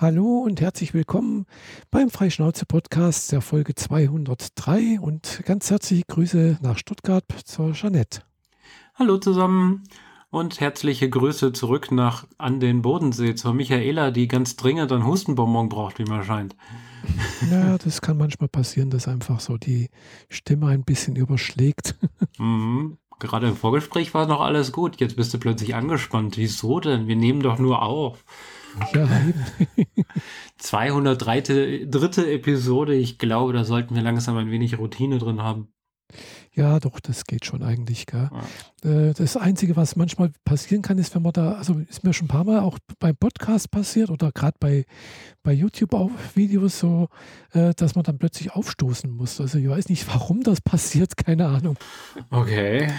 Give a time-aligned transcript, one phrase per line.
[0.00, 1.44] Hallo und herzlich willkommen
[1.90, 8.22] beim Freischnauze-Podcast der Folge 203 und ganz herzliche Grüße nach Stuttgart zur Jeanette.
[8.94, 9.82] Hallo zusammen
[10.30, 15.68] und herzliche Grüße zurück nach an den Bodensee zur Michaela, die ganz dringend einen Hustenbonbon
[15.68, 16.54] braucht, wie man scheint.
[17.50, 19.90] Ja, das kann manchmal passieren, dass einfach so die
[20.28, 21.96] Stimme ein bisschen überschlägt.
[22.38, 22.98] Mhm.
[23.18, 25.00] Gerade im Vorgespräch war noch alles gut.
[25.00, 26.36] Jetzt bist du plötzlich angespannt.
[26.36, 27.08] Wieso denn?
[27.08, 28.24] Wir nehmen doch nur auf.
[28.94, 29.44] Ja, eben.
[30.58, 31.86] 203.
[31.86, 32.94] dritte Episode.
[32.94, 35.72] Ich glaube, da sollten wir langsam ein wenig Routine drin haben.
[36.54, 38.06] Ja, doch, das geht schon eigentlich.
[38.06, 38.30] Gell?
[38.82, 39.12] Ja.
[39.12, 42.28] Das Einzige, was manchmal passieren kann, ist, wenn man da, also ist mir schon ein
[42.28, 44.84] paar Mal auch beim Podcast passiert oder gerade bei,
[45.42, 47.08] bei YouTube-Videos so,
[47.52, 49.40] äh, dass man dann plötzlich aufstoßen muss.
[49.40, 51.76] Also ich weiß nicht, warum das passiert, keine Ahnung.
[52.30, 52.90] Okay.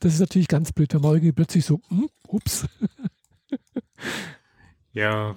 [0.00, 2.66] Das ist natürlich ganz blöd, wenn man irgendwie plötzlich so, hm, ups.
[4.92, 5.36] Ja,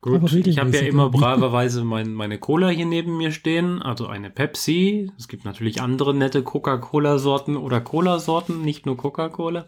[0.00, 0.32] gut.
[0.32, 5.10] Ich habe ja immer braverweise mein, meine Cola hier neben mir stehen, also eine Pepsi.
[5.18, 9.66] Es gibt natürlich andere nette Coca-Cola-Sorten oder Cola-Sorten, nicht nur Coca-Cola.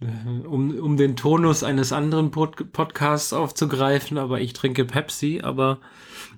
[0.00, 5.80] Äh, um, um den Tonus eines anderen Pod Podcasts aufzugreifen, aber ich trinke Pepsi, aber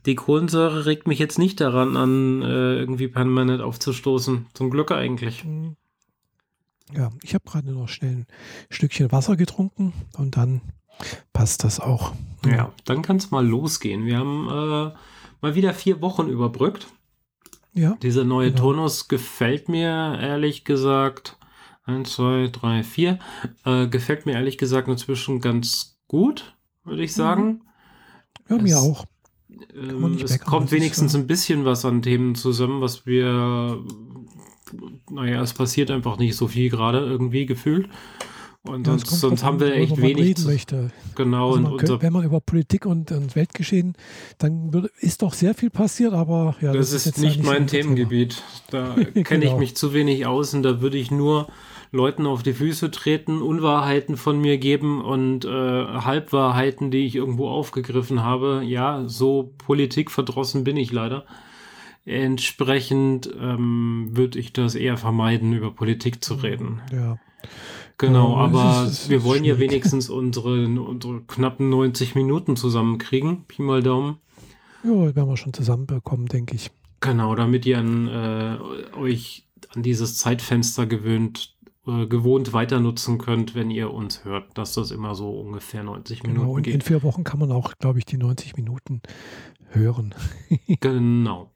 [0.06, 4.47] die Kohlensäure regt mich jetzt nicht daran an, äh, irgendwie permanent aufzustoßen.
[4.55, 5.45] Zum Glück eigentlich.
[5.45, 5.77] Mhm.
[6.95, 8.27] Ja, ich habe gerade noch schnell ein
[8.70, 10.62] Stückchen Wasser getrunken und dann
[11.33, 12.13] passt das auch.
[12.47, 14.07] Ja, dann kann es mal losgehen.
[14.07, 14.95] Wir haben äh,
[15.41, 16.89] mal wieder vier Wochen überbrückt.
[17.75, 17.97] Ja.
[18.03, 18.73] Dieser neue genau.
[18.73, 21.37] Tonus gefällt mir ehrlich gesagt.
[21.85, 23.19] Eins, zwei, drei, vier.
[23.65, 27.63] Äh, gefällt mir ehrlich gesagt inzwischen ganz gut, würde ich sagen.
[28.49, 29.05] Ja, es, mir auch.
[29.75, 33.83] Ähm, es kommt wenigstens ein bisschen was an Themen zusammen, was wir
[35.11, 37.89] naja, es passiert einfach nicht so viel gerade irgendwie gefühlt.
[38.64, 40.17] Und ja, sonst, sonst haben wir echt wenig.
[40.17, 40.91] Reden möchte.
[41.14, 41.55] Genau.
[41.55, 43.95] Also könnte, wenn man über Politik und, und Weltgeschehen,
[44.39, 46.73] dann ist doch sehr viel passiert, aber ja.
[46.73, 48.42] Das, das ist, ist nicht mein Themengebiet.
[48.70, 49.52] Da kenne genau.
[49.52, 51.48] ich mich zu wenig aus und da würde ich nur
[51.91, 57.48] Leuten auf die Füße treten, Unwahrheiten von mir geben und äh, Halbwahrheiten, die ich irgendwo
[57.48, 58.63] aufgegriffen habe.
[58.64, 61.25] Ja, so politikverdrossen bin ich leider.
[62.05, 66.80] Entsprechend ähm, würde ich das eher vermeiden, über Politik zu reden.
[66.92, 67.19] Ja.
[67.98, 73.45] Genau, ja, aber wir wollen ja wenigstens unsere, unsere knappen 90 Minuten zusammenkriegen.
[73.47, 74.19] Pi mal Daumen.
[74.85, 76.70] Ja, werden wir schon zusammenbekommen, denke ich.
[77.01, 81.57] Genau, damit ihr an, äh, euch an dieses Zeitfenster gewöhnt,
[81.89, 86.20] äh, gewohnt weiter nutzen könnt, wenn ihr uns hört, dass das immer so ungefähr 90
[86.20, 86.75] genau, Minuten und geht.
[86.75, 89.03] In vier Wochen kann man auch, glaube ich, die 90 Minuten
[89.70, 90.14] hören.
[90.81, 91.51] genau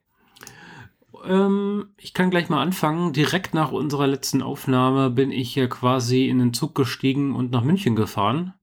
[1.25, 3.13] ähm, ich kann gleich mal anfangen.
[3.13, 7.65] Direkt nach unserer letzten Aufnahme bin ich ja quasi in den Zug gestiegen und nach
[7.65, 8.55] München gefahren,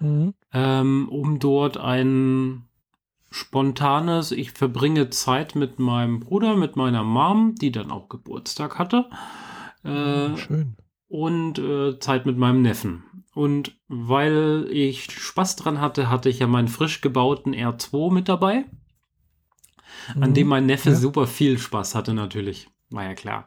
[0.00, 0.34] mhm.
[0.52, 2.64] ähm, um dort ein
[3.30, 9.08] spontanes, ich verbringe Zeit mit meinem Bruder, mit meiner Mom, die dann auch Geburtstag hatte.
[9.84, 10.76] Äh, Schön.
[11.08, 13.04] Und äh, Zeit mit meinem Neffen.
[13.34, 18.66] Und weil ich Spaß dran hatte, hatte ich ja meinen frisch gebauten R2 mit dabei
[20.20, 20.34] an mhm.
[20.34, 20.96] dem mein Neffe ja.
[20.96, 22.68] super viel Spaß hatte natürlich.
[22.90, 23.46] War ja klar.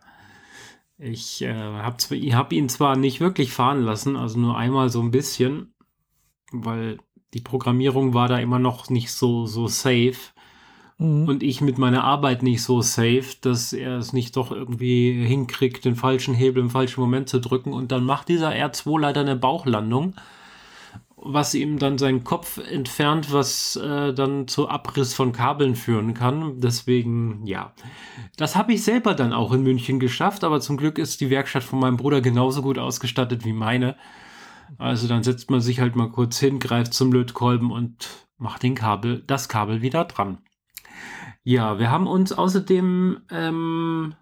[0.98, 1.98] Ich äh, habe
[2.34, 5.74] hab ihn zwar nicht wirklich fahren lassen, also nur einmal so ein bisschen,
[6.52, 7.00] weil
[7.34, 10.16] die Programmierung war da immer noch nicht so, so safe.
[10.98, 11.28] Mhm.
[11.28, 15.84] Und ich mit meiner Arbeit nicht so safe, dass er es nicht doch irgendwie hinkriegt,
[15.84, 17.74] den falschen Hebel im falschen Moment zu drücken.
[17.74, 20.16] Und dann macht dieser R2 leider eine Bauchlandung
[21.28, 26.60] was ihm dann seinen Kopf entfernt, was äh, dann zu Abriss von Kabeln führen kann.
[26.60, 27.74] Deswegen, ja.
[28.38, 31.64] Das habe ich selber dann auch in München geschafft, aber zum Glück ist die Werkstatt
[31.64, 33.98] von meinem Bruder genauso gut ausgestattet wie meine.
[34.78, 38.76] Also dann setzt man sich halt mal kurz hin, greift zum Lötkolben und macht den
[38.76, 40.40] Kabel, das Kabel wieder dran.
[41.44, 44.16] Ja, wir haben uns außerdem ähm,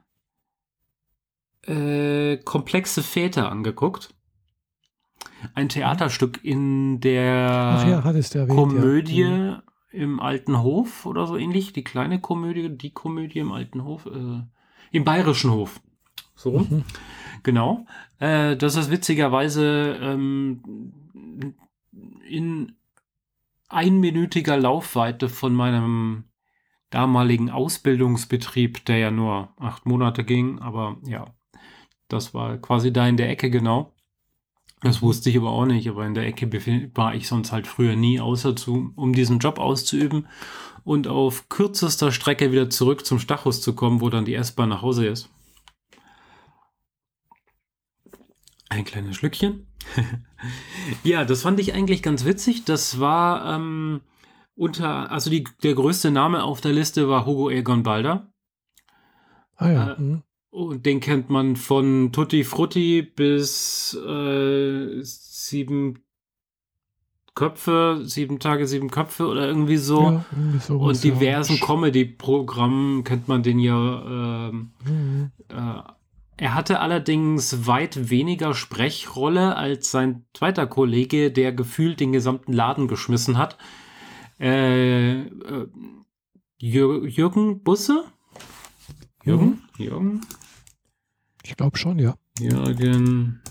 [1.66, 4.14] äh, komplexe Väter angeguckt
[5.54, 9.30] ein Theaterstück in der ja, erwähnt, Komödie ja.
[9.30, 9.62] mhm.
[9.92, 11.74] im Alten Hof oder so ähnlich.
[11.74, 14.42] Die kleine Komödie, die Komödie im Alten Hof, äh,
[14.92, 15.82] im Bayerischen Hof.
[16.36, 16.84] So, mhm.
[17.44, 17.86] genau.
[18.20, 20.94] Äh, das ist witzigerweise ähm,
[22.28, 22.74] in
[23.70, 26.26] einminütiger Laufweite von meinem
[26.90, 31.26] damaligen Ausbildungsbetrieb, der ja nur acht Monate ging, aber ja,
[32.08, 33.94] das war quasi da in der Ecke genau.
[34.84, 36.52] Das wusste ich aber auch nicht, aber in der Ecke
[36.94, 40.28] war ich sonst halt früher nie, außer zu, um diesen Job auszuüben
[40.84, 44.82] und auf kürzester Strecke wieder zurück zum Stachus zu kommen, wo dann die S-Bahn nach
[44.82, 45.30] Hause ist.
[48.68, 49.68] Ein kleines Schlückchen.
[51.04, 52.66] ja, das fand ich eigentlich ganz witzig.
[52.66, 54.02] Das war ähm,
[54.56, 58.34] unter, also die, der größte Name auf der Liste war Hugo Egon Balder.
[59.56, 59.94] Ah ja.
[59.94, 60.24] Äh, mhm.
[60.54, 66.04] Und den kennt man von Tutti Frutti bis äh, sieben
[67.34, 70.02] Köpfe, sieben Tage, sieben Köpfe oder irgendwie so.
[70.04, 71.66] Ja, irgendwie sowas, und diversen ja.
[71.66, 74.50] Comedy-Programmen kennt man den ja.
[74.50, 75.32] Ähm, mhm.
[75.50, 75.82] äh,
[76.38, 82.88] er hatte allerdings weit weniger Sprechrolle als sein zweiter Kollege, der gefühlt den gesamten Laden
[82.88, 83.58] geschmissen hat.
[84.40, 85.68] Äh, äh,
[86.60, 88.04] Jürgen Busse?
[89.24, 89.64] Jürgen?
[89.80, 89.84] Mhm.
[89.84, 90.22] Jürgen?
[91.44, 92.16] Ich glaube schon, ja.
[92.40, 93.42] Jürgen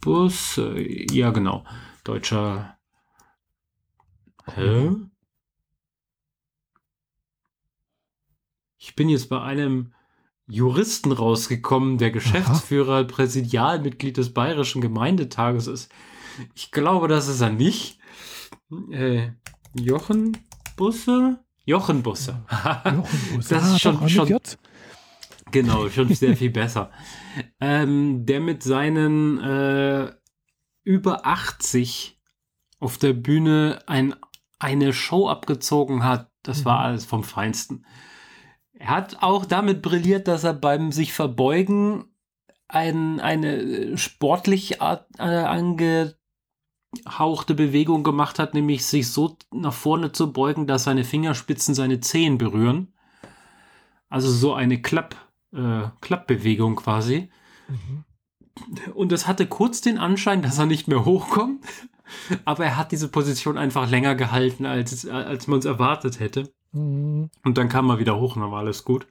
[0.00, 1.64] Busse, ja genau.
[2.04, 2.76] Deutscher
[4.54, 4.90] Hä?
[8.78, 9.92] Ich bin jetzt bei einem
[10.48, 13.04] Juristen rausgekommen, der Geschäftsführer, Aha.
[13.04, 15.92] Präsidialmitglied des Bayerischen Gemeindetages ist.
[16.54, 17.98] Ich glaube, das ist er nicht.
[18.90, 19.30] Äh,
[19.74, 20.36] Jochen
[20.76, 21.38] Busse?
[21.64, 22.42] Jochen Busse.
[22.84, 23.54] Jochen Busse.
[23.54, 24.40] das ist ah, schon, schon
[25.50, 26.90] genau, schon sehr viel besser.
[27.60, 30.12] Ähm, der mit seinen äh,
[30.82, 32.18] über 80
[32.80, 34.16] auf der Bühne ein
[34.60, 36.64] eine Show abgezogen hat, das mhm.
[36.66, 37.84] war alles vom Feinsten.
[38.72, 42.04] Er hat auch damit brilliert, dass er beim sich verbeugen
[42.68, 46.14] ein, eine sportlich äh, angehauchte
[47.54, 52.38] Bewegung gemacht hat, nämlich sich so nach vorne zu beugen, dass seine Fingerspitzen seine Zehen
[52.38, 52.94] berühren.
[54.08, 55.16] Also so eine Klapp,
[55.54, 57.30] äh, Klappbewegung quasi.
[57.68, 58.04] Mhm.
[58.94, 61.64] Und es hatte kurz den Anschein, dass er nicht mehr hochkommt.
[62.44, 66.52] Aber er hat diese Position einfach länger gehalten, als, als man es erwartet hätte.
[66.72, 67.30] Mhm.
[67.44, 69.06] Und dann kam er wieder hoch und dann war alles gut.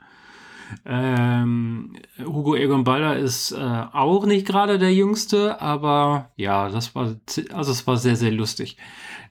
[0.86, 7.16] Ähm, Hugo Egon Balder ist äh, auch nicht gerade der Jüngste, aber ja, das war,
[7.54, 8.78] also es war sehr, sehr lustig.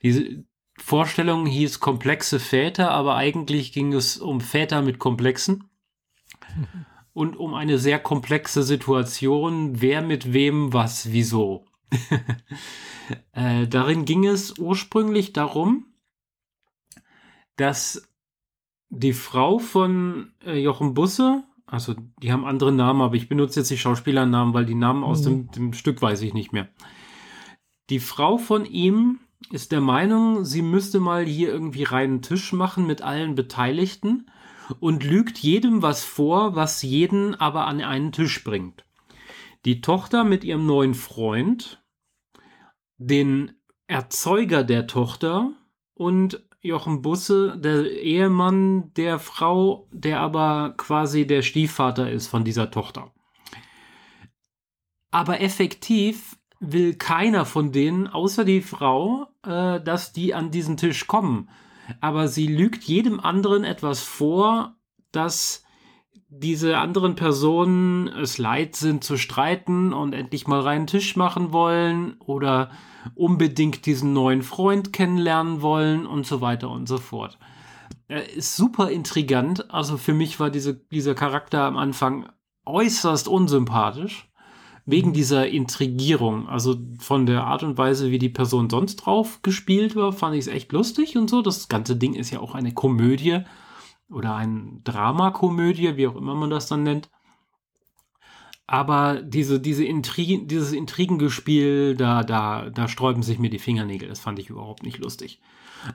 [0.02, 0.44] Diese
[0.76, 5.64] Vorstellung hieß komplexe Väter, aber eigentlich ging es um Väter mit Komplexen.
[7.19, 11.65] Und um eine sehr komplexe Situation, wer mit wem was wieso.
[13.32, 15.87] Äh, darin ging es ursprünglich darum,
[17.56, 18.06] dass
[18.91, 23.70] die Frau von äh, Jochen Busse, also die haben andere Namen, aber ich benutze jetzt
[23.70, 25.50] die Schauspielernamen, weil die Namen aus dem, mhm.
[25.53, 26.69] dem Stück weiß ich nicht mehr.
[27.88, 29.20] Die Frau von ihm
[29.50, 34.26] ist der Meinung, sie müsste mal hier irgendwie reinen Tisch machen mit allen Beteiligten
[34.81, 38.85] und lügt jedem was vor, was jeden aber an einen Tisch bringt.
[39.65, 41.82] Die Tochter mit ihrem neuen Freund
[42.99, 43.53] den
[43.87, 45.53] Erzeuger der Tochter
[45.94, 52.70] und Jochen Busse, der Ehemann der Frau, der aber quasi der Stiefvater ist von dieser
[52.70, 53.12] Tochter.
[55.11, 61.06] Aber effektiv will keiner von denen, außer die Frau, äh, dass die an diesen Tisch
[61.06, 61.49] kommen.
[62.00, 64.76] Aber sie lügt jedem anderen etwas vor,
[65.12, 65.64] dass
[66.31, 72.17] diese anderen Personen es leid sind zu streiten und endlich mal reinen Tisch machen wollen
[72.20, 72.70] oder
[73.14, 77.38] unbedingt diesen neuen Freund kennenlernen wollen und so weiter und so fort.
[78.08, 79.70] Er ist super intrigant.
[79.73, 82.29] Also für mich war diese, dieser Charakter am Anfang
[82.67, 84.27] äußerst unsympathisch.
[84.90, 86.49] Wegen dieser Intrigierung.
[86.49, 90.40] Also von der Art und Weise, wie die Person sonst drauf gespielt war, fand ich
[90.40, 91.43] es echt lustig und so.
[91.43, 93.41] Das ganze Ding ist ja auch eine Komödie
[94.08, 97.10] oder ein Dramakomödie, wie auch immer man das dann nennt.
[98.67, 104.08] Aber diese, diese Intrigen, dieses Intrigengespiel, da, da, da sträuben sich mir die Fingernägel.
[104.08, 105.39] Das fand ich überhaupt nicht lustig.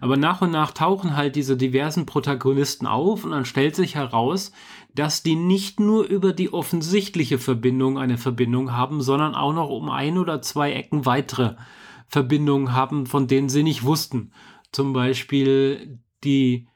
[0.01, 4.51] Aber nach und nach tauchen halt diese diversen Protagonisten auf und dann stellt sich heraus,
[4.95, 9.89] dass die nicht nur über die offensichtliche Verbindung eine Verbindung haben, sondern auch noch um
[9.89, 11.55] ein oder zwei Ecken weitere
[12.07, 14.31] Verbindungen haben, von denen sie nicht wussten.
[14.71, 16.67] Zum Beispiel die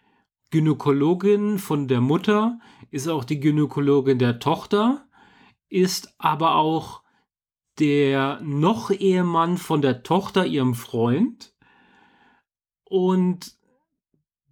[0.50, 2.60] Gynäkologin von der Mutter
[2.90, 5.06] ist auch die Gynäkologin der Tochter,
[5.70, 7.04] ist aber auch
[7.80, 11.54] der noch Ehemann von der Tochter ihrem Freund
[12.84, 13.57] und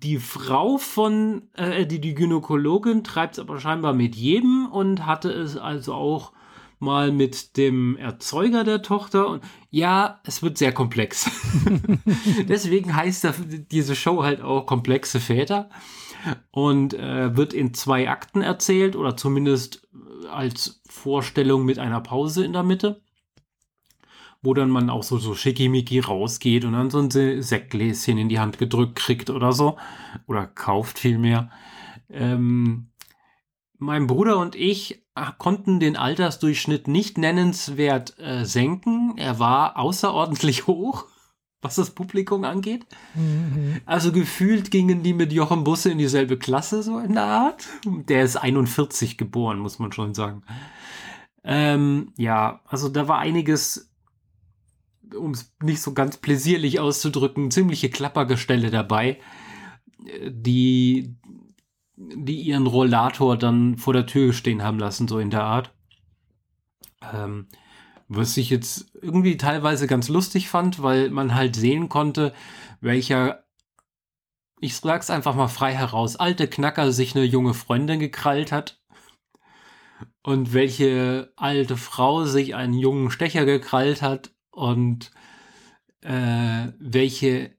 [0.05, 5.31] die Frau von, äh, die, die Gynäkologin treibt es aber scheinbar mit jedem und hatte
[5.31, 6.31] es also auch
[6.77, 9.27] mal mit dem Erzeuger der Tochter.
[9.27, 11.29] Und ja, es wird sehr komplex.
[12.47, 13.27] Deswegen heißt
[13.71, 15.69] diese Show halt auch komplexe Väter
[16.51, 19.87] und äh, wird in zwei Akten erzählt oder zumindest
[20.31, 23.01] als Vorstellung mit einer Pause in der Mitte,
[24.41, 28.39] wo dann man auch so, so schickimicki rausgeht und dann so ein Sektgläschen in die
[28.39, 29.77] Hand gedrückt kriegt oder so
[30.27, 31.49] oder kauft vielmehr.
[32.09, 32.91] Ähm,
[33.77, 35.03] mein Bruder und ich
[35.37, 39.17] konnten den Altersdurchschnitt nicht nennenswert äh, senken.
[39.17, 41.05] Er war außerordentlich hoch,
[41.61, 42.85] was das Publikum angeht.
[43.15, 43.81] Mhm.
[43.85, 47.67] Also gefühlt gingen die mit Jochen Busse in dieselbe Klasse, so in der Art.
[47.85, 50.43] Der ist 41 geboren, muss man schon sagen.
[51.43, 53.91] Ähm, ja, also da war einiges,
[55.13, 59.19] um es nicht so ganz pläsierlich auszudrücken, ziemliche Klappergestelle dabei,
[60.27, 61.15] die,
[61.95, 65.73] die ihren Rollator dann vor der Tür stehen haben lassen, so in der Art.
[67.13, 67.47] Ähm,
[68.07, 72.33] was ich jetzt irgendwie teilweise ganz lustig fand, weil man halt sehen konnte,
[72.81, 73.43] welcher,
[74.59, 78.79] ich sag's einfach mal frei heraus, alte Knacker sich eine junge Freundin gekrallt hat
[80.21, 85.11] und welche alte Frau sich einen jungen Stecher gekrallt hat und
[86.01, 87.51] äh, welche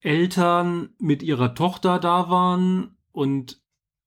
[0.00, 3.60] Eltern mit ihrer Tochter da waren und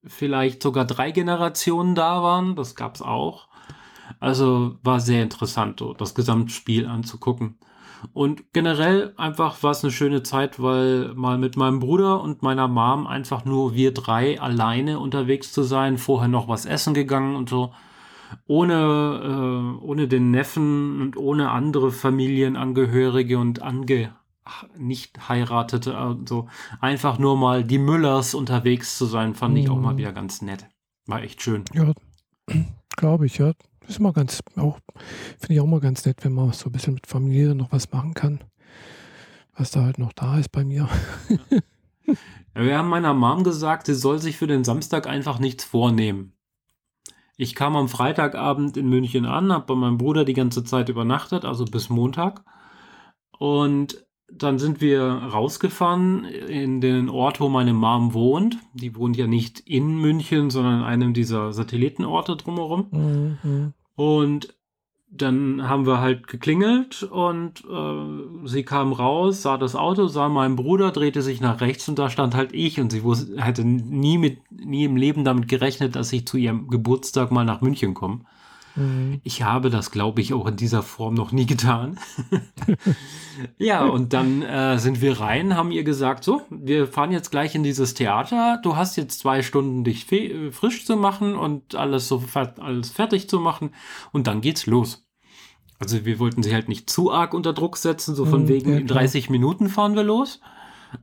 [0.03, 2.55] vielleicht sogar drei Generationen da waren.
[2.55, 3.47] Das gab es auch.
[4.19, 7.57] Also war sehr interessant, das Gesamtspiel anzugucken.
[8.13, 12.67] Und generell einfach war es eine schöne Zeit, weil mal mit meinem Bruder und meiner
[12.67, 17.49] Mom einfach nur wir drei alleine unterwegs zu sein, vorher noch was essen gegangen und
[17.49, 17.73] so.
[18.47, 24.13] Ohne, äh, ohne den Neffen und ohne andere Familienangehörige und ange
[24.77, 26.47] nicht heiratete und so.
[26.81, 29.59] Einfach nur mal die Müllers unterwegs zu sein, fand mhm.
[29.59, 29.97] ich auch mal mhm.
[29.97, 30.65] wieder ganz nett.
[31.05, 31.65] War echt schön.
[31.73, 31.93] Ja,
[32.97, 33.53] glaube ich, ja
[33.89, 34.79] ist immer ganz, auch,
[35.39, 37.91] finde ich auch mal ganz nett, wenn man so ein bisschen mit Familie noch was
[37.91, 38.43] machen kann,
[39.55, 40.87] was da halt noch da ist bei mir.
[42.55, 46.33] Ja, wir haben meiner Mom gesagt, sie soll sich für den Samstag einfach nichts vornehmen.
[47.41, 51.45] Ich kam am Freitagabend in München an, habe bei meinem Bruder die ganze Zeit übernachtet,
[51.45, 52.43] also bis Montag.
[53.37, 58.57] Und dann sind wir rausgefahren in den Ort, wo meine Mom wohnt.
[58.73, 62.87] Die wohnt ja nicht in München, sondern in einem dieser Satellitenorte drumherum.
[62.91, 63.73] Mhm.
[63.95, 64.58] Und
[65.11, 70.55] dann haben wir halt geklingelt und äh, sie kam raus, sah das Auto, sah meinen
[70.55, 74.17] Bruder, drehte sich nach rechts und da stand halt ich und sie wusste, hätte nie
[74.17, 78.21] mit nie im Leben damit gerechnet, dass ich zu ihrem Geburtstag mal nach München komme.
[78.79, 79.21] Mhm.
[79.23, 81.99] Ich habe das, glaube ich, auch in dieser Form noch nie getan.
[83.57, 87.53] ja, und dann äh, sind wir rein, haben ihr gesagt, so, wir fahren jetzt gleich
[87.55, 88.59] in dieses Theater.
[88.63, 93.29] Du hast jetzt zwei Stunden, dich äh, frisch zu machen und alles so alles fertig
[93.29, 93.71] zu machen.
[94.11, 95.05] Und dann geht's los.
[95.77, 98.73] Also wir wollten sie halt nicht zu arg unter Druck setzen, so von mhm, wegen
[98.77, 100.41] in 30 Minuten fahren wir los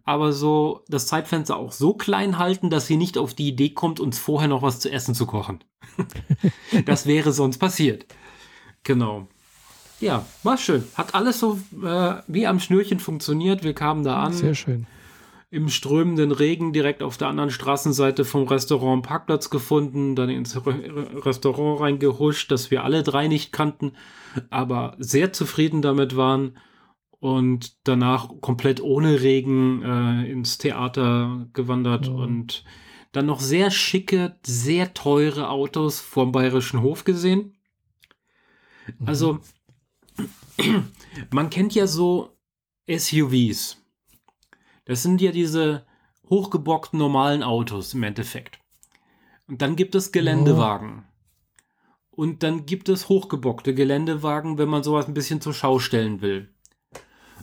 [0.05, 4.01] aber so das Zeitfenster auch so klein halten, dass sie nicht auf die Idee kommt,
[4.01, 5.63] uns vorher noch was zu essen zu kochen.
[6.87, 8.07] das wäre sonst passiert.
[8.83, 9.29] Genau.
[10.01, 10.85] Ja, war schön.
[10.95, 13.65] Hat alles so äh, wie am Schnürchen funktioniert.
[13.65, 14.33] Wir kamen da an.
[14.33, 14.87] Sehr schön.
[15.51, 21.81] Im strömenden Regen direkt auf der anderen Straßenseite vom Restaurant Parkplatz gefunden, dann ins Restaurant
[21.81, 23.93] reingehuscht, das wir alle drei nicht kannten,
[24.51, 26.57] aber sehr zufrieden damit waren
[27.21, 32.17] und danach komplett ohne Regen äh, ins Theater gewandert oh.
[32.17, 32.65] und
[33.13, 37.57] dann noch sehr schicke, sehr teure Autos vom Bayerischen Hof gesehen.
[38.99, 39.09] Mhm.
[39.09, 39.41] Also,
[41.31, 42.37] man kennt ja so
[42.89, 43.83] SUVs.
[44.85, 45.87] Das sind ja diese
[46.29, 48.59] hochgebockten normalen Autos im Endeffekt.
[49.49, 51.05] Und dann gibt es Geländewagen.
[52.11, 52.23] Oh.
[52.23, 56.55] Und dann gibt es hochgebockte Geländewagen, wenn man sowas ein bisschen zur Schau stellen will.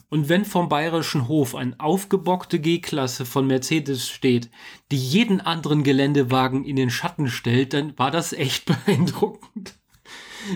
[0.10, 4.52] Und wenn vom Bayerischen Hof eine aufgebockte G-Klasse von Mercedes steht,
[4.92, 9.76] die jeden anderen Geländewagen in den Schatten stellt, dann war das echt beeindruckend.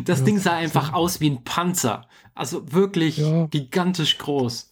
[0.06, 2.08] Das ja, Ding sah einfach aus wie ein Panzer.
[2.36, 3.48] Also wirklich ja.
[3.48, 4.72] gigantisch groß.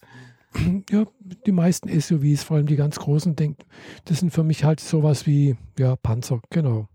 [0.90, 1.06] Ja,
[1.44, 3.66] die meisten SUVs, vor allem die ganz großen, denken,
[4.06, 6.88] das sind für mich halt sowas wie, ja, Panzer, genau.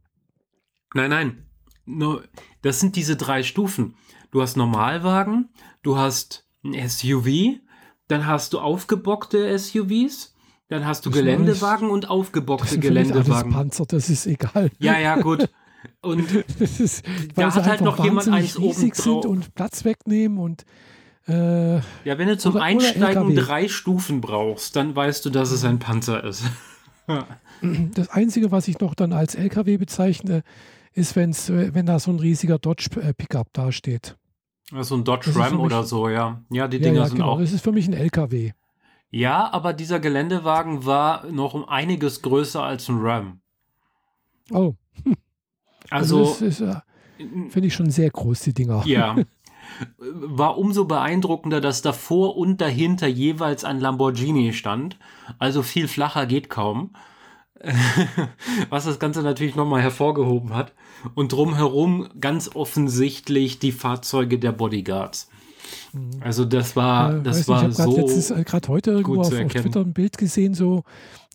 [0.96, 1.46] Nein, nein.
[1.86, 2.22] No,
[2.62, 3.96] das sind diese drei Stufen.
[4.32, 5.50] Du hast Normalwagen,
[5.84, 7.60] du hast ein SUV
[8.12, 10.36] dann hast du aufgebockte SUVs,
[10.68, 13.34] dann hast du das Geländewagen und aufgebockte das Geländewagen.
[13.34, 14.70] Alles Panzer, das ist egal.
[14.80, 15.50] Ja, ja, gut.
[16.02, 16.28] Und
[16.60, 17.04] das ist,
[17.36, 20.64] da hat halt noch jemand eins oben sind und Platz wegnehmen und
[21.28, 21.82] äh, ja,
[22.18, 25.80] wenn du zum oder, Einsteigen oder drei Stufen brauchst, dann weißt du, dass es ein
[25.80, 26.44] Panzer ist.
[27.96, 30.44] das Einzige, was ich noch dann als LKW bezeichne,
[30.94, 34.16] ist, wenn's, wenn da so ein riesiger Dodge äh, Pickup dasteht.
[34.80, 36.42] So ein Dodge Ram oder so, ja.
[36.50, 37.32] Ja, die Dinger ja, sind genau.
[37.32, 37.40] auch.
[37.40, 38.52] Das ist für mich ein LKW.
[39.10, 43.42] Ja, aber dieser Geländewagen war noch um einiges größer als ein Ram.
[44.52, 44.74] Oh.
[45.90, 46.76] Also, also äh,
[47.50, 48.84] finde ich schon sehr groß, die Dinger.
[48.86, 49.18] Ja.
[49.98, 54.98] War umso beeindruckender, dass davor und dahinter jeweils ein Lamborghini stand.
[55.38, 56.94] Also viel flacher geht kaum.
[58.70, 60.74] was das Ganze natürlich nochmal hervorgehoben hat.
[61.16, 65.30] Und drumherum ganz offensichtlich die Fahrzeuge der Bodyguards.
[66.20, 68.36] Also das war, äh, das war nicht, ich habe so.
[68.36, 70.84] Gerade heute irgendwo auf, auf, Twitter ein Bild gesehen, so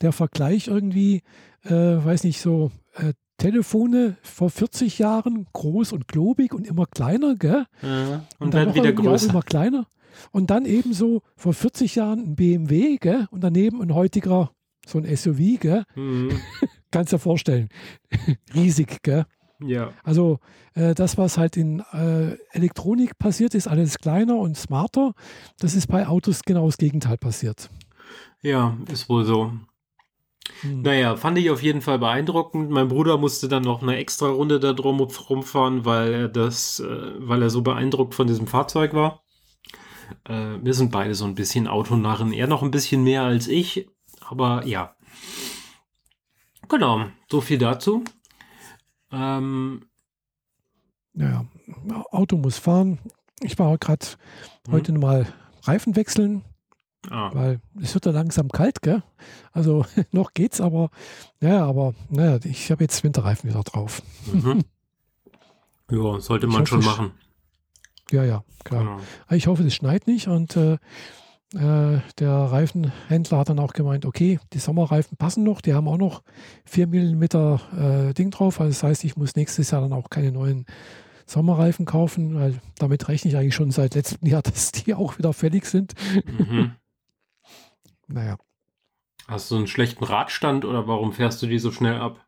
[0.03, 1.23] der Vergleich irgendwie,
[1.65, 7.37] äh, weiß nicht, so äh, Telefone vor 40 Jahren groß und globig und immer kleiner,
[7.37, 7.67] gell?
[7.83, 9.31] Ja, und, und, dann, dann wieder größer.
[9.31, 9.87] immer kleiner.
[10.31, 13.27] Und dann ebenso vor 40 Jahren ein BMW, gell?
[13.31, 14.51] Und daneben ein heutiger,
[14.87, 15.85] so ein SUV, gell?
[15.95, 16.41] Mhm.
[16.91, 17.69] Kannst dir vorstellen.
[18.55, 19.27] Riesig, gell?
[19.61, 19.93] Ja.
[20.05, 20.39] Also
[20.75, 25.13] äh, das, was halt in äh, Elektronik passiert, ist alles kleiner und smarter.
[25.59, 27.71] Das ist bei Autos genau das Gegenteil passiert.
[28.43, 29.53] Ja, ist wohl so.
[30.61, 30.83] Hm.
[30.83, 32.71] Naja, fand ich auf jeden Fall beeindruckend.
[32.71, 37.13] Mein Bruder musste dann noch eine extra Runde da drum rumfahren, weil er das, äh,
[37.19, 39.23] weil er so beeindruckt von diesem Fahrzeug war.
[40.25, 42.33] Äh, wir sind beide so ein bisschen Autonarren.
[42.33, 43.89] Er noch ein bisschen mehr als ich,
[44.21, 44.95] aber ja.
[46.69, 48.05] Genau, so viel dazu.
[49.13, 49.87] Ähm,
[51.15, 51.47] ja,
[52.11, 52.99] Auto muss fahren.
[53.41, 54.07] Ich war gerade
[54.67, 54.73] hm.
[54.73, 55.27] heute mal
[55.63, 56.45] Reifen wechseln.
[57.11, 57.31] Ah.
[57.33, 59.03] Weil es wird ja langsam kalt, gell?
[59.53, 60.91] Also noch geht's, aber
[61.41, 64.03] ja, aber naja, ich habe jetzt Winterreifen wieder drauf.
[64.33, 64.65] Mhm.
[65.89, 67.13] Ja, sollte man hoffe, schon machen.
[68.11, 68.83] Ja, ja, klar.
[68.83, 69.01] Genau.
[69.31, 70.79] Ich hoffe, es schneit nicht und äh,
[71.55, 75.99] äh, der Reifenhändler hat dann auch gemeint, okay, die Sommerreifen passen noch, die haben auch
[75.99, 76.23] noch
[76.65, 78.61] 4 mm äh, Ding drauf.
[78.61, 80.67] Also das heißt, ich muss nächstes Jahr dann auch keine neuen
[81.27, 85.33] Sommerreifen kaufen, weil damit rechne ich eigentlich schon seit letztem Jahr, dass die auch wieder
[85.33, 85.95] fällig sind.
[86.25, 86.73] Mhm.
[88.09, 88.39] naja.
[89.29, 92.25] Hast du einen schlechten Radstand oder warum fährst du die so schnell ab?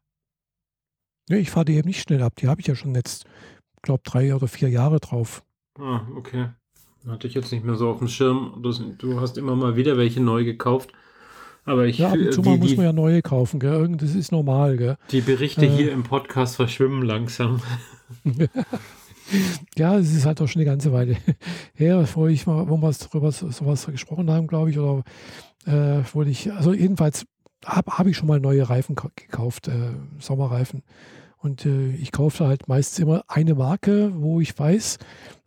[1.28, 2.34] Nee, ich fahre die eben nicht schnell ab.
[2.36, 3.24] Die habe ich ja schon jetzt,
[3.82, 5.44] glaube drei oder vier Jahre drauf.
[5.78, 6.48] Ah, okay.
[7.06, 8.60] Hatte ich jetzt nicht mehr so auf dem Schirm.
[8.62, 10.90] Du, du hast immer mal wieder welche neu gekauft.
[11.64, 13.94] Aber ich, ja, ab und zu die, mal muss man ja neue kaufen, gell?
[13.98, 14.96] Das ist normal, gell?
[15.10, 17.60] Die Berichte äh, hier im Podcast verschwimmen langsam.
[19.76, 21.16] ja, es ist halt auch schon eine ganze Weile
[21.74, 25.04] her, wo ich mal, wo wir darüber sowas gesprochen haben, glaube ich, oder
[25.66, 27.26] äh, wo ich, also jedenfalls
[27.64, 30.82] habe hab ich schon mal neue Reifen gekauft, äh, Sommerreifen.
[31.38, 34.98] Und äh, ich kaufe halt meistens immer eine Marke, wo ich weiß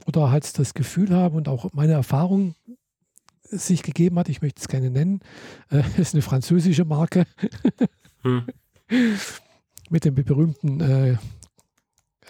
[0.06, 2.56] oder halt das Gefühl habe und auch meine Erfahrung
[3.43, 4.30] sich gegeben hat.
[4.30, 5.19] Ich möchte es keine nennen.
[5.69, 7.25] Äh, ist eine französische Marke.
[8.21, 8.47] hm.
[9.89, 11.17] Mit dem berühmten äh,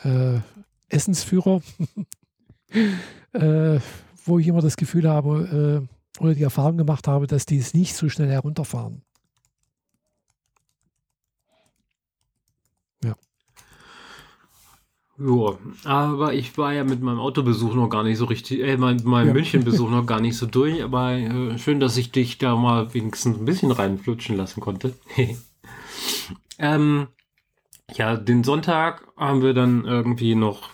[0.03, 0.41] äh
[0.89, 1.61] Essensführer,
[3.31, 3.79] äh,
[4.25, 7.73] wo ich immer das Gefühl habe äh, oder die Erfahrung gemacht habe, dass die es
[7.73, 9.03] nicht so schnell herunterfahren.
[15.17, 19.01] Ja, aber ich war ja mit meinem Autobesuch noch gar nicht so richtig, äh, mein,
[19.03, 19.33] meinem ja.
[19.33, 23.37] Münchenbesuch noch gar nicht so durch, aber äh, schön, dass ich dich da mal wenigstens
[23.37, 24.95] ein bisschen reinflutschen lassen konnte.
[26.57, 27.07] ähm,
[27.93, 30.69] ja, den Sonntag haben wir dann irgendwie noch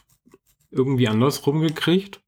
[0.71, 2.21] irgendwie anders rumgekriegt.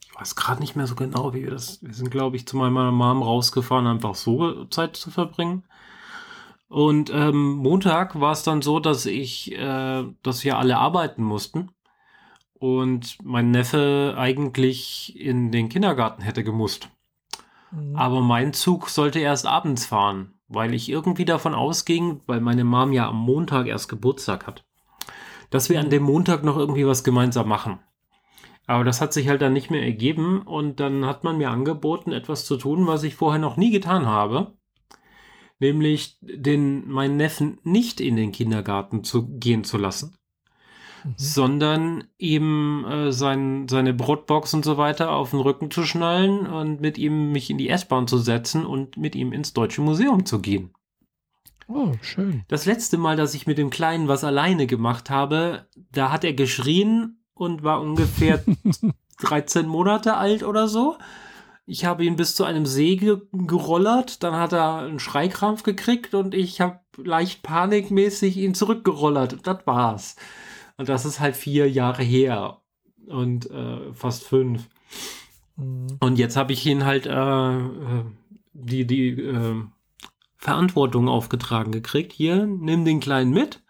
[0.00, 1.82] Ich weiß gerade nicht mehr so genau, wie wir das.
[1.82, 5.64] Wir sind, glaube ich, zu meiner Mom rausgefahren, einfach so Zeit zu verbringen.
[6.68, 11.70] Und ähm, Montag war es dann so, dass ich, äh, dass wir alle arbeiten mussten
[12.54, 16.88] und mein Neffe eigentlich in den Kindergarten hätte gemusst.
[17.70, 17.96] Mhm.
[17.96, 22.92] Aber mein Zug sollte erst abends fahren, weil ich irgendwie davon ausging, weil meine Mom
[22.92, 24.64] ja am Montag erst Geburtstag hat,
[25.50, 27.78] dass wir an dem Montag noch irgendwie was gemeinsam machen.
[28.66, 32.12] Aber das hat sich halt dann nicht mehr ergeben und dann hat man mir angeboten,
[32.12, 34.54] etwas zu tun, was ich vorher noch nie getan habe
[35.58, 40.16] nämlich den, meinen Neffen nicht in den Kindergarten zu gehen zu lassen,
[41.04, 41.14] mhm.
[41.16, 46.80] sondern ihm äh, sein, seine Brotbox und so weiter auf den Rücken zu schnallen und
[46.80, 50.40] mit ihm mich in die S-Bahn zu setzen und mit ihm ins Deutsche Museum zu
[50.40, 50.74] gehen.
[51.66, 52.44] Oh, schön.
[52.48, 56.34] Das letzte Mal, dass ich mit dem Kleinen was alleine gemacht habe, da hat er
[56.34, 58.44] geschrien und war ungefähr
[59.20, 60.98] 13 Monate alt oder so.
[61.66, 66.14] Ich habe ihn bis zu einem See ge gerollert, dann hat er einen Schreikrampf gekriegt
[66.14, 69.32] und ich habe leicht panikmäßig ihn zurückgerollert.
[69.32, 70.16] Und das war's.
[70.76, 72.60] Und das ist halt vier Jahre her
[73.06, 74.68] und äh, fast fünf.
[75.56, 75.86] Mhm.
[76.00, 78.04] Und jetzt habe ich ihn halt äh, äh
[78.56, 79.62] die, die äh,
[80.36, 82.12] Verantwortung aufgetragen gekriegt.
[82.12, 83.63] Hier, nimm den Kleinen mit.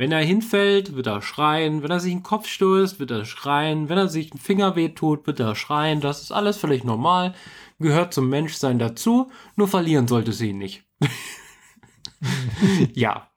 [0.00, 1.82] Wenn er hinfällt, wird er schreien.
[1.82, 3.90] Wenn er sich den Kopf stößt, wird er schreien.
[3.90, 6.00] Wenn er sich den Finger wehtut, wird er schreien.
[6.00, 7.34] Das ist alles völlig normal.
[7.80, 9.30] Gehört zum Menschsein dazu.
[9.56, 10.84] Nur verlieren sollte sie ihn nicht.
[12.94, 13.28] ja.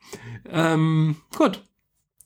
[0.49, 1.65] Ähm, gut.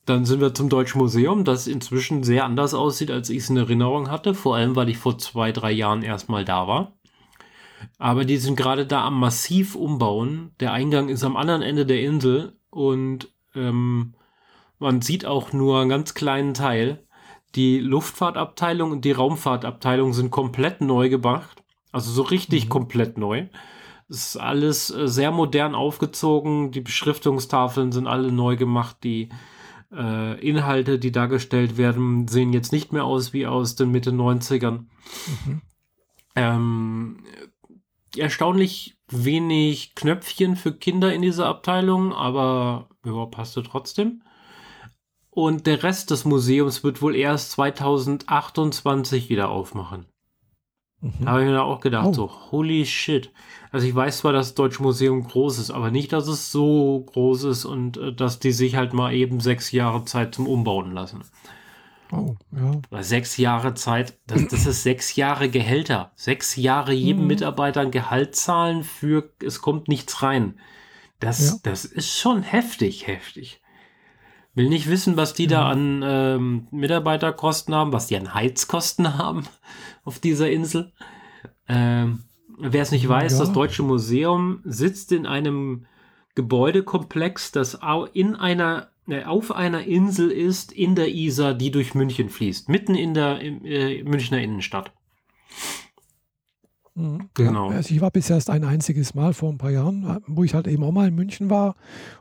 [0.06, 3.58] Dann sind wir zum Deutschen Museum, das inzwischen sehr anders aussieht, als ich es in
[3.58, 4.36] Erinnerung hatte.
[4.36, 7.00] Vor allem, weil ich vor zwei, drei Jahren erstmal da war.
[7.98, 10.52] Aber die sind gerade da am massiv umbauen.
[10.60, 14.14] Der Eingang ist am anderen Ende der Insel und ähm,
[14.80, 17.06] man sieht auch nur einen ganz kleinen Teil.
[17.56, 21.64] Die Luftfahrtabteilung und die Raumfahrtabteilung sind komplett neu gemacht.
[21.92, 22.70] Also so richtig mhm.
[22.70, 23.48] komplett neu.
[24.10, 26.72] Es ist alles äh, sehr modern aufgezogen.
[26.72, 28.98] Die Beschriftungstafeln sind alle neu gemacht.
[29.04, 29.30] Die
[29.92, 34.86] äh, Inhalte, die dargestellt werden, sehen jetzt nicht mehr aus wie aus den Mitte 90ern.
[35.46, 35.62] Mhm.
[36.36, 37.24] Ähm,
[38.16, 44.22] erstaunlich wenig Knöpfchen für Kinder in dieser Abteilung, aber ja, passte trotzdem.
[45.38, 50.08] Und der Rest des Museums wird wohl erst 2028 wieder aufmachen.
[51.00, 51.14] Mhm.
[51.22, 52.14] Da habe ich mir auch gedacht, oh.
[52.14, 53.32] so, holy shit.
[53.72, 57.06] Also ich weiß zwar, dass das Deutsche Museum groß ist, aber nicht, dass es so
[57.14, 60.92] groß ist und äh, dass die sich halt mal eben sechs Jahre Zeit zum Umbauen
[60.94, 61.22] lassen.
[62.12, 62.82] Oh, ja.
[62.90, 66.14] Weil sechs Jahre Zeit, das, das ist sechs Jahre Gehälter.
[66.16, 67.28] Sechs Jahre jedem mhm.
[67.28, 70.60] Mitarbeiter ein Gehalt zahlen für, es kommt nichts rein.
[71.20, 71.56] Das, ja.
[71.62, 73.62] das ist schon heftig, heftig.
[74.58, 75.50] Will nicht wissen, was die ja.
[75.50, 79.44] da an ähm, Mitarbeiterkosten haben, was die an Heizkosten haben
[80.04, 80.92] auf dieser Insel.
[81.68, 82.24] Ähm,
[82.60, 83.40] Wer es nicht weiß, ja.
[83.40, 85.86] das Deutsche Museum sitzt in einem
[86.34, 87.78] Gebäudekomplex, das
[88.14, 92.96] in einer, äh, auf einer Insel ist in der Isar, die durch München fließt, mitten
[92.96, 94.92] in der äh, Münchner Innenstadt.
[96.98, 97.30] Mhm.
[97.36, 97.70] Genau.
[97.70, 100.68] Also ich war bisher erst ein einziges Mal vor ein paar Jahren, wo ich halt
[100.68, 101.76] eben auch mal in München war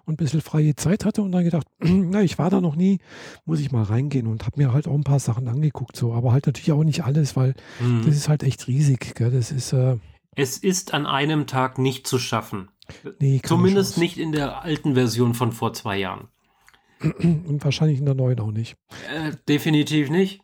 [0.04, 2.98] und ein bisschen freie Zeit hatte und dann gedacht, na, ich war da noch nie,
[3.46, 6.32] muss ich mal reingehen und habe mir halt auch ein paar Sachen angeguckt, so, aber
[6.32, 8.02] halt natürlich auch nicht alles, weil mhm.
[8.04, 9.14] das ist halt echt riesig.
[9.14, 9.30] Gell?
[9.30, 9.96] Das ist äh,
[10.34, 12.68] es ist an einem Tag nicht zu schaffen.
[13.18, 16.28] Nee, Zumindest nicht in der alten Version von vor zwei Jahren.
[17.02, 18.76] Und wahrscheinlich in der neuen auch nicht.
[19.14, 20.40] Äh, definitiv nicht.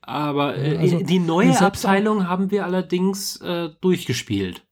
[0.00, 4.66] Aber äh, also, die neue Abteilung haben wir allerdings äh, durchgespielt.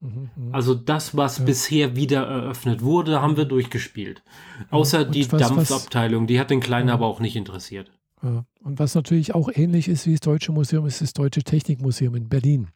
[0.00, 0.54] Mhm, mhm.
[0.54, 1.44] also das, was ja.
[1.44, 4.22] bisher wieder eröffnet wurde, haben wir durchgespielt.
[4.70, 6.94] Außer ja, die was, Dampfabteilung, die hat den Kleinen ja.
[6.94, 7.90] aber auch nicht interessiert.
[8.22, 12.28] Und was natürlich auch ähnlich ist wie das Deutsche Museum, ist das Deutsche Technikmuseum in
[12.28, 12.68] Berlin.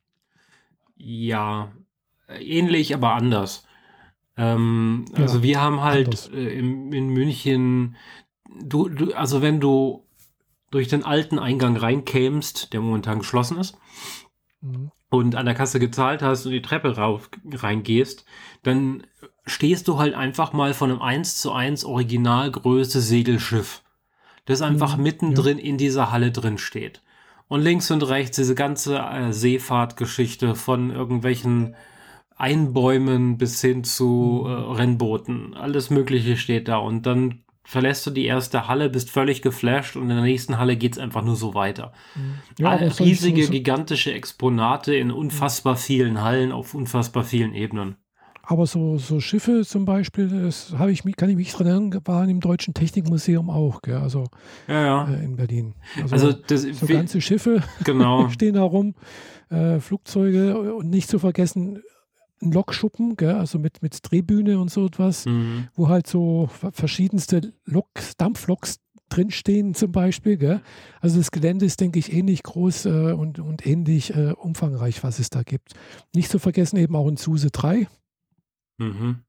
[0.96, 1.72] Ja,
[2.28, 3.66] ähnlich, aber anders.
[4.37, 7.97] Ähm, ja, also wir haben halt äh, in, in, München,
[8.62, 10.05] du, du, also wenn du
[10.70, 13.79] durch den alten Eingang reinkämst, der momentan geschlossen ist,
[14.61, 14.90] mhm.
[15.09, 18.25] und an der Kasse gezahlt hast und die Treppe rauf reingehst,
[18.64, 19.07] dann
[19.47, 23.83] stehst du halt einfach mal von einem 1 zu 1 Originalgröße Segelschiff,
[24.47, 25.64] das einfach mhm, mittendrin ja.
[25.64, 27.03] in dieser Halle drin steht.
[27.47, 31.77] Und links und rechts diese ganze äh, Seefahrtgeschichte von irgendwelchen
[32.37, 35.55] Einbäumen bis hin zu äh, Rennbooten.
[35.55, 36.79] Alles Mögliche steht da.
[36.79, 40.77] Und dann verlässt du die erste Halle, bist völlig geflasht und in der nächsten Halle
[40.77, 41.92] geht es einfach nur so weiter.
[42.14, 42.35] Mhm.
[42.59, 47.97] Ja, riesige, gigantische Exponate in unfassbar vielen Hallen auf unfassbar vielen Ebenen.
[48.47, 52.29] Aber so, so Schiffe zum Beispiel, das habe ich, kann ich mich dran erinnern, waren
[52.29, 53.97] im Deutschen Technikmuseum auch, gell?
[53.97, 54.27] also
[54.68, 55.09] ja, ja.
[55.09, 55.75] Äh, in Berlin.
[56.03, 58.29] Also, also das, so ganze Schiffe genau.
[58.31, 58.94] stehen da rum,
[59.49, 61.83] äh, Flugzeuge und nicht zu vergessen
[62.42, 63.35] ein Lokschuppen, gell?
[63.35, 65.68] also mit, mit Drehbühne und so etwas, mhm.
[65.75, 70.37] wo halt so verschiedenste Loks, Dampfloks drinstehen zum Beispiel.
[70.37, 70.61] Gell?
[71.01, 75.18] Also das Gelände ist, denke ich, ähnlich groß äh, und, und ähnlich äh, umfangreich, was
[75.18, 75.75] es da gibt.
[76.14, 77.87] Nicht zu vergessen eben auch in Suse 3,
[78.79, 79.20] Mhm.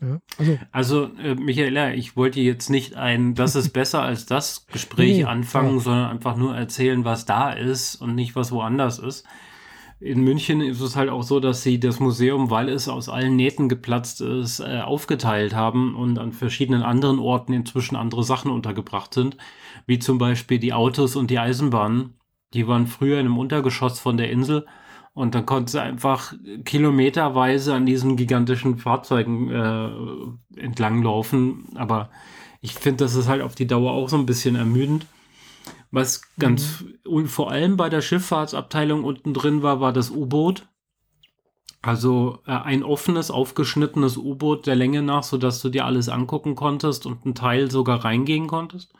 [0.00, 4.66] Ja, also, also äh, Michaela, ich wollte jetzt nicht ein Das ist besser als das
[4.66, 5.80] Gespräch nee, anfangen, ja.
[5.80, 9.24] sondern einfach nur erzählen, was da ist und nicht, was woanders ist.
[10.04, 13.36] In München ist es halt auch so, dass sie das Museum, weil es aus allen
[13.36, 19.14] Nähten geplatzt ist, äh, aufgeteilt haben und an verschiedenen anderen Orten inzwischen andere Sachen untergebracht
[19.14, 19.38] sind,
[19.86, 22.18] wie zum Beispiel die Autos und die Eisenbahnen.
[22.52, 24.66] Die waren früher in einem Untergeschoss von der Insel
[25.14, 26.34] und dann konnte sie einfach
[26.66, 31.64] kilometerweise an diesen gigantischen Fahrzeugen äh, entlanglaufen.
[31.76, 32.10] Aber
[32.60, 35.06] ich finde, das ist halt auf die Dauer auch so ein bisschen ermüdend.
[35.94, 37.28] Was ganz mhm.
[37.28, 40.66] vor allem bei der Schifffahrtsabteilung unten drin war, war das U-Boot.
[41.82, 47.06] Also äh, ein offenes, aufgeschnittenes U-Boot der Länge nach, sodass du dir alles angucken konntest
[47.06, 48.92] und ein Teil sogar reingehen konntest.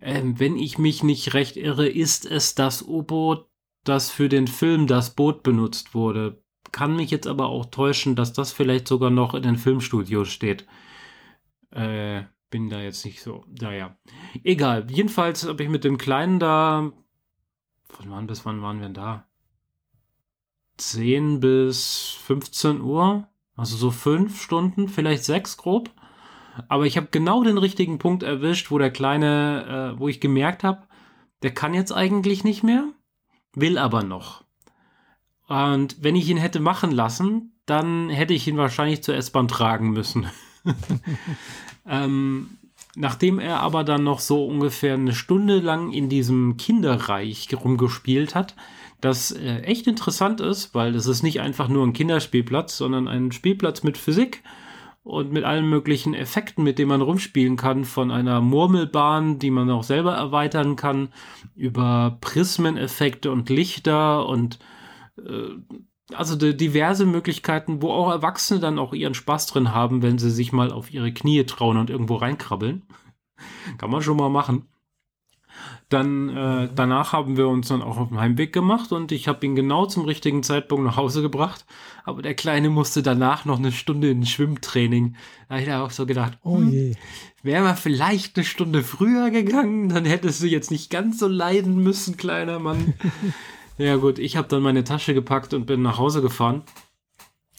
[0.00, 3.48] Ähm, wenn ich mich nicht recht irre, ist es das U-Boot,
[3.82, 6.44] das für den Film Das Boot benutzt wurde.
[6.70, 10.64] Kann mich jetzt aber auch täuschen, dass das vielleicht sogar noch in den Filmstudios steht.
[11.72, 13.44] Äh, bin da jetzt nicht so.
[13.60, 13.96] Naja.
[14.44, 14.86] Egal.
[14.88, 16.92] Jedenfalls habe ich mit dem Kleinen da.
[17.88, 19.26] Von wann bis wann waren wir da?
[20.76, 23.26] 10 bis 15 Uhr.
[23.56, 25.90] Also so fünf Stunden, vielleicht sechs grob.
[26.68, 30.62] Aber ich habe genau den richtigen Punkt erwischt, wo der Kleine, äh, wo ich gemerkt
[30.62, 30.86] habe,
[31.42, 32.92] der kann jetzt eigentlich nicht mehr
[33.54, 34.44] will aber noch.
[35.48, 39.90] Und wenn ich ihn hätte machen lassen, dann hätte ich ihn wahrscheinlich zur S-Bahn tragen
[39.90, 40.26] müssen.
[41.86, 42.58] ähm,
[42.96, 48.54] nachdem er aber dann noch so ungefähr eine Stunde lang in diesem Kinderreich rumgespielt hat,
[49.00, 53.32] das äh, echt interessant ist, weil das ist nicht einfach nur ein Kinderspielplatz, sondern ein
[53.32, 54.42] Spielplatz mit Physik
[55.02, 59.68] und mit allen möglichen Effekten, mit denen man rumspielen kann, von einer Murmelbahn, die man
[59.70, 61.08] auch selber erweitern kann,
[61.56, 64.60] über Prismeneffekte und Lichter und
[65.18, 65.48] äh,
[66.14, 70.52] also diverse Möglichkeiten, wo auch Erwachsene dann auch ihren Spaß drin haben, wenn sie sich
[70.52, 72.82] mal auf ihre Knie trauen und irgendwo reinkrabbeln.
[73.78, 74.68] Kann man schon mal machen.
[75.88, 79.44] Dann äh, danach haben wir uns dann auch auf den Heimweg gemacht und ich habe
[79.44, 81.66] ihn genau zum richtigen Zeitpunkt nach Hause gebracht.
[82.04, 85.16] Aber der Kleine musste danach noch eine Stunde in Schwimmtraining.
[85.48, 86.94] Da habe ich auch so gedacht, oh hm, je.
[87.42, 91.82] Wäre wir vielleicht eine Stunde früher gegangen, dann hättest du jetzt nicht ganz so leiden
[91.82, 92.94] müssen, kleiner Mann.
[93.82, 96.62] ja gut, ich habe dann meine Tasche gepackt und bin nach Hause gefahren.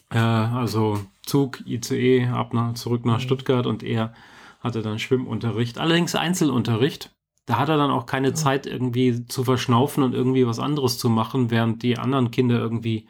[0.10, 4.14] Äh, also Zug, ICE, ab nach, zurück nach Stuttgart und er
[4.60, 7.12] hatte dann Schwimmunterricht, allerdings Einzelunterricht
[7.46, 11.10] da hat er dann auch keine Zeit, irgendwie zu verschnaufen und irgendwie was anderes zu
[11.10, 13.08] machen, während die anderen Kinder irgendwie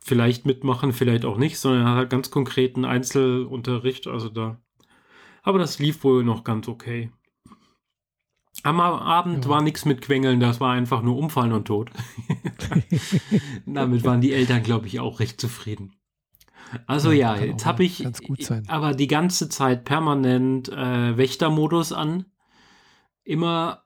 [0.00, 4.60] vielleicht mitmachen, vielleicht auch nicht, sondern er hat ganz konkreten Einzelunterricht, also da.
[5.42, 7.12] Aber das lief wohl noch ganz okay.
[8.64, 9.50] Am Abend ja.
[9.50, 11.90] war nichts mit Quengeln, das war einfach nur Umfallen und Tod.
[13.66, 15.92] Damit waren die Eltern, glaube ich, auch recht zufrieden.
[16.86, 18.06] Also ja, ja jetzt habe ich
[18.66, 22.26] aber die ganze Zeit permanent äh, Wächtermodus an
[23.24, 23.84] immer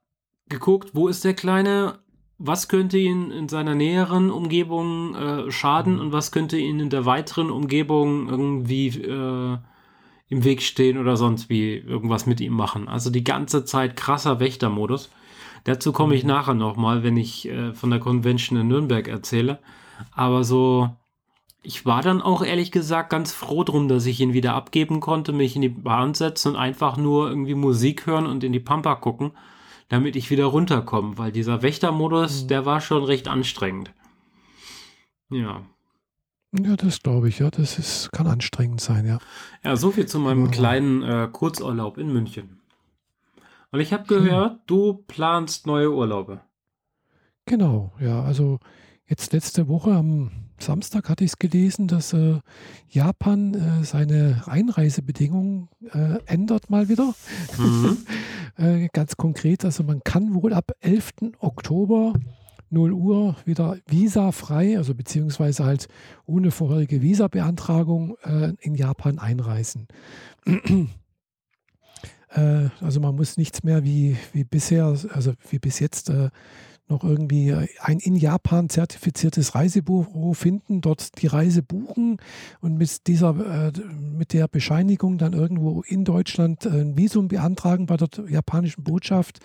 [0.49, 1.99] geguckt, wo ist der Kleine,
[2.39, 6.01] was könnte ihn in seiner näheren Umgebung äh, schaden mhm.
[6.01, 9.59] und was könnte ihn in der weiteren Umgebung irgendwie äh,
[10.33, 12.89] im Weg stehen oder sonst wie irgendwas mit ihm machen.
[12.89, 15.11] Also die ganze Zeit krasser Wächtermodus.
[15.65, 16.31] Dazu komme ich mhm.
[16.31, 19.59] nachher nochmal, wenn ich äh, von der Convention in Nürnberg erzähle.
[20.11, 20.89] Aber so,
[21.63, 25.35] ich war dann auch ehrlich gesagt ganz froh drum, dass ich ihn wieder abgeben konnte,
[25.35, 28.95] mich in die Bahn setzen und einfach nur irgendwie Musik hören und in die Pampa
[28.95, 29.33] gucken,
[29.91, 32.49] damit ich wieder runterkomme, weil dieser Wächtermodus, mhm.
[32.49, 33.93] der war schon recht anstrengend.
[35.29, 35.61] Ja.
[36.53, 37.51] Ja, das glaube ich, ja.
[37.51, 39.19] Das ist, kann anstrengend sein, ja.
[39.65, 40.51] Ja, so viel zu meinem ja.
[40.51, 42.61] kleinen äh, Kurzurlaub in München.
[43.71, 44.61] Und ich habe gehört, hm.
[44.67, 46.41] du planst neue Urlaube.
[47.47, 48.23] Genau, ja.
[48.23, 48.61] Also
[49.07, 52.39] jetzt letzte Woche am Samstag hatte ich es gelesen, dass äh,
[52.89, 57.15] Japan äh, seine Einreisebedingungen äh, ändert mal wieder.
[57.59, 57.99] Mhm.
[58.59, 61.33] Äh, ganz konkret, also man kann wohl ab 11.
[61.39, 62.13] Oktober
[62.73, 65.89] 0 Uhr wieder visafrei, also beziehungsweise halt
[66.27, 69.89] ohne vorherige Visa-Beantragung äh, in Japan einreisen.
[72.35, 76.11] Äh, also man muss nichts mehr wie, wie bisher, also wie bis jetzt
[76.93, 82.19] noch irgendwie ein in Japan zertifiziertes Reisebüro finden, dort die Reise buchen
[82.61, 87.97] und mit dieser, äh, mit der Bescheinigung dann irgendwo in Deutschland ein Visum beantragen bei
[87.97, 89.41] der japanischen Botschaft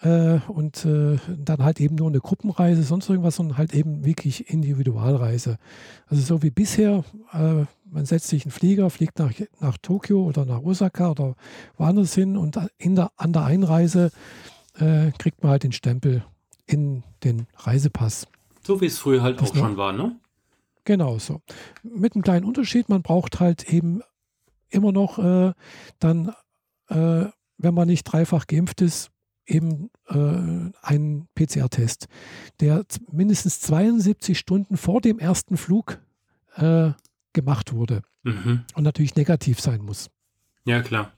[0.00, 4.48] äh, und äh, dann halt eben nur eine Gruppenreise, sonst irgendwas, sondern halt eben wirklich
[4.50, 5.58] Individualreise.
[6.06, 10.44] Also so wie bisher, äh, man setzt sich einen Flieger, fliegt nach, nach Tokio oder
[10.44, 11.34] nach Osaka oder
[11.76, 14.10] woanders hin und in der, an der Einreise
[14.78, 16.22] äh, kriegt man halt den Stempel
[16.66, 18.26] in den Reisepass.
[18.64, 20.16] So wie es früher halt das auch schon war, ne?
[20.84, 21.40] Genau so.
[21.82, 24.02] Mit einem kleinen Unterschied, man braucht halt eben
[24.70, 25.52] immer noch äh,
[25.98, 26.34] dann,
[26.88, 27.26] äh,
[27.58, 29.10] wenn man nicht dreifach geimpft ist,
[29.48, 30.14] eben äh,
[30.82, 32.06] einen PCR-Test,
[32.60, 35.98] der mindestens 72 Stunden vor dem ersten Flug
[36.56, 36.90] äh,
[37.32, 38.64] gemacht wurde mhm.
[38.74, 40.10] und natürlich negativ sein muss.
[40.64, 41.12] Ja, klar.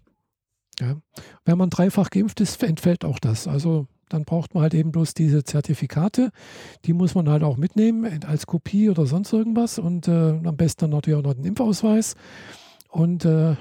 [0.79, 0.97] Ja.
[1.45, 3.47] Wenn man dreifach geimpft ist, entfällt auch das.
[3.47, 6.31] Also dann braucht man halt eben bloß diese Zertifikate.
[6.85, 10.83] Die muss man halt auch mitnehmen als Kopie oder sonst irgendwas und äh, am besten
[10.83, 12.17] dann natürlich auch noch den Impfausweis.
[12.89, 13.55] Und äh,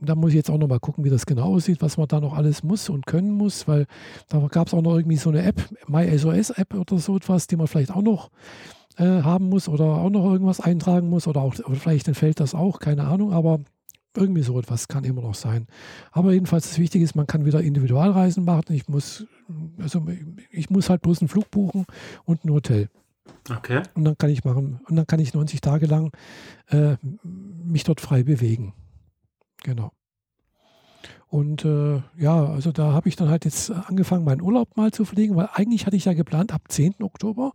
[0.00, 2.20] da muss ich jetzt auch noch mal gucken, wie das genau aussieht, was man da
[2.20, 3.86] noch alles muss und können muss, weil
[4.28, 7.66] da gab es auch noch irgendwie so eine App, MySOS-App oder so etwas, die man
[7.66, 8.30] vielleicht auch noch
[8.96, 12.54] äh, haben muss oder auch noch irgendwas eintragen muss oder auch oder vielleicht entfällt das
[12.54, 13.60] auch, keine Ahnung, aber
[14.16, 15.66] irgendwie so etwas kann immer noch sein.
[16.12, 18.72] Aber jedenfalls das Wichtige ist, man kann wieder Individualreisen machen.
[18.72, 19.26] Ich muss,
[19.78, 20.06] also
[20.50, 21.84] ich muss halt bloß einen Flug buchen
[22.24, 22.88] und ein Hotel.
[23.50, 23.82] Okay.
[23.94, 26.12] Und dann kann ich machen, und dann kann ich 90 Tage lang
[26.68, 28.72] äh, mich dort frei bewegen.
[29.64, 29.90] Genau.
[31.28, 35.04] Und äh, ja, also da habe ich dann halt jetzt angefangen, meinen Urlaub mal zu
[35.04, 37.02] fliegen, weil eigentlich hatte ich ja geplant ab 10.
[37.02, 37.50] Oktober.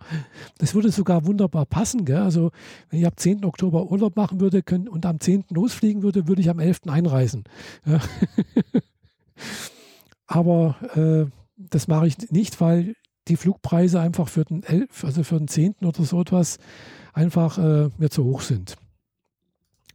[0.57, 2.03] Das würde sogar wunderbar passen.
[2.03, 2.17] Gell?
[2.17, 2.51] Also
[2.89, 3.45] wenn ich ab 10.
[3.45, 5.45] Oktober Urlaub machen würde können und am 10.
[5.51, 6.81] losfliegen würde, würde ich am 11.
[6.87, 7.45] einreisen.
[7.85, 8.01] Ja.
[10.27, 12.95] Aber äh, das mache ich nicht, weil
[13.29, 15.75] die Flugpreise einfach für den 11., also für den 10.
[15.83, 16.57] oder so etwas
[17.13, 18.75] einfach äh, mir zu hoch sind.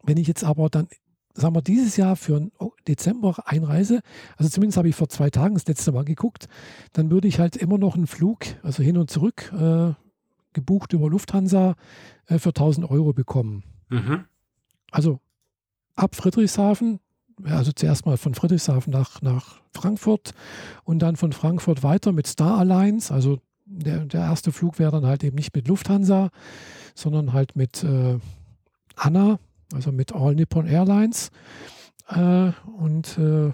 [0.05, 0.89] Wenn ich jetzt aber dann
[1.35, 2.49] sagen wir, dieses Jahr für
[2.87, 4.01] Dezember Einreise,
[4.37, 6.49] also zumindest habe ich vor zwei Tagen das letzte Mal geguckt,
[6.93, 9.93] dann würde ich halt immer noch einen Flug, also hin und zurück, äh,
[10.53, 11.75] gebucht über Lufthansa
[12.27, 13.65] äh, für 1000 Euro bekommen.
[13.91, 14.25] Mhm.
[14.91, 15.21] Also
[15.97, 17.01] ab Friedrichshafen,
[17.43, 20.33] also zuerst mal von Friedrichshafen nach, nach Frankfurt
[20.85, 23.13] und dann von Frankfurt weiter mit Star Alliance.
[23.13, 26.31] Also der, der erste Flug wäre dann halt eben nicht mit Lufthansa,
[26.95, 28.19] sondern halt mit äh,
[28.95, 29.39] Anna,
[29.73, 31.31] also mit All Nippon Airlines.
[32.09, 33.53] Äh, und äh,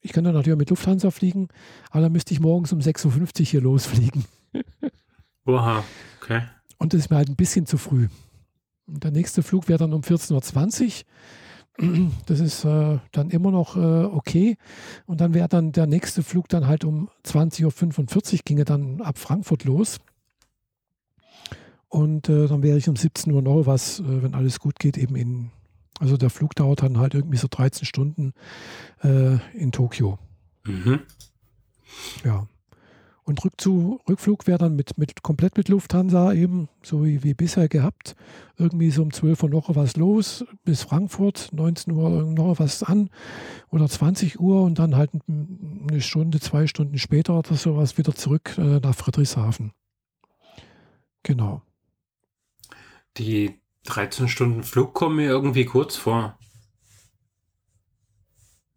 [0.00, 1.48] ich kann dann natürlich mit Lufthansa fliegen,
[1.90, 4.24] aber dann müsste ich morgens um 6.50 Uhr hier losfliegen.
[5.46, 5.84] Oha,
[6.20, 6.42] okay.
[6.78, 8.08] Und das ist mir halt ein bisschen zu früh.
[8.86, 10.92] Und der nächste Flug wäre dann um 14.20 Uhr.
[12.26, 14.56] Das ist äh, dann immer noch äh, okay.
[15.06, 19.16] Und dann wäre dann der nächste Flug dann halt um 20.45 Uhr, ginge dann ab
[19.16, 20.00] Frankfurt los.
[21.88, 24.98] Und äh, dann wäre ich um 17 Uhr noch was, äh, wenn alles gut geht,
[24.98, 25.50] eben in,
[25.98, 28.34] also der Flug dauert dann halt irgendwie so 13 Stunden
[29.02, 30.18] äh, in Tokio.
[30.64, 31.00] Mhm.
[32.24, 32.46] Ja.
[33.24, 37.68] Und Rückzu, Rückflug wäre dann mit, mit, komplett mit Lufthansa eben, so wie, wie bisher
[37.68, 38.16] gehabt.
[38.56, 43.10] Irgendwie so um 12 Uhr noch was los, bis Frankfurt, 19 Uhr noch was an
[43.70, 48.56] oder 20 Uhr und dann halt eine Stunde, zwei Stunden später oder sowas wieder zurück
[48.56, 49.72] äh, nach Friedrichshafen.
[51.22, 51.60] Genau.
[53.18, 56.38] Die 13 Stunden Flug kommen mir irgendwie kurz vor.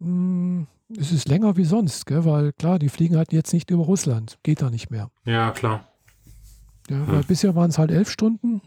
[0.00, 2.24] Hm, es ist länger wie sonst, gell?
[2.24, 4.38] weil klar, die fliegen halt jetzt nicht über Russland.
[4.42, 5.10] Geht da nicht mehr.
[5.24, 5.88] Ja, klar.
[6.90, 7.08] Ja, hm.
[7.08, 8.60] weil bisher waren es halt elf Stunden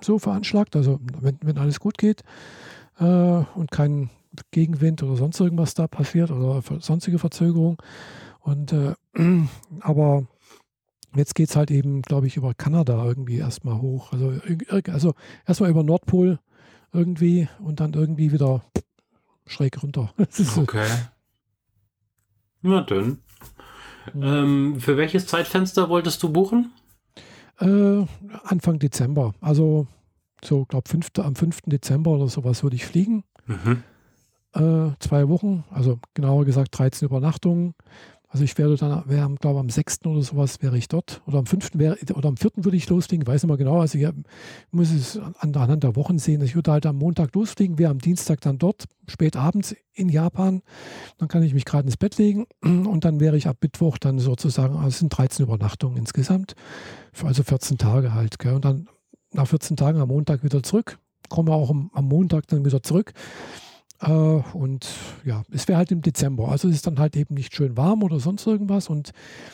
[0.00, 2.22] so veranschlagt, also wenn, wenn alles gut geht
[2.98, 4.10] äh, und kein
[4.50, 7.82] Gegenwind oder sonst irgendwas da passiert oder sonstige Verzögerung.
[8.40, 8.94] Und äh,
[9.80, 10.26] aber
[11.16, 14.12] Jetzt geht es halt eben, glaube ich, über Kanada irgendwie erstmal hoch.
[14.12, 14.34] Also,
[14.90, 15.14] also
[15.46, 16.38] erstmal über Nordpol
[16.92, 18.62] irgendwie und dann irgendwie wieder
[19.46, 20.12] schräg runter.
[20.56, 20.88] okay.
[22.62, 23.18] Na dann.
[24.14, 26.72] Ähm, für welches Zeitfenster wolltest du buchen?
[27.58, 28.04] Äh,
[28.44, 29.34] Anfang Dezember.
[29.40, 29.86] Also
[30.44, 31.60] so, glaube am 5.
[31.66, 33.24] Dezember oder sowas würde ich fliegen.
[33.46, 33.82] Mhm.
[34.54, 37.74] Äh, zwei Wochen, also genauer gesagt 13 Übernachtungen.
[38.36, 40.04] Also ich werde dann, wäre, glaube am 6.
[40.04, 41.22] oder sowas wäre ich dort.
[41.26, 41.70] Oder am 5.
[41.72, 42.50] Wäre, oder am 4.
[42.56, 43.80] würde ich losfliegen, weiß nicht mehr genau.
[43.80, 44.06] Also ich
[44.72, 46.42] muss es anhand der Wochen sehen.
[46.42, 50.60] Ich würde halt am Montag losfliegen, wäre am Dienstag dann dort, spät abends in Japan.
[51.16, 54.18] Dann kann ich mich gerade ins Bett legen und dann wäre ich ab Mittwoch dann
[54.18, 56.56] sozusagen, also es sind 13 Übernachtungen insgesamt,
[57.24, 58.38] also 14 Tage halt.
[58.38, 58.52] Gell?
[58.52, 58.86] Und dann
[59.32, 60.98] nach 14 Tagen am Montag wieder zurück,
[61.30, 63.14] komme auch am Montag dann wieder zurück.
[64.00, 64.88] Äh, und
[65.24, 66.48] ja, es wäre halt im Dezember.
[66.48, 68.88] Also es ist dann halt eben nicht schön warm oder sonst irgendwas.
[68.88, 69.12] Und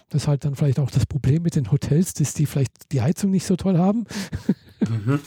[0.08, 3.02] das ist halt dann vielleicht auch das Problem mit den Hotels, dass die vielleicht die
[3.02, 4.06] Heizung nicht so toll haben.
[4.80, 5.20] Mhm.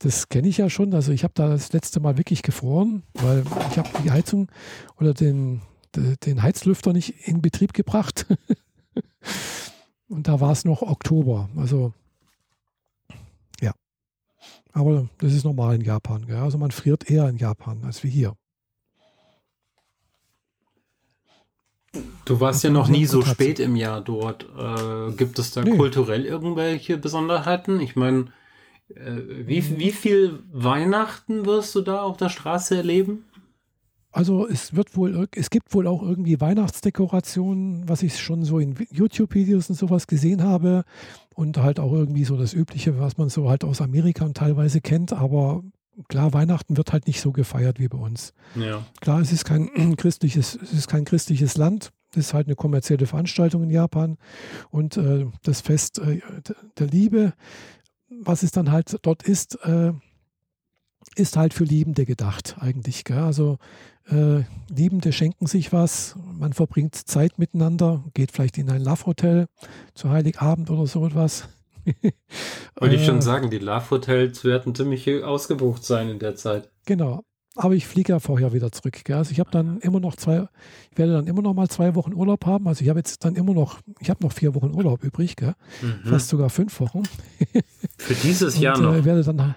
[0.00, 0.92] Das kenne ich ja schon.
[0.94, 4.50] Also ich habe da das letzte Mal wirklich gefroren, weil ich habe die Heizung
[4.98, 5.62] oder den,
[5.94, 8.26] den Heizlüfter nicht in Betrieb gebracht.
[10.08, 11.48] Und da war es noch Oktober.
[11.56, 11.94] Also
[14.72, 16.26] aber das ist normal in Japan.
[16.26, 16.36] Gell?
[16.36, 18.34] Also man friert eher in Japan als wie hier.
[22.24, 24.46] Du warst ja noch nie so spät im Jahr dort.
[24.56, 25.76] Äh, gibt es da nee.
[25.76, 27.80] kulturell irgendwelche Besonderheiten?
[27.80, 28.26] Ich meine,
[28.94, 33.24] äh, wie, wie viel Weihnachten wirst du da auf der Straße erleben?
[34.12, 38.74] Also es wird wohl, es gibt wohl auch irgendwie Weihnachtsdekorationen, was ich schon so in
[38.90, 40.84] YouTube-Videos und sowas gesehen habe.
[41.34, 44.82] Und halt auch irgendwie so das Übliche, was man so halt aus Amerika und teilweise
[44.82, 45.14] kennt.
[45.14, 45.62] Aber
[46.08, 48.34] klar, Weihnachten wird halt nicht so gefeiert wie bei uns.
[48.54, 48.84] Ja.
[49.00, 51.90] Klar, es ist kein christliches, es ist kein christliches Land.
[52.10, 54.18] Es ist halt eine kommerzielle Veranstaltung in Japan.
[54.70, 56.20] Und äh, das Fest äh,
[56.78, 57.32] der Liebe,
[58.10, 59.92] was es dann halt dort ist, äh,
[61.16, 63.04] ist halt für Liebende gedacht eigentlich.
[63.04, 63.18] Gell?
[63.18, 63.58] Also
[64.10, 69.46] äh, Liebende schenken sich was, man verbringt Zeit miteinander, geht vielleicht in ein Love-Hotel
[69.94, 71.48] zu Heiligabend oder so etwas.
[72.76, 76.70] Wollte ich schon äh, sagen, die Love-Hotels werden ziemlich ausgebucht sein in der Zeit.
[76.86, 77.24] Genau.
[77.54, 79.04] Aber ich fliege ja vorher wieder zurück.
[79.04, 79.16] Gell?
[79.16, 80.48] Also ich habe dann immer noch zwei,
[80.90, 82.66] ich werde dann immer noch mal zwei Wochen Urlaub haben.
[82.66, 85.36] Also ich habe jetzt dann immer noch, ich habe noch vier Wochen Urlaub übrig?
[85.40, 85.54] Mhm.
[86.04, 87.02] fast sogar fünf Wochen.
[87.98, 88.94] Für dieses Jahr Und, noch?
[88.94, 89.54] Äh, werde dann,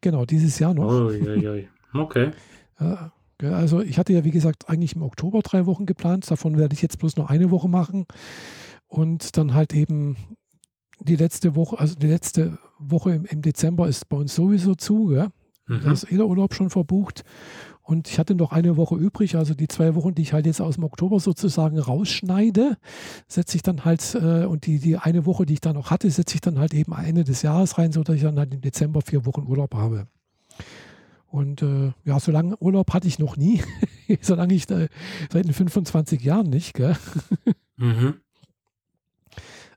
[0.00, 0.90] genau, dieses Jahr noch.
[0.90, 1.64] Oh, ja, ja.
[1.92, 2.30] Okay.
[2.80, 3.12] Ja,
[3.42, 6.30] also ich hatte ja, wie gesagt, eigentlich im Oktober drei Wochen geplant.
[6.30, 8.06] Davon werde ich jetzt bloß noch eine Woche machen.
[8.86, 10.16] Und dann halt eben
[11.00, 15.12] die letzte Woche, also die letzte Woche im, im Dezember ist bei uns sowieso zu.
[15.12, 15.28] Ja?
[15.66, 15.80] Mhm.
[15.82, 17.24] Da ist jeder Urlaub schon verbucht.
[17.82, 20.60] Und ich hatte noch eine Woche übrig, also die zwei Wochen, die ich halt jetzt
[20.60, 22.78] aus dem Oktober sozusagen rausschneide,
[23.28, 26.10] setze ich dann halt, äh, und die, die eine Woche, die ich da noch hatte,
[26.10, 29.02] setze ich dann halt eben Ende des Jahres rein, sodass ich dann halt im Dezember
[29.02, 30.08] vier Wochen Urlaub habe.
[31.28, 33.62] Und äh, ja, so lange Urlaub hatte ich noch nie.
[34.20, 34.86] solange ich da,
[35.30, 36.74] seit den 25 Jahren nicht.
[36.74, 36.96] Gell?
[37.76, 38.14] Mhm.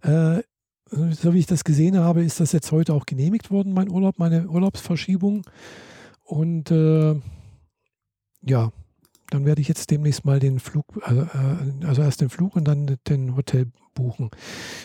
[0.02, 0.44] Äh,
[0.92, 4.18] so wie ich das gesehen habe, ist das jetzt heute auch genehmigt worden, mein Urlaub,
[4.18, 5.46] meine Urlaubsverschiebung.
[6.24, 7.20] Und äh,
[8.42, 8.72] ja,
[9.30, 11.28] dann werde ich jetzt demnächst mal den Flug, also,
[11.86, 14.32] also erst den Flug und dann den Hotel buchen.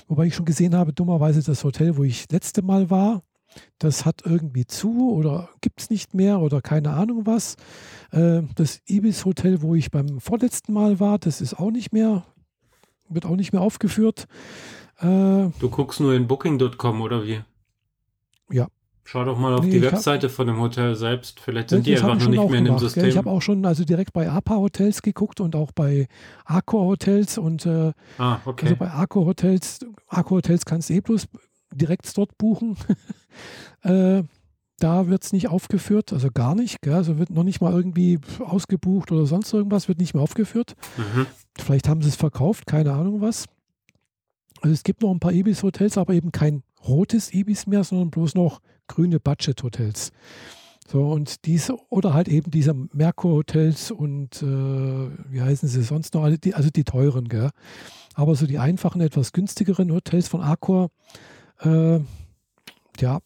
[0.08, 3.22] Wobei ich schon gesehen habe, dummerweise das Hotel, wo ich letzte Mal war,
[3.78, 7.56] das hat irgendwie zu oder gibt es nicht mehr oder keine Ahnung was.
[8.10, 12.24] Äh, das Ibis Hotel, wo ich beim vorletzten Mal war, das ist auch nicht mehr,
[13.08, 14.26] wird auch nicht mehr aufgeführt.
[14.98, 15.04] Äh,
[15.58, 17.42] du guckst nur in Booking.com oder wie?
[18.50, 18.68] Ja.
[19.06, 21.38] Schau doch mal auf nee, die Webseite hab, von dem Hotel selbst.
[21.38, 23.04] Vielleicht sind die einfach noch nicht mehr in dem System.
[23.04, 26.08] Ich habe auch schon also direkt bei APA Hotels geguckt und auch bei
[26.46, 28.64] Accor Hotels und äh, ah, okay.
[28.66, 31.28] also bei Accor Hotels, Accor Hotels kannst du eh bloß
[31.74, 32.78] direkt dort buchen.
[33.82, 34.22] äh,
[34.78, 36.82] da wird es nicht aufgeführt, also gar nicht.
[36.82, 36.94] Gell?
[36.94, 40.74] Also wird noch nicht mal irgendwie ausgebucht oder sonst irgendwas, wird nicht mehr aufgeführt.
[40.96, 41.26] Mhm.
[41.58, 43.46] Vielleicht haben sie es verkauft, keine Ahnung was.
[44.60, 48.34] Also es gibt noch ein paar Ibis-Hotels, aber eben kein rotes Ibis mehr, sondern bloß
[48.34, 50.10] noch grüne Budget-Hotels.
[50.86, 56.24] So, und diese, oder halt eben diese Merkur-Hotels und äh, wie heißen sie sonst noch
[56.24, 57.50] alle, die, also die teuren, gell?
[58.14, 60.90] Aber so die einfachen, etwas günstigeren Hotels von Accor,
[61.60, 62.00] äh,
[63.00, 63.20] ja,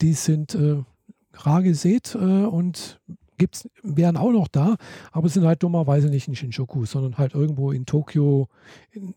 [0.00, 0.82] die sind äh,
[1.34, 3.00] rar gesät äh, und
[3.38, 4.76] gibt's, wären auch noch da,
[5.12, 8.48] aber sind halt dummerweise nicht in Shinjuku, sondern halt irgendwo in Tokio,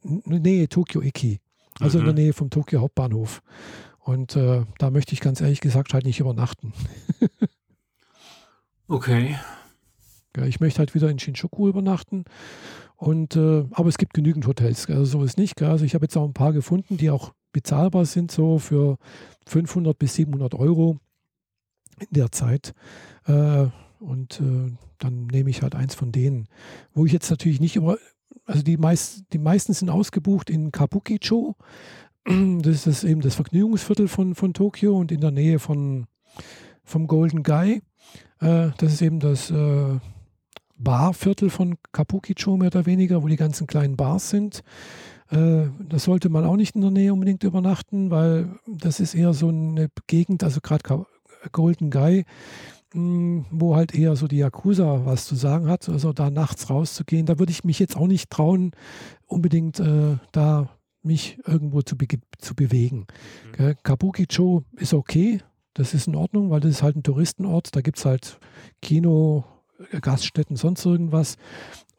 [0.03, 1.39] nee, Tokio Iki.
[1.79, 2.01] Also mhm.
[2.01, 2.21] in der mhm.
[2.21, 3.41] Nähe vom Tokio Hauptbahnhof.
[3.99, 6.73] Und äh, da möchte ich ganz ehrlich gesagt halt nicht übernachten.
[8.87, 9.37] okay.
[10.35, 12.25] Ja, ich möchte halt wieder in Shinjuku übernachten.
[12.95, 15.61] Und, äh, aber es gibt genügend Hotels, also so ist nicht.
[15.61, 18.97] Also ich habe jetzt auch ein paar gefunden, die auch bezahlbar sind, so für
[19.47, 20.99] 500 bis 700 Euro
[21.99, 22.73] in der Zeit.
[23.25, 23.67] Äh,
[23.99, 26.49] und äh, dann nehme ich halt eins von denen,
[26.93, 27.97] wo ich jetzt natürlich nicht über,
[28.45, 31.55] also die, meist, die meisten sind ausgebucht in Kabukicho.
[32.25, 36.07] Das ist eben das Vergnügungsviertel von, von Tokio und in der Nähe von,
[36.85, 37.81] vom Golden Guy.
[38.39, 39.99] Äh, das ist eben das äh,
[40.77, 44.63] Barviertel von Kabukicho mehr oder weniger, wo die ganzen kleinen Bars sind.
[45.33, 49.33] Äh, das sollte man auch nicht in der Nähe unbedingt übernachten, weil das ist eher
[49.33, 51.05] so eine Gegend, also gerade
[51.51, 52.25] Golden Guy,
[52.93, 57.25] hm, wo halt eher so die Yakuza was zu sagen hat, also da nachts rauszugehen,
[57.25, 58.71] da würde ich mich jetzt auch nicht trauen,
[59.25, 60.69] unbedingt äh, da
[61.01, 62.07] mich irgendwo zu, be
[62.37, 63.07] zu bewegen.
[63.57, 63.75] Mhm.
[63.83, 65.41] Kabukicho ist okay,
[65.73, 68.39] das ist in Ordnung, weil das ist halt ein Touristenort, da gibt es halt
[68.81, 69.43] Kino,
[70.01, 71.37] Gaststätten, sonst irgendwas.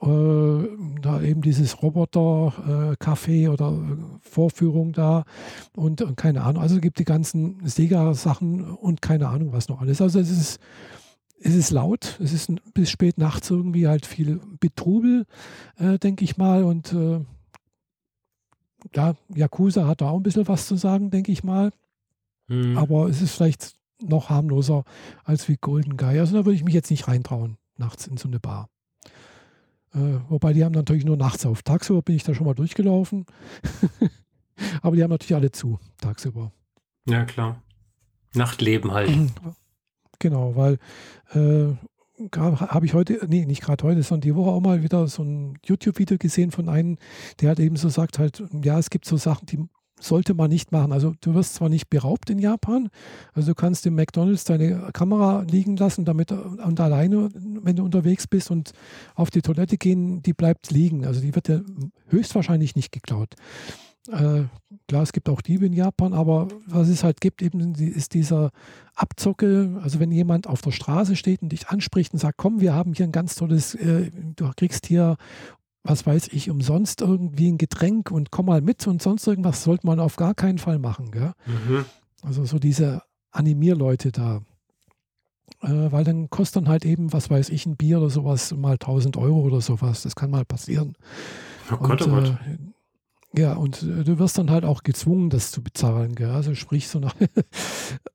[0.05, 0.69] Äh,
[1.01, 3.79] da eben dieses Roboter-Café äh, oder
[4.21, 5.25] Vorführung da
[5.75, 6.63] und, und, keine Ahnung.
[6.63, 10.03] Also es gibt die ganzen Sega-Sachen und keine Ahnung was noch alles.
[10.03, 10.61] Also es ist,
[11.41, 15.25] es ist laut, es ist bis spät nachts irgendwie halt viel Betrubel,
[15.79, 16.65] äh, denke ich mal.
[16.65, 17.21] Und äh,
[18.95, 21.71] ja, Yakuza hat da auch ein bisschen was zu sagen, denke ich mal.
[22.49, 22.77] Mhm.
[22.77, 24.85] Aber es ist vielleicht noch harmloser
[25.25, 26.19] als wie Golden Guy.
[26.19, 28.69] Also da würde ich mich jetzt nicht reintrauen, nachts in so eine Bar.
[29.95, 31.63] Äh, wobei die haben natürlich nur nachts auf.
[31.63, 33.27] Tagsüber bin ich da schon mal durchgelaufen.
[34.83, 36.53] Aber die haben natürlich alle zu, tagsüber.
[37.09, 37.63] Ja, klar.
[38.35, 39.11] Nachtleben halt.
[40.21, 40.79] Genau, weil
[41.33, 41.75] äh,
[42.39, 45.59] habe ich heute, nee, nicht gerade heute, sondern die Woche auch mal wieder so ein
[45.67, 46.97] YouTube-Video gesehen von einem,
[47.41, 49.69] der hat eben so sagt halt, ja, es gibt so Sachen, die
[50.05, 50.93] sollte man nicht machen.
[50.93, 52.89] Also du wirst zwar nicht beraubt in Japan,
[53.33, 58.27] also du kannst im McDonalds deine Kamera liegen lassen, damit und alleine, wenn du unterwegs
[58.27, 58.73] bist und
[59.15, 61.05] auf die Toilette gehen, die bleibt liegen.
[61.07, 61.61] Also die wird ja
[62.09, 63.35] höchstwahrscheinlich nicht geklaut.
[64.11, 64.45] Äh,
[64.87, 68.51] klar, es gibt auch Diebe in Japan, aber was es halt gibt, eben ist dieser
[68.95, 69.81] Abzocke.
[69.83, 72.93] Also wenn jemand auf der Straße steht und dich anspricht und sagt, komm, wir haben
[72.93, 75.17] hier ein ganz tolles, äh, du kriegst hier
[75.85, 79.87] was weiß ich, umsonst irgendwie ein Getränk und komm mal mit und sonst irgendwas sollte
[79.87, 81.11] man auf gar keinen Fall machen.
[81.47, 81.85] Mhm.
[82.23, 84.41] Also so diese Animierleute da.
[85.61, 88.73] Äh, weil dann kostet dann halt eben, was weiß ich, ein Bier oder sowas mal
[88.73, 90.03] 1000 Euro oder sowas.
[90.03, 90.97] Das kann mal passieren.
[91.71, 92.39] Oh Gott, und, oh Gott.
[92.47, 96.15] Äh, ja, und äh, du wirst dann halt auch gezwungen, das zu bezahlen.
[96.15, 96.31] Gell?
[96.31, 97.15] Also sprich so nach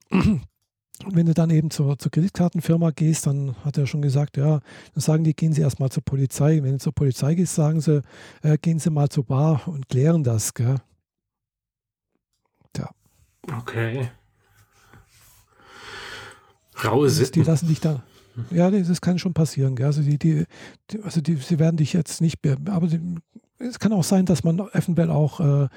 [1.05, 4.59] Und wenn du dann eben zur, zur Kreditkartenfirma gehst, dann hat er schon gesagt, ja,
[4.93, 6.61] dann sagen die, gehen Sie erstmal zur Polizei.
[6.61, 8.01] Wenn du zur Polizei gehst, sagen sie,
[8.41, 10.75] äh, gehen Sie mal zur Bar und klären das, gell?
[12.73, 12.89] Tja.
[13.59, 14.09] Okay.
[16.83, 17.41] Raue Sitten.
[17.41, 18.03] Die lassen dich da.
[18.51, 19.75] Ja, das kann schon passieren.
[19.75, 19.87] Gell?
[19.87, 20.45] Also, die, die,
[21.03, 22.99] also die, sie werden dich jetzt nicht, aber die,
[23.57, 25.67] es kann auch sein, dass man eventuell auch äh,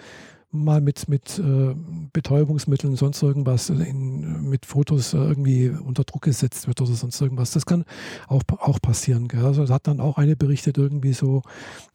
[0.53, 1.74] mal mit, mit äh,
[2.12, 7.53] Betäubungsmitteln, sonst irgendwas, in, mit Fotos äh, irgendwie unter Druck gesetzt wird oder sonst irgendwas.
[7.53, 7.84] Das kann
[8.28, 9.28] auch, auch passieren.
[9.28, 9.44] Gell?
[9.44, 11.42] Also hat dann auch eine berichtet, irgendwie so,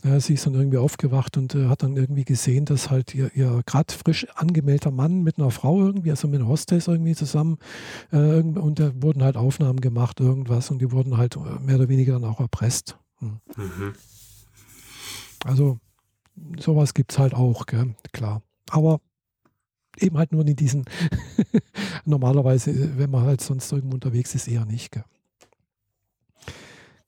[0.04, 3.34] äh, sie ist dann irgendwie aufgewacht und äh, hat dann irgendwie gesehen, dass halt ihr,
[3.36, 7.60] ihr gerade frisch angemeldeter Mann mit einer Frau irgendwie, also mit einer Hostess irgendwie zusammen,
[8.12, 12.14] äh, und da wurden halt Aufnahmen gemacht, irgendwas, und die wurden halt mehr oder weniger
[12.14, 12.98] dann auch erpresst.
[13.20, 13.40] Hm.
[13.56, 13.94] Mhm.
[15.46, 15.80] Also
[16.60, 17.96] sowas gibt es halt auch, gell?
[18.12, 18.42] klar.
[18.72, 19.02] Aber
[20.00, 20.86] eben halt nur in diesen,
[22.06, 24.92] normalerweise, wenn man halt sonst irgendwo unterwegs ist, eher nicht.
[24.92, 25.04] Gell?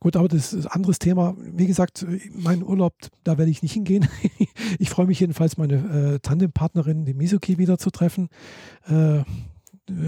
[0.01, 1.35] Gut, aber das ist ein anderes Thema.
[1.37, 2.93] Wie gesagt, mein Urlaub,
[3.25, 4.07] da werde ich nicht hingehen.
[4.79, 8.29] ich freue mich jedenfalls, meine äh, Tandempartnerin, die Mizuki, wieder zu treffen.
[8.87, 9.23] Äh,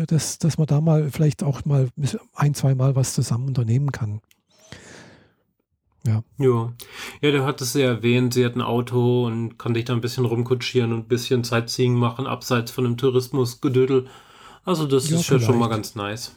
[0.07, 1.89] dass, dass man da mal vielleicht auch mal
[2.35, 4.21] ein, zwei Mal was zusammen unternehmen kann.
[6.05, 6.23] Ja.
[6.37, 6.73] Ja.
[7.21, 10.25] Ja, du hattest ja erwähnt, sie hat ein Auto und kann dich da ein bisschen
[10.25, 14.07] rumkutschieren und ein bisschen Sightseeing machen, abseits von dem Tourismusgedödel.
[14.65, 16.35] Also das ja, ist ja schon mal ganz nice.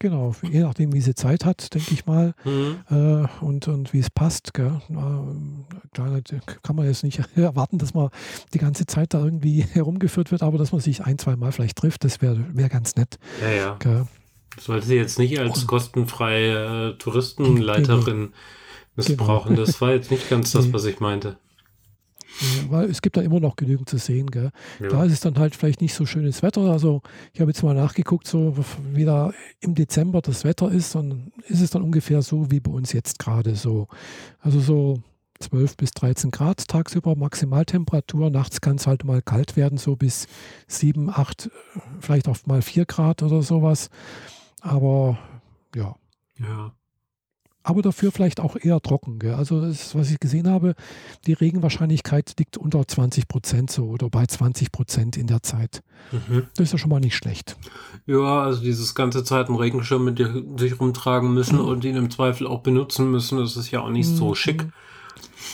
[0.00, 2.78] Genau, je nachdem, wie sie Zeit hat, denke ich mal, mhm.
[2.90, 4.52] äh, und, und wie es passt.
[4.52, 4.80] Gell.
[5.92, 6.20] Klar,
[6.62, 8.10] kann man jetzt nicht erwarten, dass man
[8.52, 11.78] die ganze Zeit da irgendwie herumgeführt wird, aber dass man sich ein, zwei Mal vielleicht
[11.78, 13.18] trifft, das wäre wär ganz nett.
[13.40, 13.76] Ja, ja.
[13.78, 14.06] Gell.
[14.60, 18.34] Sollte sie jetzt nicht als kostenfreie äh, Touristenleiterin
[18.96, 19.54] missbrauchen.
[19.54, 19.66] Genau.
[19.66, 21.38] Das war jetzt nicht ganz das, was ich meinte.
[22.40, 24.30] Ja, weil es gibt da immer noch genügend zu sehen.
[24.30, 24.50] Gell?
[24.80, 24.88] Ja.
[24.88, 26.62] Da ist es dann halt vielleicht nicht so schönes Wetter.
[26.62, 28.56] Also ich habe jetzt mal nachgeguckt, so
[28.92, 32.72] wie da im Dezember das Wetter ist, dann ist es dann ungefähr so wie bei
[32.72, 33.88] uns jetzt gerade so.
[34.40, 35.02] Also so
[35.40, 38.30] 12 bis 13 Grad tagsüber Maximaltemperatur.
[38.30, 40.26] Nachts kann es halt mal kalt werden, so bis
[40.66, 41.50] 7, 8,
[42.00, 43.90] vielleicht auch mal 4 Grad oder sowas.
[44.60, 45.18] Aber
[45.74, 45.94] ja.
[46.38, 46.72] Ja
[47.64, 49.18] aber dafür vielleicht auch eher trocken.
[49.18, 49.34] Gell?
[49.34, 50.74] Also das, was ich gesehen habe,
[51.26, 55.82] die Regenwahrscheinlichkeit liegt unter 20 Prozent so oder bei 20 Prozent in der Zeit.
[56.12, 56.46] Mhm.
[56.54, 57.56] Das ist ja schon mal nicht schlecht.
[58.06, 60.22] Ja, also dieses ganze Zeit einen Regenschirm mit
[60.58, 61.64] sich rumtragen müssen mhm.
[61.64, 64.16] und ihn im Zweifel auch benutzen müssen, das ist ja auch nicht mhm.
[64.16, 64.66] so schick.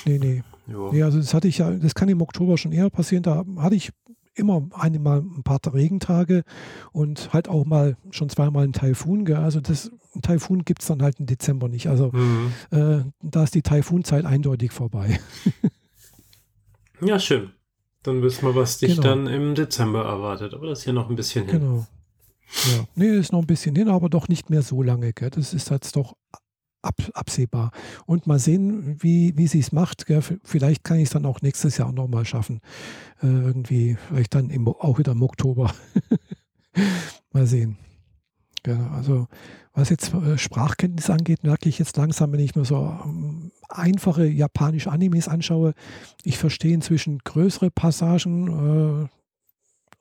[0.04, 0.42] Nee, nee.
[0.66, 0.92] Ja.
[0.92, 1.02] nee.
[1.02, 3.22] also das hatte ich ja, das kann im Oktober schon eher passieren.
[3.22, 3.90] Da hatte ich
[4.34, 6.44] immer einmal ein paar Regentage
[6.92, 9.30] und halt auch mal schon zweimal ein Taifun.
[9.32, 9.90] Also das
[10.22, 11.88] Taifun gibt es dann halt im Dezember nicht.
[11.88, 12.52] Also mhm.
[12.70, 15.20] äh, da ist die Taifunzeit eindeutig vorbei.
[17.00, 17.52] ja, schön.
[18.02, 19.02] Dann wissen wir, was dich genau.
[19.02, 20.54] dann im Dezember erwartet.
[20.54, 21.60] Aber das ist ja noch ein bisschen hin.
[21.60, 21.86] Genau.
[22.72, 25.12] Ja, nee, ist noch ein bisschen hin, aber doch nicht mehr so lange.
[25.12, 25.30] Gell?
[25.30, 26.16] Das ist jetzt doch
[26.82, 27.70] ab, absehbar.
[28.06, 30.06] Und mal sehen, wie, wie sie es macht.
[30.06, 30.22] Gell?
[30.42, 32.60] Vielleicht kann ich es dann auch nächstes Jahr nochmal schaffen.
[33.22, 35.72] Äh, irgendwie, vielleicht dann im, auch wieder im Oktober.
[37.32, 37.78] mal sehen.
[38.62, 38.80] Gell?
[38.92, 39.28] Also,
[39.72, 44.26] was jetzt äh, Sprachkenntnis angeht, merke ich jetzt langsam, wenn ich mir so ähm, einfache
[44.26, 45.74] japanische Animes anschaue,
[46.24, 49.06] ich verstehe inzwischen größere Passagen.
[49.06, 49.08] Äh,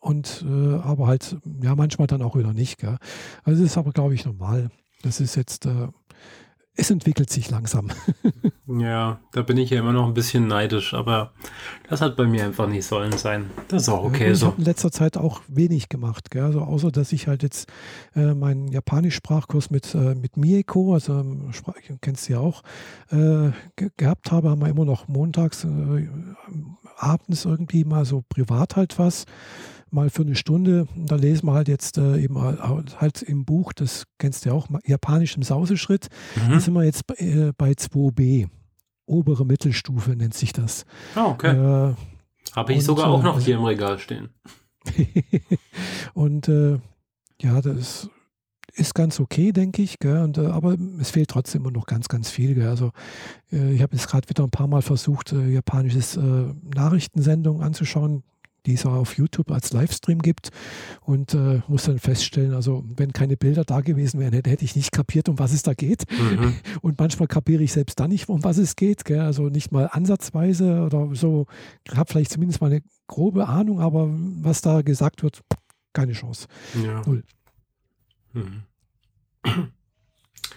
[0.02, 2.78] und äh, aber halt, ja, manchmal dann auch wieder nicht.
[2.78, 2.98] Gell?
[3.44, 4.70] Also das ist aber, glaube ich, normal.
[5.02, 5.88] Das ist jetzt, äh,
[6.80, 7.90] es entwickelt sich langsam.
[8.68, 11.34] ja, da bin ich ja immer noch ein bisschen neidisch, aber
[11.90, 13.50] das hat bei mir einfach nicht sollen sein.
[13.68, 14.48] Das ist auch okay ich so.
[14.48, 16.44] Ich habe in letzter Zeit auch wenig gemacht, gell?
[16.44, 17.70] Also außer dass ich halt jetzt
[18.16, 21.52] äh, meinen Japanisch-Sprachkurs mit, äh, mit Mieko, also ähm,
[22.02, 22.64] kennst du ja auch,
[23.12, 26.08] äh, ge gehabt habe, haben wir immer noch montags, äh,
[26.98, 29.26] abends irgendwie mal so privat halt was
[29.92, 30.88] mal für eine Stunde.
[30.96, 34.68] Da lesen wir halt jetzt äh, eben halt im Buch, das kennst du ja auch,
[34.86, 36.08] Japanisch im Sauseschritt.
[36.36, 36.52] Mhm.
[36.52, 38.48] Da sind wir jetzt bei, äh, bei 2b.
[39.06, 40.86] Obere Mittelstufe nennt sich das.
[41.16, 41.56] Ah, okay.
[41.56, 41.96] Äh,
[42.56, 44.30] Habe ich und, sogar auch noch äh, hier im Regal stehen.
[46.14, 46.80] und äh,
[47.42, 48.10] ja, das
[48.74, 49.98] ist ganz okay, denke ich.
[49.98, 50.20] Gell?
[50.20, 52.54] Und, äh, aber es fehlt trotzdem immer noch ganz, ganz viel.
[52.54, 52.68] Gell?
[52.68, 52.92] Also
[53.52, 56.20] äh, ich habe jetzt gerade wieder ein paar Mal versucht, äh, japanisches
[56.76, 58.24] Nachrichtensendungen anzuschauen
[58.70, 60.50] die es auch auf YouTube als Livestream gibt
[61.02, 64.76] und äh, muss dann feststellen, also wenn keine Bilder da gewesen wären, hätte, hätte ich
[64.76, 66.06] nicht kapiert, um was es da geht.
[66.12, 66.56] Mhm.
[66.82, 69.06] Und manchmal kapiere ich selbst dann nicht, um was es geht.
[69.06, 69.22] Gell?
[69.22, 71.48] Also nicht mal ansatzweise oder so.
[71.84, 75.42] Ich habe vielleicht zumindest mal eine grobe Ahnung, aber was da gesagt wird,
[75.94, 76.48] keine Chance.
[76.84, 77.02] Ja.
[77.06, 77.24] Null.
[78.34, 78.64] Mhm.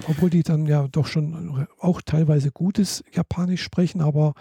[0.09, 4.35] Obwohl die dann ja doch schon auch teilweise gutes Japanisch sprechen, aber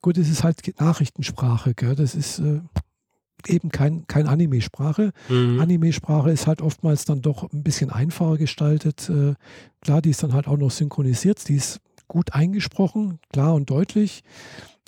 [0.00, 1.74] gut, es ist halt Nachrichtensprache.
[1.74, 1.94] Gell?
[1.94, 2.60] Das ist äh,
[3.46, 5.12] eben kein, kein Anime-Sprache.
[5.28, 5.60] Mhm.
[5.60, 9.08] Anime-Sprache ist halt oftmals dann doch ein bisschen einfacher gestaltet.
[9.08, 9.34] Äh,
[9.80, 14.22] klar, die ist dann halt auch noch synchronisiert, die ist gut eingesprochen, klar und deutlich.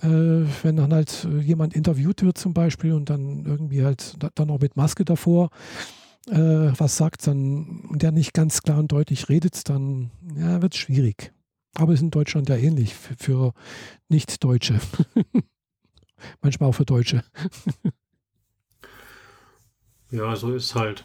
[0.02, 4.48] Äh, wenn dann halt äh, jemand interviewt wird zum Beispiel und dann irgendwie halt dann
[4.48, 5.50] noch mit Maske davor
[6.28, 10.80] äh, was sagt, dann der nicht ganz klar und deutlich redet, dann ja, wird es
[10.80, 11.32] schwierig.
[11.74, 13.54] Aber es ist in Deutschland ja ähnlich für, für
[14.08, 14.80] Nicht-Deutsche.
[16.42, 17.24] Manchmal auch für Deutsche.
[20.10, 21.04] Ja, so ist halt.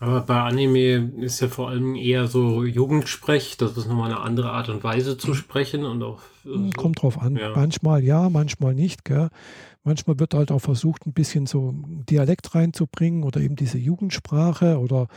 [0.00, 4.50] Aber bei Anime ist ja vor allem eher so Jugendsprech, das ist nochmal eine andere
[4.50, 6.20] Art und Weise zu sprechen und auch.
[6.42, 6.70] So.
[6.74, 7.36] Kommt drauf an.
[7.36, 7.52] Ja.
[7.54, 9.28] Manchmal ja, manchmal nicht, gell?
[9.84, 11.74] Manchmal wird halt auch versucht, ein bisschen so
[12.08, 15.08] Dialekt reinzubringen oder eben diese Jugendsprache oder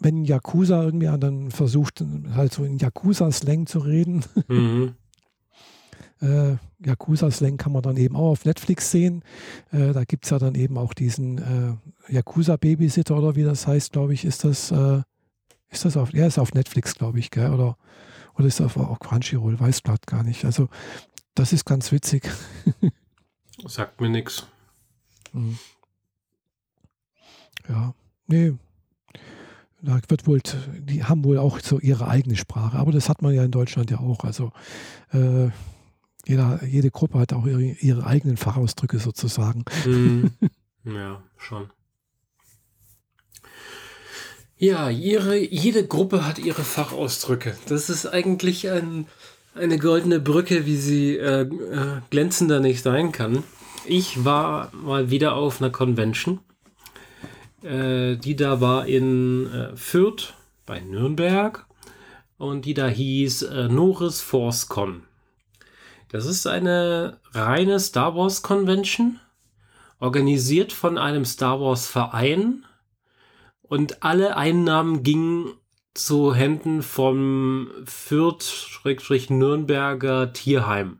[0.00, 2.04] wenn Yakuza irgendwie dann versucht,
[2.34, 4.24] halt so in Yakuza-Slang zu reden.
[4.48, 4.94] Mhm.
[6.20, 9.22] äh, Yakuza-Slang kann man dann eben auch auf Netflix sehen.
[9.70, 11.38] Äh, da gibt es ja dann eben auch diesen
[12.08, 15.02] äh, Yakuza-Babysitter oder wie das heißt, glaube ich, ist das, äh,
[15.68, 17.52] ist das auf, er ist auf Netflix, glaube ich, gell?
[17.52, 17.76] Oder,
[18.34, 20.44] oder ist das auf Crunchyroll, weiß gerade gar nicht.
[20.44, 20.68] Also
[21.34, 22.28] das ist ganz witzig.
[23.66, 24.46] Sagt mir nichts.
[25.32, 25.58] Mhm.
[27.68, 27.94] Ja,
[28.26, 28.54] nee.
[29.82, 30.40] Da wird wohl,
[30.80, 33.90] die haben wohl auch so ihre eigene Sprache, aber das hat man ja in Deutschland
[33.90, 34.24] ja auch.
[34.24, 34.52] Also
[35.12, 35.48] äh,
[36.26, 39.64] jeder, jede Gruppe hat auch ihre, ihre eigenen Fachausdrücke sozusagen.
[39.86, 40.30] Mhm.
[40.82, 41.68] Ja, schon.
[44.56, 47.54] Ja, ihre, jede Gruppe hat ihre Fachausdrücke.
[47.68, 49.06] Das ist eigentlich ein,
[49.54, 53.44] eine goldene Brücke, wie sie äh, äh, glänzender nicht sein kann.
[53.84, 56.40] Ich war mal wieder auf einer Convention.
[57.62, 60.32] Äh, die da war in äh, Fürth
[60.64, 61.66] bei Nürnberg
[62.38, 65.02] und die da hieß äh, Norris Force Con.
[66.10, 69.20] Das ist eine reine Star Wars Convention,
[70.00, 72.66] organisiert von einem Star Wars Verein
[73.62, 75.52] und alle Einnahmen gingen
[75.94, 80.98] zu Händen vom Fürth-Nürnberger Tierheim.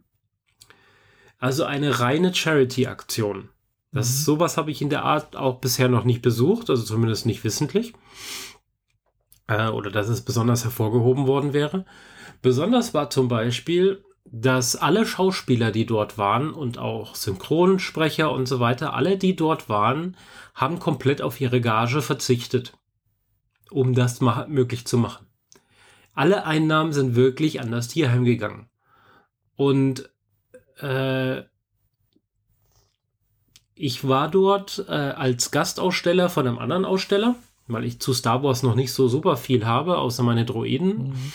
[1.38, 3.48] Also eine reine Charity-Aktion.
[3.90, 4.14] Das mhm.
[4.22, 7.94] sowas habe ich in der Art auch bisher noch nicht besucht, also zumindest nicht wissentlich.
[9.48, 11.84] Äh, oder dass es besonders hervorgehoben worden wäre.
[12.42, 18.60] Besonders war zum Beispiel, dass alle Schauspieler, die dort waren und auch Synchronsprecher und so
[18.60, 20.16] weiter, alle, die dort waren,
[20.54, 22.72] haben komplett auf ihre Gage verzichtet,
[23.70, 25.26] um das möglich zu machen.
[26.14, 28.68] Alle Einnahmen sind wirklich an das Tierheim gegangen.
[29.56, 30.10] Und
[30.80, 31.42] äh,
[33.74, 37.34] ich war dort äh, als Gastaussteller von einem anderen Aussteller,
[37.66, 41.08] weil ich zu Star Wars noch nicht so super viel habe, außer meine Droiden.
[41.08, 41.32] Mhm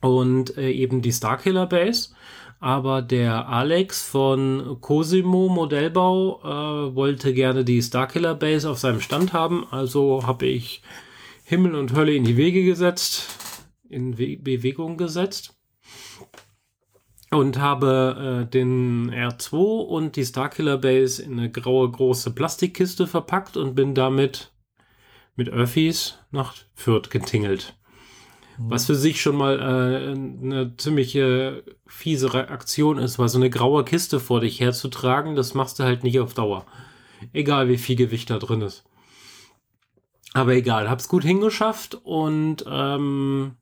[0.00, 2.10] und äh, eben die Starkiller Base.
[2.60, 9.32] Aber der Alex von Cosimo Modellbau äh, wollte gerne die Starkiller Base auf seinem Stand
[9.32, 9.64] haben.
[9.70, 10.82] Also habe ich
[11.44, 13.26] Himmel und Hölle in die Wege gesetzt,
[13.88, 15.54] in We Bewegung gesetzt.
[17.30, 23.56] Und habe äh, den R2 und die Starkiller Base in eine graue große Plastikkiste verpackt
[23.56, 24.50] und bin damit
[25.36, 27.77] mit Öffis nach Fürth getingelt.
[28.60, 33.84] Was für sich schon mal äh, eine ziemliche fiese Reaktion ist, weil so eine graue
[33.84, 36.66] Kiste vor dich herzutragen, das machst du halt nicht auf Dauer.
[37.32, 38.84] Egal wie viel Gewicht da drin ist.
[40.34, 43.52] Aber egal, hab's gut hingeschafft und ähm,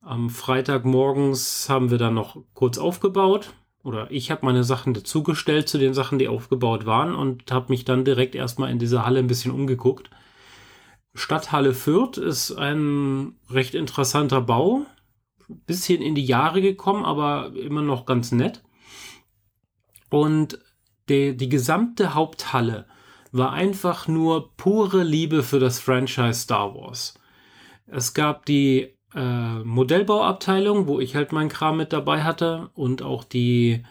[0.00, 3.52] am Freitag morgens haben wir dann noch kurz aufgebaut.
[3.82, 7.84] Oder ich habe meine Sachen dazugestellt zu den Sachen, die aufgebaut waren und habe mich
[7.84, 10.10] dann direkt erstmal in dieser Halle ein bisschen umgeguckt
[11.14, 14.86] Stadthalle Fürth ist ein recht interessanter Bau.
[15.48, 18.62] Bisschen in die Jahre gekommen, aber immer noch ganz nett.
[20.08, 20.58] Und
[21.08, 22.86] die, die gesamte Haupthalle
[23.32, 27.14] war einfach nur pure Liebe für das Franchise Star Wars.
[27.86, 33.24] Es gab die äh, Modellbauabteilung, wo ich halt mein Kram mit dabei hatte und auch
[33.24, 33.82] die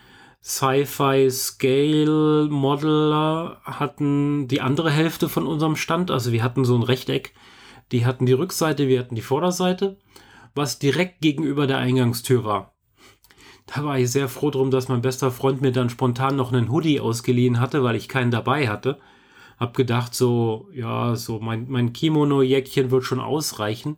[0.41, 6.11] Sci-Fi Scale Modeler hatten die andere Hälfte von unserem Stand.
[6.11, 7.33] Also wir hatten so ein Rechteck.
[7.91, 9.97] Die hatten die Rückseite, wir hatten die Vorderseite,
[10.55, 12.73] was direkt gegenüber der Eingangstür war.
[13.65, 16.71] Da war ich sehr froh drum, dass mein bester Freund mir dann spontan noch einen
[16.71, 18.99] Hoodie ausgeliehen hatte, weil ich keinen dabei hatte.
[19.59, 23.97] Hab gedacht, so, ja, so mein, mein Kimono-Jäckchen wird schon ausreichen.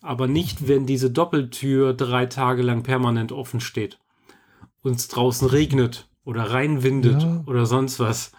[0.00, 3.98] Aber nicht, wenn diese Doppeltür drei Tage lang permanent offen steht
[4.84, 7.42] uns draußen regnet oder reinwindet ja.
[7.46, 8.32] oder sonst was.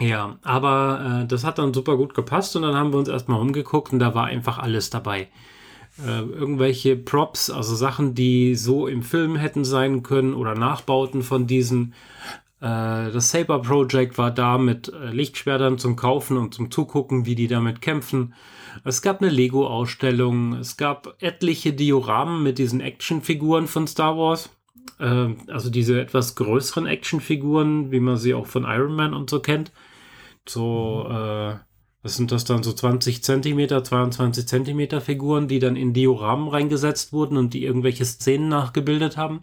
[0.00, 3.40] Ja, aber äh, das hat dann super gut gepasst und dann haben wir uns erstmal
[3.40, 5.28] umgeguckt und da war einfach alles dabei.
[6.04, 11.48] Äh, irgendwelche Props, also Sachen, die so im Film hätten sein können oder Nachbauten von
[11.48, 11.94] diesen.
[12.60, 17.34] Äh, das Saber Project war da mit äh, Lichtschwertern zum Kaufen und zum Zugucken, wie
[17.34, 18.34] die damit kämpfen.
[18.84, 24.50] Es gab eine Lego-Ausstellung, es gab etliche Dioramen mit diesen Actionfiguren von Star Wars
[24.98, 29.72] also diese etwas größeren Actionfiguren, wie man sie auch von Iron Man und so kennt.
[30.48, 31.56] So, äh,
[32.02, 37.12] was sind das dann, so 20 Zentimeter, 22 Zentimeter Figuren, die dann in Dioramen reingesetzt
[37.12, 39.42] wurden und die irgendwelche Szenen nachgebildet haben.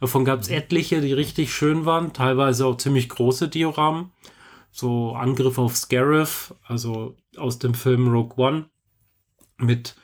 [0.00, 4.12] Davon gab es etliche, die richtig schön waren, teilweise auch ziemlich große Dioramen.
[4.70, 8.66] so Angriff auf Scarif, also aus dem Film Rogue One,
[9.56, 9.96] mit,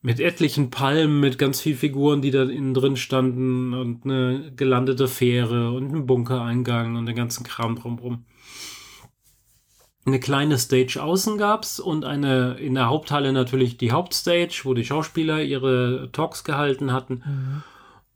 [0.00, 5.08] mit etlichen Palmen, mit ganz vielen Figuren, die da innen drin standen und eine gelandete
[5.08, 8.24] Fähre und einen Bunkereingang und den ganzen Kram drumherum.
[10.06, 14.84] Eine kleine Stage außen gab's und eine in der Haupthalle natürlich die Hauptstage, wo die
[14.84, 17.22] Schauspieler ihre Talks gehalten hatten.
[17.26, 17.62] Mhm.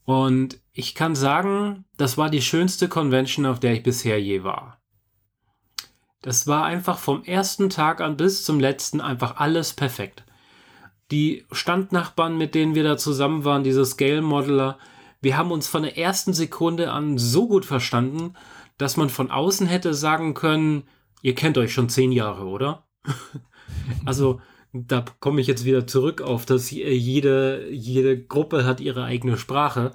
[0.05, 4.81] Und ich kann sagen, das war die schönste Convention, auf der ich bisher je war.
[6.23, 10.25] Das war einfach vom ersten Tag an bis zum letzten einfach alles perfekt.
[11.13, 14.79] Die Standnachbarn, mit denen wir da zusammen waren, diese Scale Modeler,
[15.21, 18.33] wir haben uns von der ersten Sekunde an so gut verstanden,
[18.79, 20.85] dass man von außen hätte sagen können,
[21.21, 22.87] ihr kennt euch schon zehn Jahre, oder?
[24.07, 24.41] also,
[24.73, 29.93] da komme ich jetzt wieder zurück auf, dass jede, jede Gruppe hat ihre eigene Sprache.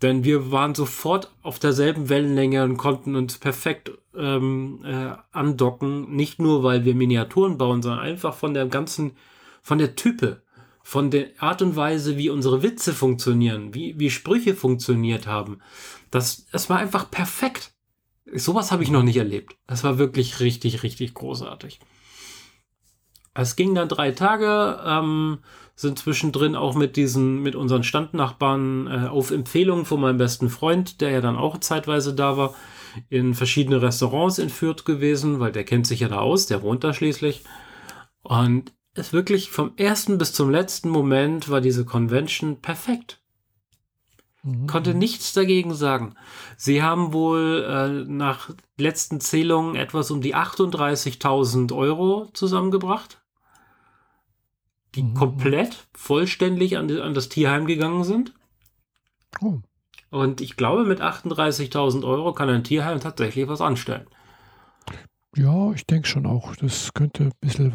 [0.00, 6.16] Denn wir waren sofort auf derselben Wellenlänge und konnten uns perfekt ähm, äh, andocken.
[6.16, 9.12] Nicht nur, weil wir Miniaturen bauen, sondern einfach von der ganzen,
[9.62, 10.42] von der Type,
[10.86, 15.58] von der Art und Weise, wie unsere Witze funktionieren, wie, wie Sprüche funktioniert haben.
[16.12, 17.72] Das, das war einfach perfekt.
[18.32, 19.56] Sowas habe ich noch nicht erlebt.
[19.66, 21.80] Das war wirklich richtig, richtig großartig.
[23.34, 24.80] Es ging dann drei Tage.
[24.86, 25.38] Ähm,
[25.74, 31.00] sind zwischendrin auch mit diesen, mit unseren Standnachbarn äh, auf Empfehlung von meinem besten Freund,
[31.00, 32.54] der ja dann auch zeitweise da war,
[33.08, 36.94] in verschiedene Restaurants entführt gewesen, weil der kennt sich ja da aus, der wohnt da
[36.94, 37.42] schließlich.
[38.22, 43.20] Und es wirklich vom ersten bis zum letzten Moment war diese Convention perfekt.
[44.42, 44.66] Mhm.
[44.66, 46.14] Konnte nichts dagegen sagen.
[46.56, 53.20] Sie haben wohl äh, nach letzten Zählungen etwas um die 38.000 Euro zusammengebracht
[54.96, 55.14] die mhm.
[55.14, 58.32] komplett vollständig an, an, das Tierheim gegangen sind.
[59.40, 59.58] Oh.
[60.10, 64.06] Und ich glaube, mit 38.000 Euro kann ein Tierheim tatsächlich was anstellen.
[65.36, 66.56] Ja, ich denke schon auch.
[66.56, 67.74] Das könnte ein bisschen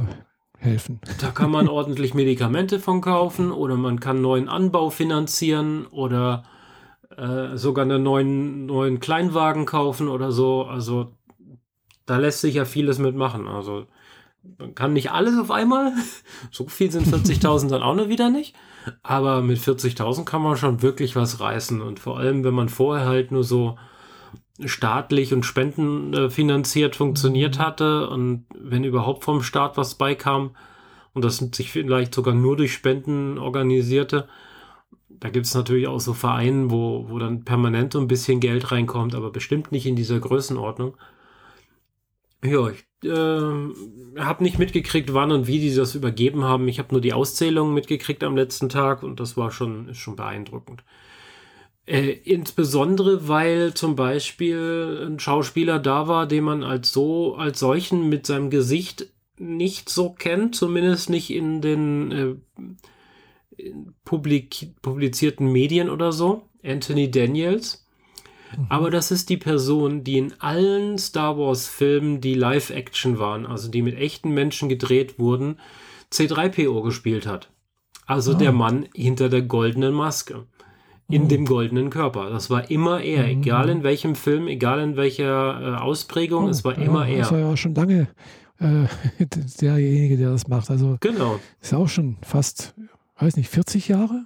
[0.62, 1.00] helfen.
[1.20, 6.44] Da kann man ordentlich Medikamente von kaufen oder man kann neuen Anbau finanzieren oder
[7.18, 10.64] äh, sogar einen neuen, neuen Kleinwagen kaufen oder so.
[10.66, 11.14] Also
[12.06, 13.48] da lässt sich ja vieles mitmachen.
[13.48, 13.88] Also
[14.58, 15.94] man kann nicht alles auf einmal.
[16.52, 18.56] So viel sind 40.000 dann auch noch wieder nicht.
[19.04, 21.82] Aber mit 40.000 kann man schon wirklich was reißen.
[21.82, 23.78] Und vor allem, wenn man vorher halt nur so
[24.66, 27.62] staatlich und spendenfinanziert funktioniert mhm.
[27.62, 30.52] hatte und wenn überhaupt vom Staat was beikam
[31.14, 34.28] und das sich vielleicht sogar nur durch Spenden organisierte,
[35.10, 38.72] da gibt es natürlich auch so Vereine, wo, wo dann permanent so ein bisschen Geld
[38.72, 40.96] reinkommt, aber bestimmt nicht in dieser Größenordnung.
[42.44, 46.68] Ja, ich äh, habe nicht mitgekriegt, wann und wie die das übergeben haben.
[46.68, 50.16] Ich habe nur die Auszählung mitgekriegt am letzten Tag und das war schon, ist schon
[50.16, 50.84] beeindruckend.
[51.86, 58.08] Äh, insbesondere, weil zum Beispiel ein Schauspieler da war, den man als so, als solchen
[58.08, 59.08] mit seinem Gesicht
[59.38, 62.12] nicht so kennt, zumindest nicht in den
[63.58, 63.72] äh,
[64.06, 66.44] publik publizierten Medien oder so.
[66.64, 67.86] Anthony Daniels.
[68.56, 68.66] Mhm.
[68.70, 73.82] Aber das ist die Person, die in allen Star Wars-Filmen, die Live-Action waren, also die
[73.82, 75.60] mit echten Menschen gedreht wurden,
[76.12, 77.50] C3PO gespielt hat.
[78.06, 78.38] Also oh.
[78.38, 80.46] der Mann hinter der goldenen Maske.
[81.12, 81.28] In oh.
[81.28, 82.30] dem goldenen Körper.
[82.30, 83.42] Das war immer er, mhm.
[83.42, 87.20] egal in welchem Film, egal in welcher äh, Ausprägung, oh, es war ja, immer er.
[87.20, 88.08] Das war ja schon lange
[88.60, 88.86] äh,
[89.62, 90.70] derjenige, der das macht.
[90.70, 91.40] Also genau.
[91.62, 92.74] ist auch schon fast,
[93.20, 94.26] weiß nicht, 40 Jahre?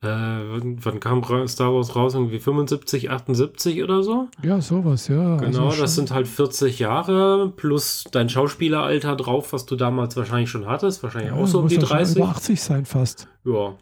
[0.00, 2.14] Äh, wann kam Star Wars raus?
[2.14, 4.28] Irgendwie 75, 78 oder so?
[4.44, 5.36] Ja, sowas, ja.
[5.38, 10.50] Genau, also das sind halt 40 Jahre plus dein Schauspieleralter drauf, was du damals wahrscheinlich
[10.50, 11.02] schon hattest.
[11.02, 12.16] Wahrscheinlich ja, auch so um die 30.
[12.16, 13.26] Über 80 sein fast.
[13.44, 13.76] Ja.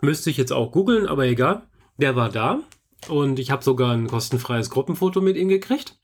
[0.00, 1.62] Müsste ich jetzt auch googeln, aber egal.
[1.98, 2.60] Der war da
[3.08, 5.96] und ich habe sogar ein kostenfreies Gruppenfoto mit ihm gekriegt.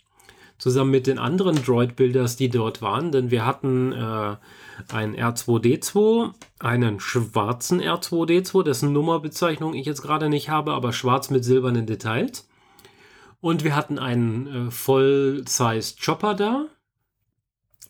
[0.58, 4.36] Zusammen mit den anderen Droid-Builders, die dort waren, denn wir hatten äh,
[4.92, 11.44] ein R2D2, einen schwarzen R2D2, dessen Nummerbezeichnung ich jetzt gerade nicht habe, aber schwarz mit
[11.44, 12.48] silbernen Details.
[13.40, 16.66] Und wir hatten einen äh, Voll-Size Chopper da,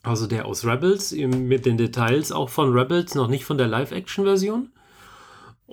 [0.03, 4.73] also der aus Rebels, mit den Details auch von Rebels, noch nicht von der Live-Action-Version.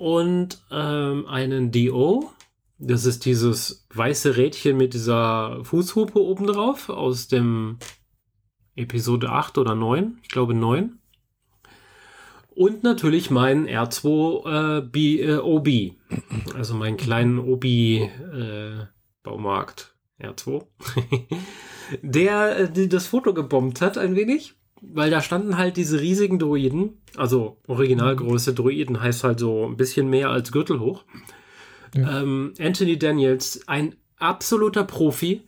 [0.00, 2.30] Und ähm, einen DO,
[2.78, 7.76] das ist dieses weiße Rädchen mit dieser Fußhupe oben drauf aus dem
[8.76, 10.98] Episode 8 oder 9, ich glaube 9.
[12.48, 15.68] Und natürlich mein R2 äh, B, äh, OB.
[16.54, 18.86] Also meinen kleinen OB äh,
[19.22, 20.64] Baumarkt R2.
[22.00, 24.54] der äh, das Foto gebombt hat ein wenig.
[24.80, 27.00] Weil da standen halt diese riesigen Droiden.
[27.16, 31.04] Also Originalgröße Droiden heißt halt so ein bisschen mehr als Gürtel hoch.
[31.94, 32.22] Ja.
[32.22, 35.42] Ähm, Anthony Daniels, ein absoluter Profi,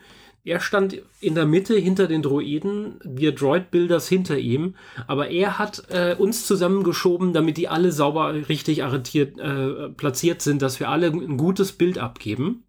[0.44, 4.74] er stand in der Mitte hinter den Droiden, wir Droid-Builders hinter ihm,
[5.06, 10.60] aber er hat äh, uns zusammengeschoben, damit die alle sauber richtig arretiert, äh, platziert sind,
[10.60, 12.64] dass wir alle ein gutes Bild abgeben.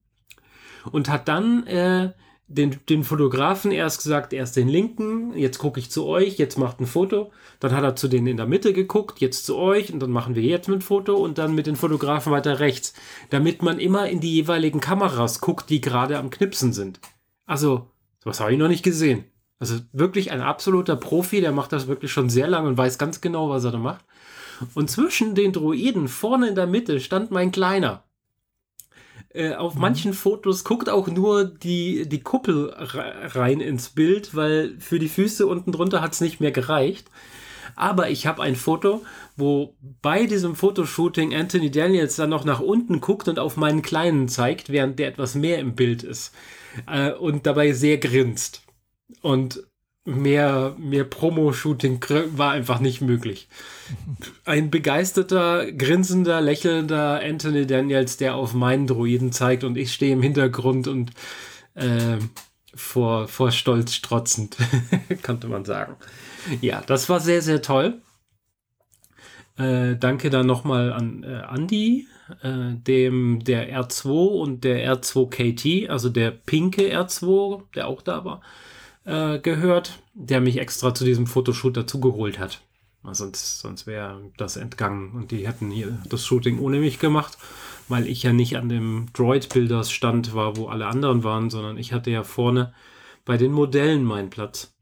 [0.92, 2.12] Und hat dann äh,
[2.54, 6.80] den, den Fotografen erst gesagt, erst den linken, jetzt gucke ich zu euch, jetzt macht
[6.80, 7.32] ein Foto.
[7.60, 10.36] Dann hat er zu denen in der Mitte geguckt, jetzt zu euch und dann machen
[10.36, 12.94] wir jetzt mit Foto und dann mit den Fotografen weiter rechts,
[13.30, 17.00] damit man immer in die jeweiligen Kameras guckt, die gerade am Knipsen sind.
[17.46, 17.88] Also,
[18.24, 19.26] was habe ich noch nicht gesehen.
[19.60, 23.22] Also wirklich ein absoluter Profi, der macht das wirklich schon sehr lange und weiß ganz
[23.22, 24.04] genau, was er da macht.
[24.74, 28.03] Und zwischen den Droiden vorne in der Mitte stand mein Kleiner.
[29.34, 35.00] Äh, auf manchen Fotos guckt auch nur die, die Kuppel rein ins Bild, weil für
[35.00, 37.10] die Füße unten drunter hat es nicht mehr gereicht.
[37.76, 39.02] Aber ich habe ein Foto,
[39.36, 44.28] wo bei diesem Fotoshooting Anthony Daniels dann noch nach unten guckt und auf meinen Kleinen
[44.28, 46.36] zeigt, während der etwas mehr im Bild ist
[46.86, 48.62] äh, und dabei sehr grinst.
[49.22, 49.64] Und
[50.06, 52.04] mehr, mehr Promo-Shooting
[52.36, 53.48] war einfach nicht möglich.
[54.46, 60.22] Ein begeisterter, grinsender, lächelnder Anthony Daniels, der auf meinen Droiden zeigt und ich stehe im
[60.22, 61.12] Hintergrund und
[61.76, 62.18] äh,
[62.76, 64.58] vor, vor Stolz strotzend,
[65.22, 65.96] könnte man sagen.
[66.62, 68.02] Ja, das war sehr, sehr toll.
[69.58, 72.08] Äh, danke dann nochmal an äh, Andy,
[72.42, 75.30] äh, dem der R2 und der R2
[75.86, 78.42] KT, also der pinke R2, der auch da war,
[79.06, 82.62] äh, gehört, der mich extra zu diesem Fotoshoot dazugeholt hat.
[83.12, 87.38] Sonst, sonst wäre das entgangen und die hätten hier das Shooting ohne mich gemacht,
[87.90, 91.92] weil ich ja nicht an dem Droid-Builders stand war, wo alle anderen waren, sondern ich
[91.92, 92.74] hatte ja vorne
[93.26, 94.74] bei den Modellen meinen Platz.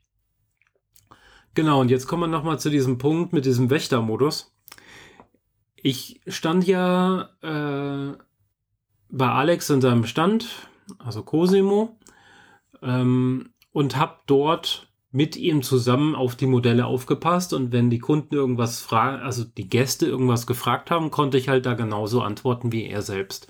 [1.55, 4.55] Genau, und jetzt kommen wir nochmal zu diesem Punkt mit diesem Wächtermodus.
[5.75, 8.15] Ich stand ja äh,
[9.09, 10.47] bei Alex in seinem Stand,
[10.99, 11.97] also Cosimo,
[12.83, 18.33] ähm, und habe dort mit ihm zusammen auf die Modelle aufgepasst und wenn die Kunden
[18.33, 22.85] irgendwas fragen, also die Gäste irgendwas gefragt haben, konnte ich halt da genauso antworten wie
[22.85, 23.47] er selbst.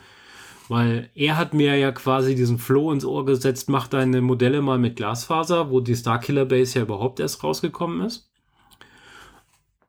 [0.69, 4.79] Weil er hat mir ja quasi diesen Flow ins Ohr gesetzt, mach deine Modelle mal
[4.79, 8.31] mit Glasfaser, wo die Starkiller Base ja überhaupt erst rausgekommen ist.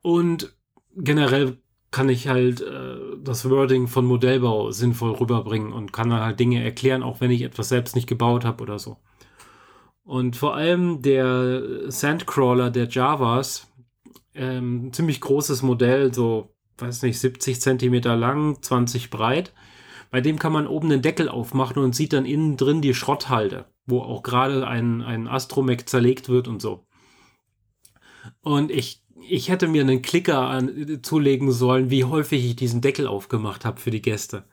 [0.01, 0.53] Und
[0.95, 1.57] generell
[1.89, 6.63] kann ich halt äh, das Wording von Modellbau sinnvoll rüberbringen und kann dann halt Dinge
[6.63, 8.97] erklären, auch wenn ich etwas selbst nicht gebaut habe oder so.
[10.03, 13.67] Und vor allem der Sandcrawler der Javas,
[14.35, 19.53] ähm, ziemlich großes Modell, so, weiß nicht, 70 Zentimeter lang, 20 breit.
[20.11, 23.65] Bei dem kann man oben den Deckel aufmachen und sieht dann innen drin die Schrotthalde,
[23.85, 26.85] wo auch gerade ein, ein Astromech zerlegt wird und so.
[28.41, 33.07] Und ich, ich hätte mir einen Klicker an, zulegen sollen, wie häufig ich diesen Deckel
[33.07, 34.43] aufgemacht habe für die Gäste.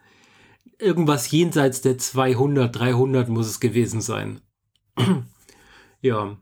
[0.79, 4.41] Irgendwas jenseits der 200, 300 muss es gewesen sein.
[6.01, 6.37] Ja.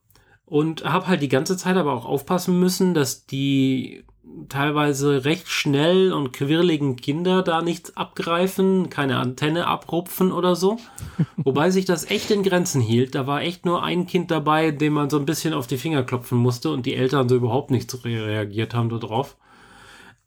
[0.45, 4.05] Und habe halt die ganze Zeit aber auch aufpassen müssen, dass die
[4.49, 10.79] teilweise recht schnell und quirligen Kinder da nichts abgreifen, keine Antenne abrupfen oder so.
[11.37, 13.15] Wobei sich das echt in Grenzen hielt.
[13.15, 16.03] Da war echt nur ein Kind dabei, dem man so ein bisschen auf die Finger
[16.03, 19.37] klopfen musste und die Eltern so überhaupt nicht reagiert haben darauf.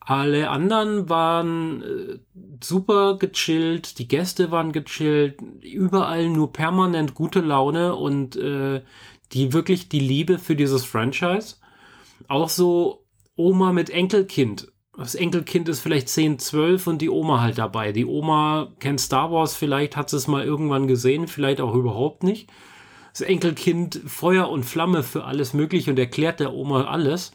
[0.04, 2.20] Alle anderen waren äh,
[2.64, 8.82] super gechillt, die Gäste waren gechillt, überall nur permanent gute Laune und äh,
[9.34, 11.56] die wirklich die Liebe für dieses Franchise.
[12.28, 13.06] Auch so
[13.36, 14.72] Oma mit Enkelkind.
[14.98, 17.92] Das Enkelkind ist vielleicht 10, 12 und die Oma halt dabei.
[17.92, 22.24] Die Oma kennt Star Wars, vielleicht hat sie es mal irgendwann gesehen, vielleicht auch überhaupt
[22.24, 22.50] nicht.
[23.14, 27.32] Das Enkelkind Feuer und Flamme für alles Mögliche und erklärt der Oma alles.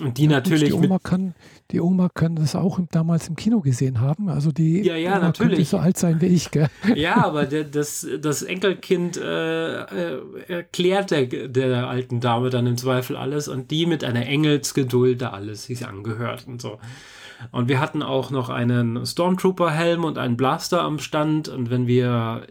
[0.00, 0.70] Und die natürlich.
[0.70, 1.34] Die Oma, kann,
[1.72, 4.28] die Oma kann das auch damals im Kino gesehen haben.
[4.28, 5.56] Also die ja, ja, Oma natürlich.
[5.56, 6.50] könnte so alt sein wie ich.
[6.50, 6.68] Gell?
[6.96, 12.76] Ja, aber der, das, das Enkelkind äh, äh, erklärt der, der alten Dame dann im
[12.76, 16.78] Zweifel alles und die mit einer Engelsgeduld da alles sich angehört und so.
[17.52, 21.48] Und wir hatten auch noch einen Stormtrooper-Helm und einen Blaster am Stand.
[21.48, 22.46] Und wenn wir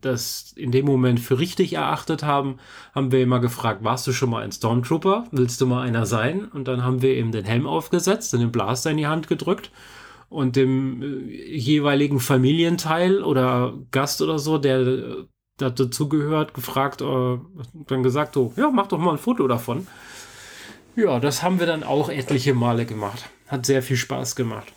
[0.00, 2.58] das in dem Moment für richtig erachtet haben,
[2.94, 5.26] haben wir immer gefragt, warst du schon mal ein Stormtrooper?
[5.30, 6.46] Willst du mal einer sein?
[6.46, 9.70] Und dann haben wir eben den Helm aufgesetzt und den Blaster in die Hand gedrückt
[10.28, 11.06] und dem äh,
[11.56, 15.26] jeweiligen Familienteil oder Gast oder so, der äh,
[15.56, 17.38] dazu gehört, gefragt, äh,
[17.86, 19.86] dann gesagt, oh, ja, mach doch mal ein Foto davon.
[20.96, 23.28] Ja, das haben wir dann auch etliche Male gemacht.
[23.48, 24.72] Hat sehr viel Spaß gemacht.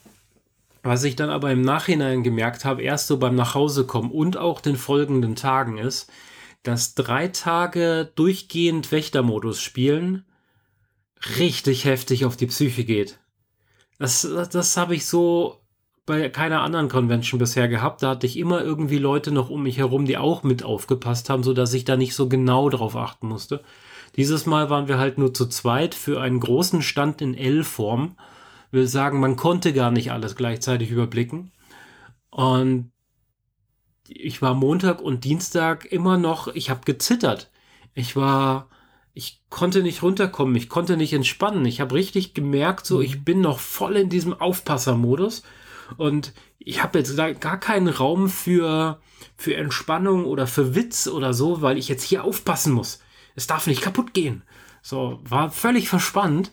[0.82, 4.78] Was ich dann aber im Nachhinein gemerkt habe, erst so beim Nachhausekommen und auch den
[4.78, 6.12] folgenden Tagen ist,
[6.64, 10.26] dass drei Tage durchgehend Wächtermodus spielen
[11.38, 13.20] richtig heftig auf die Psyche geht.
[13.98, 15.58] Das, das, das habe ich so
[16.06, 18.02] bei keiner anderen Convention bisher gehabt.
[18.02, 21.44] Da hatte ich immer irgendwie Leute noch um mich herum, die auch mit aufgepasst haben,
[21.44, 23.62] sodass ich da nicht so genau drauf achten musste.
[24.16, 28.16] Dieses Mal waren wir halt nur zu zweit für einen großen Stand in L-Form.
[28.72, 31.52] Will sagen, man konnte gar nicht alles gleichzeitig überblicken.
[32.30, 32.92] Und
[34.08, 37.52] ich war Montag und Dienstag immer noch, ich habe gezittert.
[37.94, 38.70] Ich war,
[39.14, 41.66] ich konnte nicht runterkommen, ich konnte nicht entspannen.
[41.66, 43.24] Ich habe richtig gemerkt, so, ich mhm.
[43.24, 45.44] bin noch voll in diesem Aufpassermodus
[45.98, 49.00] und ich habe jetzt gar keinen Raum für,
[49.36, 53.02] für Entspannung oder für Witz oder so, weil ich jetzt hier aufpassen muss.
[53.36, 54.44] Es darf nicht kaputt gehen.
[54.82, 56.52] So, war völlig verspannt.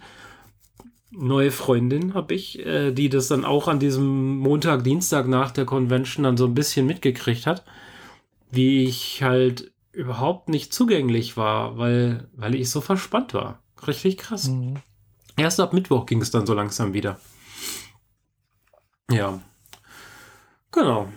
[1.11, 5.64] Neue Freundin habe ich, äh, die das dann auch an diesem Montag, Dienstag nach der
[5.64, 7.64] Convention dann so ein bisschen mitgekriegt hat,
[8.50, 13.62] wie ich halt überhaupt nicht zugänglich war, weil, weil ich so verspannt war.
[13.86, 14.48] Richtig krass.
[14.48, 14.74] Mhm.
[15.36, 17.18] Erst ab Mittwoch ging es dann so langsam wieder.
[19.11, 19.40] Ja.
[20.72, 21.09] Genau.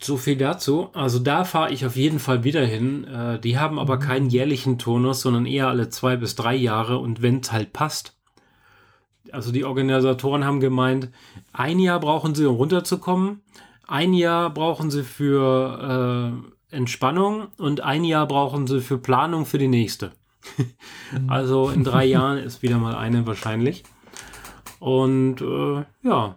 [0.00, 0.90] So viel dazu.
[0.94, 3.04] Also da fahre ich auf jeden Fall wieder hin.
[3.04, 4.00] Äh, die haben aber mhm.
[4.00, 8.16] keinen jährlichen Turnus, sondern eher alle zwei bis drei Jahre und wenn es halt passt.
[9.32, 11.10] Also die Organisatoren haben gemeint,
[11.52, 13.40] ein Jahr brauchen sie, um runterzukommen,
[13.86, 19.58] ein Jahr brauchen sie für äh, Entspannung und ein Jahr brauchen sie für Planung für
[19.58, 20.12] die nächste.
[21.12, 21.28] Mhm.
[21.30, 23.84] also in drei Jahren ist wieder mal eine wahrscheinlich.
[24.78, 26.36] Und äh, ja,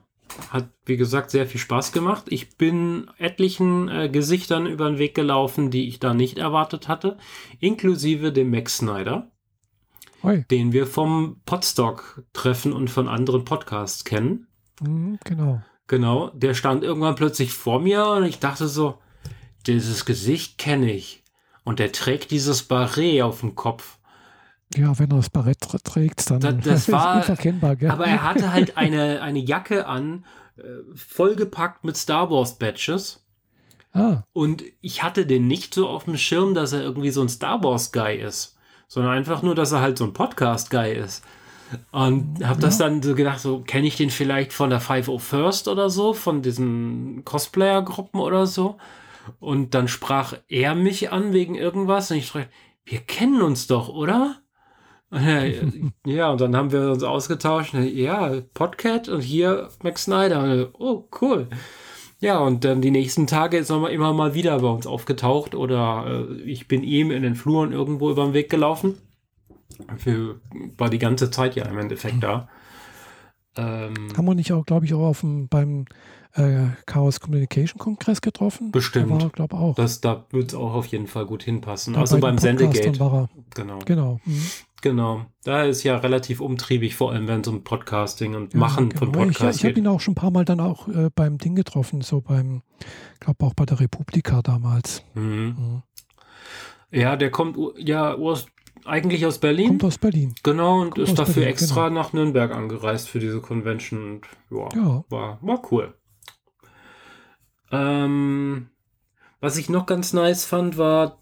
[0.50, 2.26] hat, wie gesagt, sehr viel Spaß gemacht.
[2.30, 7.18] Ich bin etlichen äh, Gesichtern über den Weg gelaufen, die ich da nicht erwartet hatte,
[7.60, 9.32] inklusive dem Max Snyder,
[10.26, 10.44] Hoi.
[10.50, 14.48] den wir vom Podstock-Treffen und von anderen Podcasts kennen.
[14.82, 15.62] Mhm, genau.
[15.88, 18.98] Genau, der stand irgendwann plötzlich vor mir und ich dachte so,
[19.68, 21.24] dieses Gesicht kenne ich.
[21.64, 23.98] Und der trägt dieses Barret auf dem Kopf.
[24.76, 27.76] Ja, wenn er das Barett trägt, dann das, das war unverkennbar.
[27.76, 27.92] Gell?
[27.92, 30.26] Aber er hatte halt eine, eine Jacke an,
[30.58, 30.64] äh,
[30.96, 33.24] vollgepackt mit Star Wars Badges.
[33.94, 34.24] Ah.
[34.34, 37.64] Und ich hatte den nicht so auf dem Schirm, dass er irgendwie so ein Star
[37.64, 38.55] Wars Guy ist,
[38.88, 41.24] sondern einfach nur, dass er halt so ein Podcast Guy ist.
[41.92, 45.90] Und habe das dann so gedacht, so kenne ich den vielleicht von der 501st oder
[45.90, 48.78] so, von diesen Cosplayer-Gruppen oder so.
[49.40, 52.50] Und dann sprach er mich an wegen irgendwas und ich dachte,
[52.86, 54.38] wir kennen uns doch, oder?
[56.06, 57.74] ja, und dann haben wir uns ausgetauscht.
[57.74, 60.70] Ja, Podcat und hier Max Snyder.
[60.74, 61.48] Oh, cool.
[62.26, 66.26] Ja, und dann die nächsten Tage ist er immer mal wieder bei uns aufgetaucht oder
[66.28, 68.98] äh, ich bin ihm in den Fluren irgendwo über den Weg gelaufen.
[69.98, 70.42] Für,
[70.76, 72.50] war die ganze Zeit ja im Endeffekt da.
[73.56, 75.86] Ähm, Haben wir nicht auch, glaube ich, auch auf dem, beim
[76.34, 78.72] äh, Chaos Communication Kongress getroffen?
[78.72, 79.22] Bestimmt.
[79.22, 79.76] Da glaube auch.
[79.76, 81.94] Das, da wird es auch auf jeden Fall gut hinpassen.
[81.94, 82.92] Da also beim Sendegate.
[83.54, 83.80] Genau.
[83.86, 84.20] Genau.
[84.26, 84.42] Mhm.
[84.82, 85.26] Genau.
[85.44, 89.00] Da ist ja relativ umtriebig, vor allem wenn es um Podcasting und ja, Machen genau.
[89.00, 91.38] von Podcasts Ich, ich habe ihn auch schon ein paar Mal dann auch äh, beim
[91.38, 92.62] Ding getroffen, so beim,
[93.20, 95.04] glaube auch bei der Republika damals.
[95.16, 95.24] Mhm.
[95.24, 95.84] Mhm.
[96.92, 98.46] Ja, der kommt ja aus,
[98.86, 99.70] eigentlich aus Berlin.
[99.70, 100.36] Kommt aus Berlin.
[100.44, 102.02] Genau, und kommt ist dafür Berlin, extra genau.
[102.02, 104.22] nach Nürnberg angereist für diese Convention.
[104.22, 105.04] Und, ja, ja.
[105.10, 105.94] War, war cool.
[107.72, 108.70] Ähm,
[109.42, 111.18] was ich noch ganz nice fand, war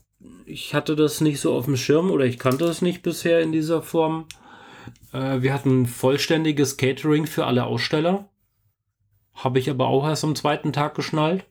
[0.45, 3.51] ich hatte das nicht so auf dem Schirm oder ich kannte es nicht bisher in
[3.51, 4.26] dieser Form.
[5.11, 8.30] Äh, wir hatten vollständiges Catering für alle Aussteller.
[9.34, 11.45] Habe ich aber auch erst am zweiten Tag geschnallt.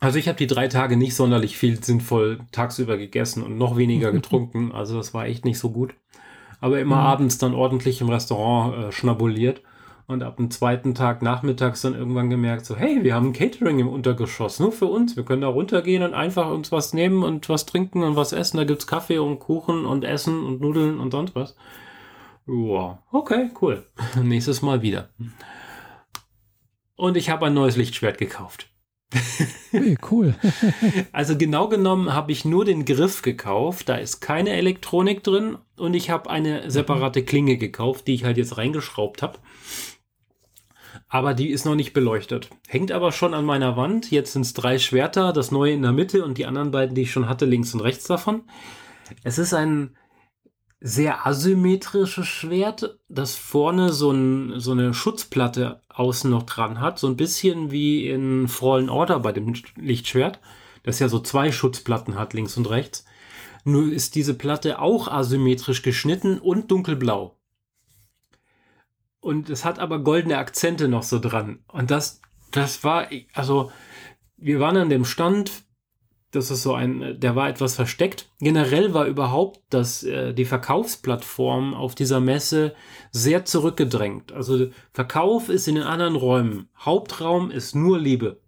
[0.00, 4.12] Also ich habe die drei Tage nicht sonderlich viel sinnvoll tagsüber gegessen und noch weniger
[4.12, 4.72] getrunken.
[4.72, 5.94] Also das war echt nicht so gut.
[6.60, 7.02] Aber immer mhm.
[7.02, 9.62] abends dann ordentlich im Restaurant äh, schnabuliert.
[10.06, 13.78] Und ab dem zweiten Tag nachmittags dann irgendwann gemerkt, so, hey, wir haben ein Catering
[13.78, 15.16] im Untergeschoss, nur für uns.
[15.16, 18.58] Wir können da runtergehen und einfach uns was nehmen und was trinken und was essen.
[18.58, 21.56] Da gibt es Kaffee und Kuchen und Essen und Nudeln und sonst was.
[22.44, 23.86] Wow, okay, cool.
[24.22, 25.08] Nächstes Mal wieder.
[26.96, 28.68] Und ich habe ein neues Lichtschwert gekauft.
[29.70, 30.34] Hey, cool.
[31.12, 33.88] also genau genommen habe ich nur den Griff gekauft.
[33.88, 38.36] Da ist keine Elektronik drin und ich habe eine separate Klinge gekauft, die ich halt
[38.36, 39.38] jetzt reingeschraubt habe
[41.14, 42.50] aber die ist noch nicht beleuchtet.
[42.66, 44.10] Hängt aber schon an meiner Wand.
[44.10, 47.02] Jetzt sind es drei Schwerter, das neue in der Mitte und die anderen beiden, die
[47.02, 48.42] ich schon hatte, links und rechts davon.
[49.22, 49.96] Es ist ein
[50.80, 56.98] sehr asymmetrisches Schwert, das vorne so, ein, so eine Schutzplatte außen noch dran hat.
[56.98, 60.40] So ein bisschen wie in Fallen Order bei dem Lichtschwert,
[60.82, 63.04] das ja so zwei Schutzplatten hat, links und rechts.
[63.62, 67.36] Nur ist diese Platte auch asymmetrisch geschnitten und dunkelblau.
[69.24, 71.60] Und es hat aber goldene Akzente noch so dran.
[71.68, 72.20] Und das,
[72.50, 73.72] das war, also,
[74.36, 75.50] wir waren an dem Stand
[76.34, 78.28] das ist so ein, der war etwas versteckt.
[78.40, 82.74] Generell war überhaupt das, äh, die Verkaufsplattform auf dieser Messe
[83.12, 84.32] sehr zurückgedrängt.
[84.32, 86.68] Also Verkauf ist in den anderen Räumen.
[86.78, 88.40] Hauptraum ist nur Liebe.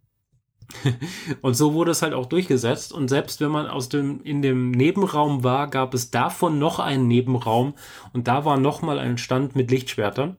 [1.42, 2.92] und so wurde es halt auch durchgesetzt.
[2.92, 7.06] Und selbst wenn man aus dem, in dem Nebenraum war, gab es davon noch einen
[7.06, 7.74] Nebenraum.
[8.12, 10.36] Und da war nochmal ein Stand mit Lichtschwertern.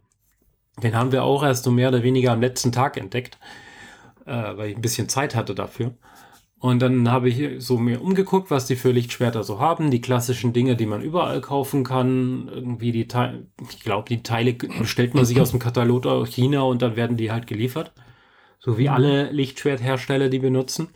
[0.81, 3.37] Den haben wir auch erst so mehr oder weniger am letzten Tag entdeckt,
[4.25, 5.93] äh, weil ich ein bisschen Zeit hatte dafür.
[6.59, 9.91] Und dann habe ich so mir umgeguckt, was die für Lichtschwerter so haben.
[9.91, 12.49] Die klassischen Dinge, die man überall kaufen kann.
[12.51, 16.61] Irgendwie die Teile, ich glaube, die Teile bestellt man sich aus dem Katalog aus China
[16.61, 17.93] und dann werden die halt geliefert.
[18.59, 20.89] So wie alle Lichtschwerthersteller, die benutzen.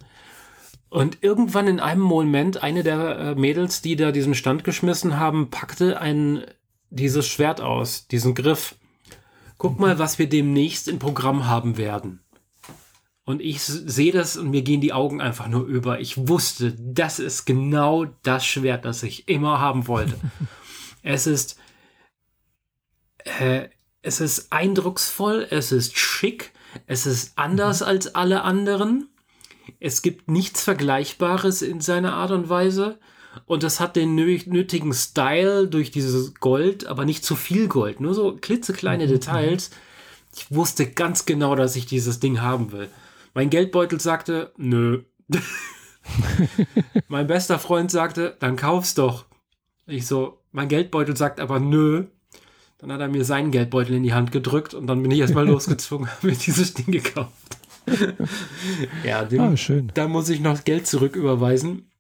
[0.90, 5.50] Und irgendwann in einem Moment, eine der äh, Mädels, die da diesen Stand geschmissen haben,
[5.50, 6.44] packte ein,
[6.90, 8.76] dieses Schwert aus, diesen Griff.
[9.62, 12.24] Guck mal, was wir demnächst im Programm haben werden.
[13.26, 16.00] Und ich sehe das und mir gehen die Augen einfach nur über.
[16.00, 20.16] Ich wusste, das ist genau das Schwert, das ich immer haben wollte.
[21.04, 21.60] es ist,
[23.40, 23.70] äh,
[24.02, 26.54] es ist eindrucksvoll, es ist schick,
[26.88, 27.86] es ist anders mhm.
[27.86, 29.10] als alle anderen.
[29.80, 32.98] Es gibt nichts Vergleichbares in seiner Art und Weise.
[33.46, 38.14] Und es hat den nötigen Style durch dieses Gold, aber nicht zu viel Gold, nur
[38.14, 39.10] so klitzekleine mhm.
[39.10, 39.72] Details.
[40.36, 42.90] Ich wusste ganz genau, dass ich dieses Ding haben will.
[43.34, 45.04] Mein Geldbeutel sagte, nö.
[47.08, 49.26] mein bester Freund sagte, dann kauf's doch.
[49.88, 52.06] Ich so, mein Geldbeutel sagt aber nö.
[52.80, 55.48] Dann hat er mir seinen Geldbeutel in die Hand gedrückt und dann bin ich erstmal
[55.48, 57.32] losgezogen, habe mir dieses Ding gekauft.
[59.04, 59.92] ja, dem, ah, schön.
[59.94, 61.91] da muss ich noch Geld zurücküberweisen.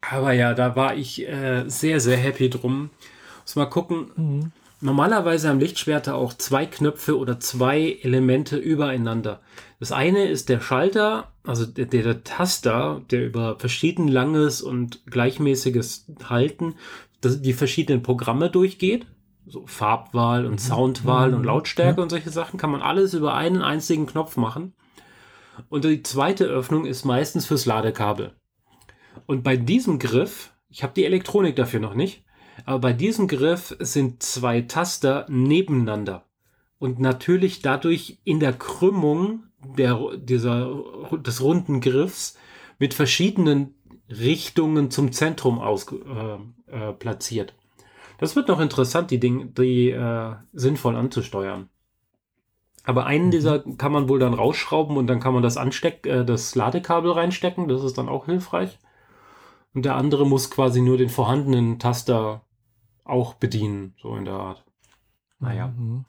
[0.00, 2.90] Aber ja, da war ich äh, sehr, sehr happy drum.
[3.42, 4.10] Muss mal gucken.
[4.16, 4.52] Mhm.
[4.82, 9.40] Normalerweise haben Lichtschwerter auch zwei Knöpfe oder zwei Elemente übereinander.
[9.78, 16.06] Das eine ist der Schalter, also der, der Taster, der über verschieden langes und gleichmäßiges
[16.24, 16.76] Halten
[17.20, 19.06] das, die verschiedenen Programme durchgeht.
[19.46, 20.58] So Farbwahl und mhm.
[20.58, 21.46] Soundwahl und mhm.
[21.46, 22.02] Lautstärke ja.
[22.02, 24.72] und solche Sachen kann man alles über einen einzigen Knopf machen.
[25.68, 28.32] Und die zweite Öffnung ist meistens fürs Ladekabel.
[29.26, 32.24] Und bei diesem Griff, ich habe die Elektronik dafür noch nicht,
[32.64, 36.24] aber bei diesem Griff sind zwei Taster nebeneinander
[36.78, 39.44] und natürlich dadurch in der Krümmung
[39.76, 40.82] der, dieser,
[41.12, 42.38] des runden Griffs
[42.78, 43.74] mit verschiedenen
[44.08, 47.54] Richtungen zum Zentrum aus, äh, äh, platziert.
[48.18, 51.68] Das wird noch interessant, die Dinge, die äh, sinnvoll anzusteuern.
[52.84, 53.30] Aber einen mhm.
[53.30, 57.12] dieser kann man wohl dann rausschrauben und dann kann man das Ansteck, äh, das Ladekabel
[57.12, 57.68] reinstecken.
[57.68, 58.78] Das ist dann auch hilfreich.
[59.74, 62.44] Und der andere muss quasi nur den vorhandenen Taster
[63.04, 64.64] auch bedienen, so in der Art.
[65.38, 65.68] Naja.
[65.68, 66.04] Mhm.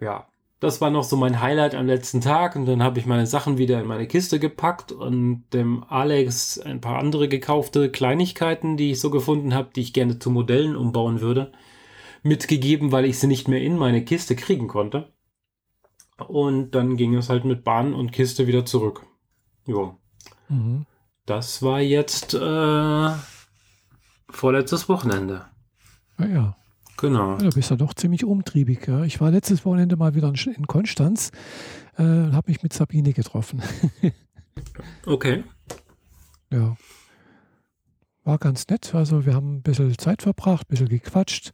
[0.00, 0.26] Ja,
[0.62, 3.58] das war noch so mein Highlight am letzten Tag und dann habe ich meine Sachen
[3.58, 9.00] wieder in meine Kiste gepackt und dem Alex ein paar andere gekaufte Kleinigkeiten, die ich
[9.00, 11.50] so gefunden habe, die ich gerne zu Modellen umbauen würde,
[12.22, 15.12] mitgegeben, weil ich sie nicht mehr in meine Kiste kriegen konnte.
[16.28, 19.04] Und dann ging es halt mit Bahn und Kiste wieder zurück.
[19.66, 19.96] Jo.
[20.48, 20.86] Mhm.
[21.26, 23.10] Das war jetzt äh,
[24.28, 25.46] vorletztes Wochenende.
[26.16, 26.56] Ah ja.
[26.96, 27.32] Genau.
[27.32, 28.86] Ja, du bist ja doch ziemlich umtriebig.
[28.86, 29.04] Ja.
[29.04, 31.30] Ich war letztes Wochenende mal wieder in Konstanz
[31.96, 33.62] äh, und habe mich mit Sabine getroffen.
[35.06, 35.44] okay.
[36.50, 36.76] Ja.
[38.24, 38.94] War ganz nett.
[38.94, 41.52] Also wir haben ein bisschen Zeit verbracht, ein bisschen gequatscht,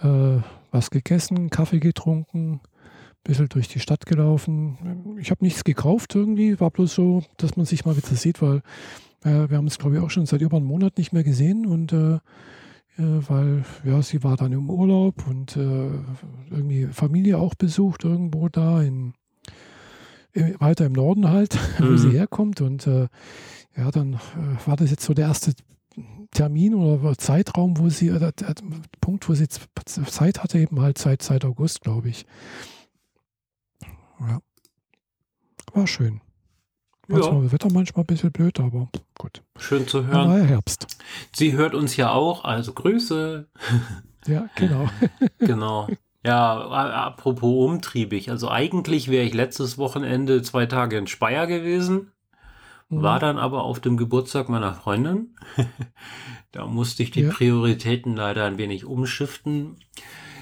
[0.00, 0.38] äh,
[0.70, 2.60] was gegessen, Kaffee getrunken,
[3.24, 5.16] bisschen durch die Stadt gelaufen.
[5.20, 8.58] Ich habe nichts gekauft irgendwie, war bloß so, dass man sich mal wieder sieht, weil
[9.24, 11.66] äh, wir haben es, glaube ich, auch schon seit über einem Monat nicht mehr gesehen
[11.66, 12.18] und äh,
[12.96, 15.90] weil ja, sie war dann im Urlaub und äh,
[16.50, 19.14] irgendwie Familie auch besucht irgendwo da in,
[20.32, 21.88] in weiter im Norden halt, mhm.
[21.92, 23.08] wo sie herkommt und äh,
[23.76, 25.54] ja, dann äh, war das jetzt so der erste
[26.30, 28.32] Termin oder Zeitraum, wo sie, äh, der
[29.00, 32.26] Punkt, wo sie Zeit hatte, eben halt seit, seit August, glaube ich.
[34.20, 34.40] Ja.
[35.72, 36.20] War schön.
[37.08, 37.24] War ja.
[37.24, 38.88] zwar Wetter manchmal ein bisschen blöd, aber
[39.18, 39.42] gut.
[39.58, 40.38] Schön zu hören.
[40.38, 40.86] Ja Herbst.
[41.34, 43.48] Sie hört uns ja auch, also Grüße.
[44.26, 44.88] Ja, genau.
[45.38, 45.86] genau.
[46.24, 48.30] Ja, apropos umtriebig.
[48.30, 52.12] Also eigentlich wäre ich letztes Wochenende zwei Tage in Speyer gewesen,
[52.88, 53.02] mhm.
[53.02, 55.36] war dann aber auf dem Geburtstag meiner Freundin.
[56.52, 57.30] da musste ich die ja.
[57.30, 59.76] Prioritäten leider ein wenig umschiften.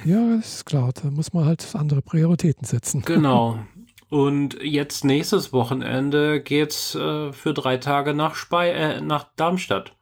[0.05, 0.93] Ja, ist klar.
[0.93, 3.03] Da muss man halt andere Prioritäten setzen.
[3.03, 3.59] Genau.
[4.09, 9.97] Und jetzt nächstes Wochenende geht's äh, für drei Tage nach, Spei äh, nach Darmstadt.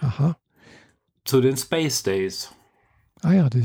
[0.00, 0.36] Aha.
[1.24, 2.52] Zu den Space Days.
[3.22, 3.64] Ah ja, die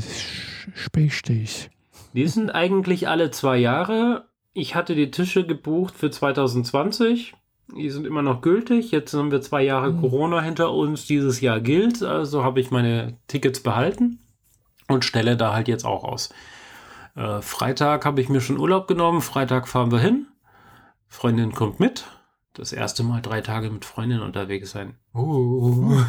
[0.74, 1.68] Space Days.
[2.12, 4.28] Die sind eigentlich alle zwei Jahre.
[4.52, 7.34] Ich hatte die Tische gebucht für 2020.
[7.76, 8.92] Die sind immer noch gültig.
[8.92, 10.00] Jetzt haben wir zwei Jahre mhm.
[10.00, 11.06] Corona hinter uns.
[11.06, 12.04] Dieses Jahr gilt.
[12.04, 14.20] Also habe ich meine Tickets behalten
[14.88, 16.30] und stelle da halt jetzt auch aus.
[17.14, 19.22] Äh, Freitag habe ich mir schon Urlaub genommen.
[19.22, 20.26] Freitag fahren wir hin.
[21.08, 22.04] Freundin kommt mit.
[22.52, 24.94] Das erste Mal drei Tage mit Freundin unterwegs sein.
[25.14, 26.00] Uh.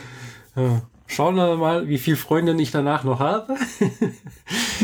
[0.56, 0.82] ja.
[1.06, 3.56] Schauen wir mal, wie viele Freundinnen ich danach noch habe.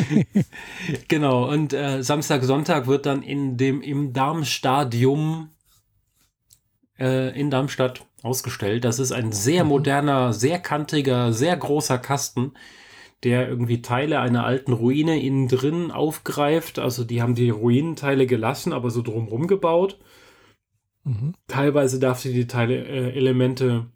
[1.09, 5.51] genau, und äh, Samstag, Sonntag wird dann in dem im Darmstadium
[6.99, 8.85] äh, in Darmstadt ausgestellt.
[8.85, 9.71] Das ist ein sehr mhm.
[9.71, 12.53] moderner, sehr kantiger, sehr großer Kasten,
[13.25, 16.79] der irgendwie Teile einer alten Ruine innen drin aufgreift.
[16.79, 19.99] Also die haben die Ruinenteile gelassen, aber so drumherum gebaut.
[21.05, 21.35] Mhm.
[21.49, 23.87] Teilweise darf sie die Teile, äh, Elemente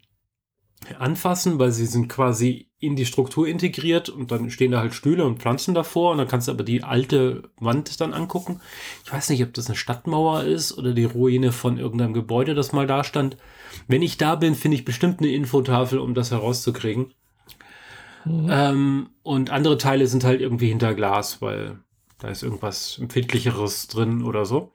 [0.98, 5.24] anfassen, weil sie sind quasi in die Struktur integriert und dann stehen da halt Stühle
[5.24, 8.60] und Pflanzen davor und dann kannst du aber die alte Wand dann angucken.
[9.04, 12.72] Ich weiß nicht, ob das eine Stadtmauer ist oder die Ruine von irgendeinem Gebäude, das
[12.72, 13.36] mal da stand.
[13.86, 17.14] Wenn ich da bin, finde ich bestimmt eine Infotafel, um das herauszukriegen.
[18.24, 18.48] Mhm.
[18.50, 21.78] Ähm, und andere Teile sind halt irgendwie hinter Glas, weil
[22.18, 24.72] da ist irgendwas Empfindlicheres drin oder so.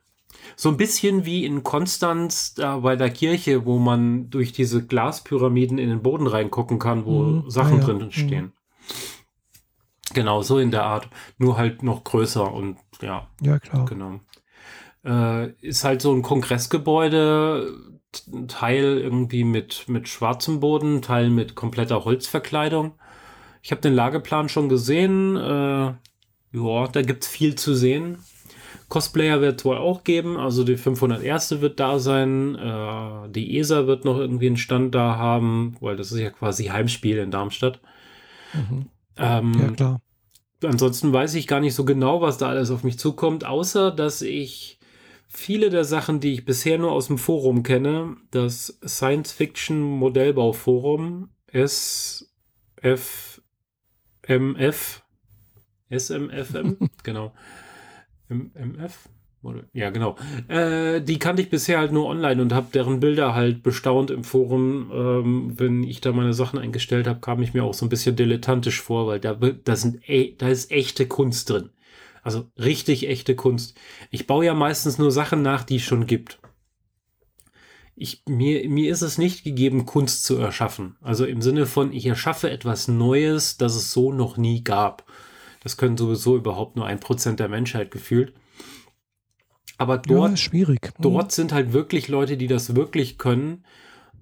[0.56, 5.78] So ein bisschen wie in Konstanz, da bei der Kirche, wo man durch diese Glaspyramiden
[5.78, 7.50] in den Boden reingucken kann, wo mhm.
[7.50, 7.86] Sachen ah, ja.
[7.86, 8.12] drin mhm.
[8.12, 8.44] stehen.
[8.46, 8.52] Mhm.
[10.14, 11.10] Genau, so in der Art.
[11.38, 13.28] Nur halt noch größer und ja.
[13.42, 13.86] Ja, klar.
[13.86, 14.20] Genau.
[15.06, 17.74] Äh, ist halt so ein Kongressgebäude,
[18.48, 22.94] Teil irgendwie mit, mit schwarzem Boden, Teil mit kompletter Holzverkleidung.
[23.68, 25.36] Ich habe den Lageplan schon gesehen.
[25.36, 25.92] Äh,
[26.54, 28.20] ja, da gibt es viel zu sehen.
[28.88, 31.60] Cosplayer wird es wohl auch geben, also die 501.
[31.60, 36.14] wird da sein, äh, die ESA wird noch irgendwie einen Stand da haben, weil das
[36.14, 37.82] ist ja quasi Heimspiel in Darmstadt.
[38.54, 38.86] Mhm.
[39.18, 40.02] Ähm, ja, klar.
[40.64, 44.22] Ansonsten weiß ich gar nicht so genau, was da alles auf mich zukommt, außer dass
[44.22, 44.80] ich
[45.28, 50.54] viele der Sachen, die ich bisher nur aus dem Forum kenne, das Science Fiction Modellbau
[50.54, 51.32] Forum
[54.28, 55.04] SFMF,
[55.90, 57.34] SMFM, genau
[58.30, 59.10] MF?
[59.72, 60.18] Ja, genau.
[60.50, 64.26] Äh, die kannte ich bisher halt nur online und habe deren Bilder halt bestaunt im
[64.26, 64.92] Forum.
[64.94, 68.16] Ähm, wenn ich da meine Sachen eingestellt habe, kam ich mir auch so ein bisschen
[68.18, 70.02] dilettantisch vor, weil da, da, sind,
[70.40, 71.70] da ist echte Kunst drin.
[72.24, 73.80] Also richtig echte Kunst.
[74.12, 76.40] Ich baue ja meistens nur Sachen nach, die es schon gibt.
[78.00, 80.98] Ich, mir, mir ist es nicht gegeben, Kunst zu erschaffen.
[81.02, 85.04] Also im Sinne von, ich erschaffe etwas Neues, das es so noch nie gab.
[85.64, 88.34] Das können sowieso überhaupt nur ein Prozent der Menschheit gefühlt.
[89.78, 90.60] Aber dort, ja.
[90.62, 90.78] Mhm.
[91.00, 93.64] dort sind halt wirklich Leute, die das wirklich können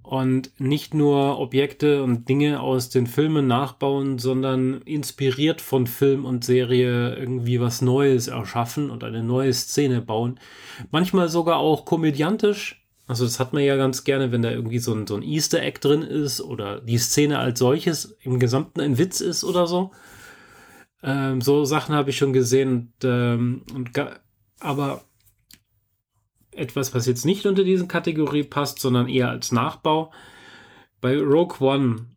[0.03, 6.45] und nicht nur Objekte und Dinge aus den Filmen nachbauen, sondern inspiriert von Film und
[6.45, 10.39] Serie irgendwie was Neues erschaffen und eine neue Szene bauen.
[10.91, 12.84] Manchmal sogar auch komödiantisch.
[13.07, 15.61] Also das hat man ja ganz gerne, wenn da irgendwie so ein, so ein Easter
[15.61, 19.91] Egg drin ist oder die Szene als solches im Gesamten ein Witz ist oder so.
[21.03, 22.69] Ähm, so Sachen habe ich schon gesehen.
[22.71, 23.91] Und, ähm, und
[24.59, 25.03] aber
[26.51, 30.11] etwas, was jetzt nicht unter diese Kategorie passt, sondern eher als Nachbau.
[31.01, 32.07] Bei Rogue One,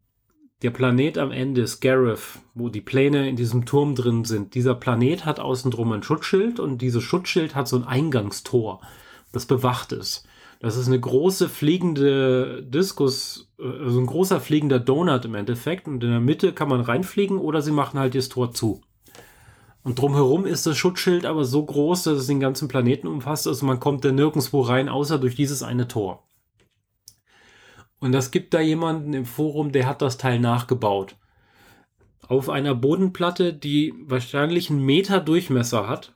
[0.63, 5.25] der Planet am Ende, Scarif, wo die Pläne in diesem Turm drin sind, dieser Planet
[5.25, 8.81] hat außen drum ein Schutzschild und dieses Schutzschild hat so ein Eingangstor,
[9.33, 10.27] das bewacht ist.
[10.61, 15.87] Das ist eine große fliegende Diskus, also ein großer fliegender Donut im Endeffekt.
[15.87, 18.81] Und in der Mitte kann man reinfliegen oder sie machen halt das Tor zu.
[19.85, 23.47] Und drumherum ist das Schutzschild aber so groß, dass es den ganzen Planeten umfasst.
[23.47, 26.25] Also man kommt da nirgendwo rein, außer durch dieses eine Tor.
[28.01, 31.17] Und das gibt da jemanden im Forum, der hat das Teil nachgebaut.
[32.27, 36.15] Auf einer Bodenplatte, die wahrscheinlich einen Meter Durchmesser hat,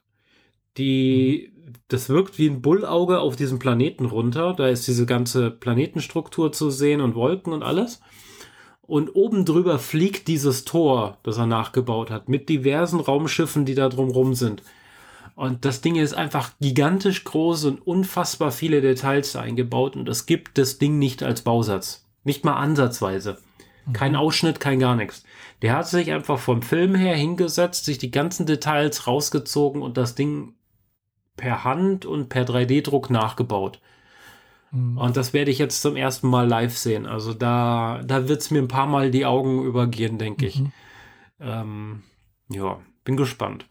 [0.77, 1.52] die
[1.89, 4.55] das wirkt wie ein Bullauge auf diesem Planeten runter.
[4.55, 8.01] Da ist diese ganze Planetenstruktur zu sehen und Wolken und alles.
[8.83, 13.89] Und oben drüber fliegt dieses Tor, das er nachgebaut hat, mit diversen Raumschiffen, die da
[13.89, 14.63] drumrum sind.
[15.35, 20.59] Und das Ding ist einfach gigantisch groß und unfassbar viele Details eingebaut und es gibt
[20.59, 22.07] das Ding nicht als Bausatz.
[22.25, 23.39] Nicht mal ansatzweise.
[23.93, 24.19] Kein mhm.
[24.19, 25.25] Ausschnitt, kein gar nichts.
[25.63, 30.15] Der hat sich einfach vom Film her hingesetzt, sich die ganzen Details rausgezogen und das
[30.15, 30.55] Ding
[31.43, 33.81] per Hand und per 3D-Druck nachgebaut.
[34.71, 34.97] Mhm.
[34.97, 37.05] Und das werde ich jetzt zum ersten Mal live sehen.
[37.05, 40.61] Also da, da wird es mir ein paar Mal die Augen übergehen, denke ich.
[40.61, 40.73] Mhm.
[41.41, 42.03] Ähm,
[42.49, 43.67] ja, bin gespannt.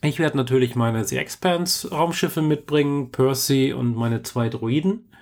[0.00, 5.12] Ich werde natürlich meine The Expanse Raumschiffe mitbringen, Percy und meine zwei Droiden.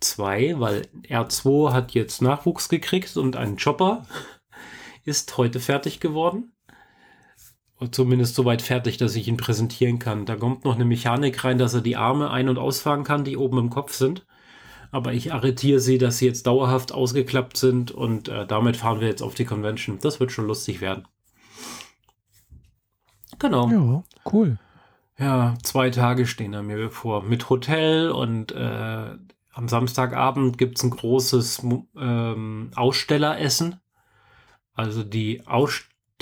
[0.00, 4.06] Zwei, weil R2 hat jetzt Nachwuchs gekriegt und ein Chopper
[5.04, 6.51] ist heute fertig geworden.
[7.90, 10.26] Zumindest so weit fertig, dass ich ihn präsentieren kann.
[10.26, 13.36] Da kommt noch eine Mechanik rein, dass er die Arme ein- und ausfahren kann, die
[13.36, 14.26] oben im Kopf sind.
[14.90, 19.08] Aber ich arretiere sie, dass sie jetzt dauerhaft ausgeklappt sind und äh, damit fahren wir
[19.08, 19.98] jetzt auf die Convention.
[20.00, 21.08] Das wird schon lustig werden.
[23.38, 23.70] Genau.
[23.70, 24.58] Ja, cool.
[25.18, 27.22] Ja, zwei Tage stehen da mir bevor.
[27.22, 29.16] Mit Hotel und äh,
[29.52, 31.62] am Samstagabend gibt es ein großes
[31.96, 33.80] ähm, Ausstelleressen.
[34.74, 35.46] Also die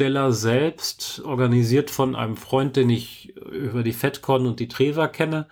[0.01, 5.47] Aussteller selbst, organisiert von einem Freund, den ich über die FedCon und die Treva kenne,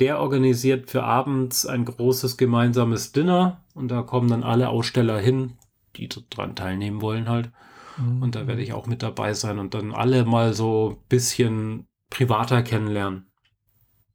[0.00, 5.54] der organisiert für abends ein großes gemeinsames Dinner und da kommen dann alle Aussteller hin,
[5.96, 7.52] die dran teilnehmen wollen halt.
[7.96, 8.22] Mhm.
[8.22, 11.86] Und da werde ich auch mit dabei sein und dann alle mal so ein bisschen
[12.10, 13.30] privater kennenlernen.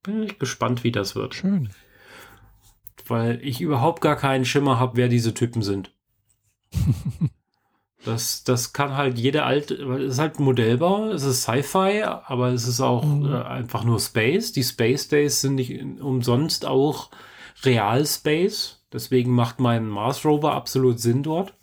[0.04, 1.34] Bin ich gespannt, wie das wird.
[1.34, 1.70] Schön.
[3.08, 5.92] Weil ich überhaupt gar keinen Schimmer habe, wer diese Typen sind.
[8.06, 12.68] das, das kann halt jeder alte, es ist halt Modellbau, es ist Sci-Fi, aber es
[12.68, 13.26] ist auch mhm.
[13.26, 14.52] äh, einfach nur Space.
[14.52, 17.10] Die Space Days sind nicht umsonst auch
[17.64, 18.84] Real Space.
[18.94, 21.54] Deswegen macht mein Mars Rover absolut Sinn dort.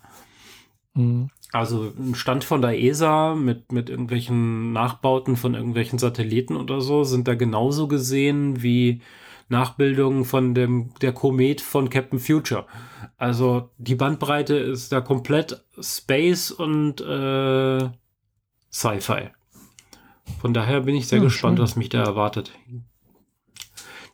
[0.95, 1.31] Mhm.
[1.53, 7.05] Also ein Stand von der ESA mit, mit irgendwelchen Nachbauten von irgendwelchen Satelliten oder so
[7.05, 9.01] sind da genauso gesehen wie
[9.53, 12.67] Nachbildungen von dem, der Komet von Captain Future.
[13.17, 17.89] Also die Bandbreite ist da komplett Space und äh,
[18.73, 19.31] Sci-Fi.
[20.41, 21.63] Von daher bin ich sehr ja, gespannt, schön.
[21.63, 22.53] was mich da erwartet.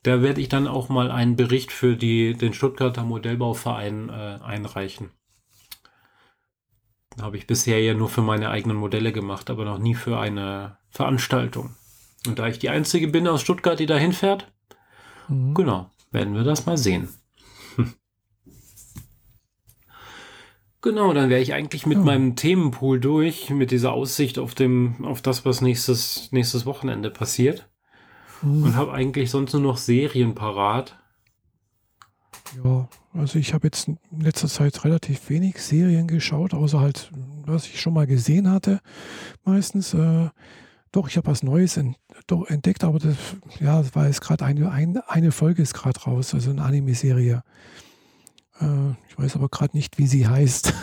[0.03, 5.11] Da werde ich dann auch mal einen Bericht für die, den Stuttgarter Modellbauverein äh, einreichen.
[7.21, 10.79] Habe ich bisher ja nur für meine eigenen Modelle gemacht, aber noch nie für eine
[10.91, 11.75] Veranstaltung.
[12.27, 14.53] Und da ich die Einzige bin aus Stuttgart, die da hinfährt,
[15.29, 15.55] mhm.
[15.55, 17.09] genau, werden wir das mal sehen.
[20.81, 22.05] Genau, dann wäre ich eigentlich mit ja.
[22.05, 27.69] meinem Themenpool durch, mit dieser Aussicht auf, dem, auf das, was nächstes, nächstes Wochenende passiert.
[28.43, 28.63] Mhm.
[28.63, 30.97] Und habe eigentlich sonst nur noch Serien parat.
[32.63, 37.11] Ja, also ich habe jetzt in letzter Zeit relativ wenig Serien geschaut, außer halt,
[37.45, 38.81] was ich schon mal gesehen hatte,
[39.45, 39.95] meistens.
[39.95, 40.31] Äh,
[40.91, 41.97] doch, ich habe was Neues ent
[42.27, 43.17] doch, entdeckt, aber das,
[43.61, 47.43] ja, das war jetzt gerade eine, ein, eine Folge ist gerade raus, also eine Anime-Serie.
[48.61, 50.75] Äh, ich weiß aber gerade nicht, wie sie heißt.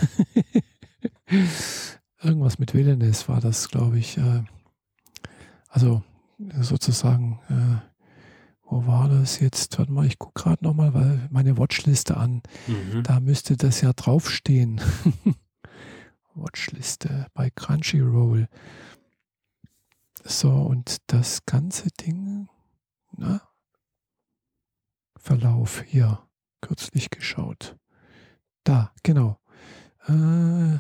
[2.22, 4.18] Irgendwas mit Villainess war das, glaube ich.
[4.18, 4.44] Äh,
[5.70, 6.02] also
[6.62, 7.96] sozusagen äh,
[8.68, 9.78] wo war das jetzt?
[9.78, 12.42] Warte mal, ich gucke gerade nochmal, weil meine Watchliste an.
[12.68, 13.04] Mhm.
[13.04, 14.82] Da müsste das ja draufstehen.
[16.34, 18.48] Watchliste bei Crunchyroll.
[20.28, 22.50] So, und das ganze Ding,
[23.16, 23.42] na?
[25.18, 26.28] Verlauf hier,
[26.62, 27.78] kürzlich geschaut.
[28.64, 29.38] Da, genau.
[30.08, 30.80] Äh,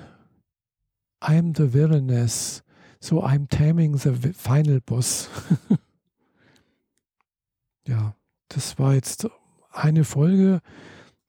[1.22, 2.64] I'm the villainess.
[3.00, 5.30] So I'm taming the final boss.
[7.88, 8.16] ja,
[8.48, 9.28] das war jetzt
[9.72, 10.60] eine Folge,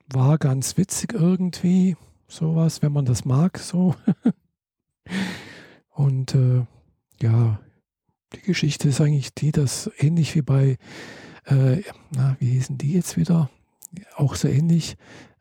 [0.07, 1.97] war ganz witzig irgendwie,
[2.29, 3.95] sowas, wenn man das mag, so.
[5.91, 6.65] Und äh,
[7.21, 7.61] ja,
[8.35, 10.79] die Geschichte ist eigentlich die, dass ähnlich wie bei,
[11.45, 13.51] äh, na, wie hießen die jetzt wieder?
[14.17, 14.97] Auch so ähnlich.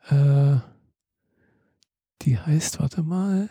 [0.08, 0.56] Äh,
[2.22, 3.50] die heißt, warte mal.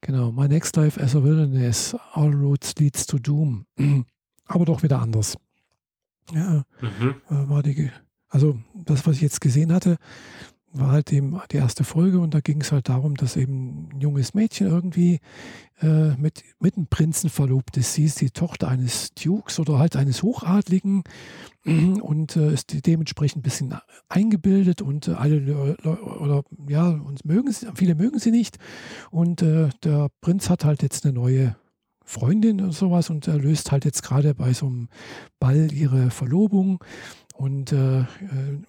[0.00, 3.66] Genau, My Next Life as a Wilderness, All Roads Leads to Doom.
[4.46, 5.36] Aber doch wieder anders.
[6.32, 7.14] Ja, mhm.
[7.30, 7.90] Äh, war die,
[8.28, 9.96] also das, was ich jetzt gesehen hatte,
[10.74, 14.00] war halt eben die erste Folge und da ging es halt darum, dass eben ein
[14.00, 15.20] junges Mädchen irgendwie
[15.80, 17.94] äh, mit, mit einem Prinzen verlobt ist.
[17.94, 21.04] Sie ist die Tochter eines Dukes oder halt eines Hochadligen
[21.64, 23.74] und äh, ist dementsprechend ein bisschen
[24.08, 28.58] eingebildet und äh, alle oder ja, und mögen sie, viele mögen sie nicht.
[29.10, 31.56] Und äh, der Prinz hat halt jetzt eine neue
[32.04, 34.88] Freundin und sowas und er löst halt jetzt gerade bei so einem
[35.40, 36.84] Ball ihre Verlobung.
[37.34, 38.06] Und äh, äh,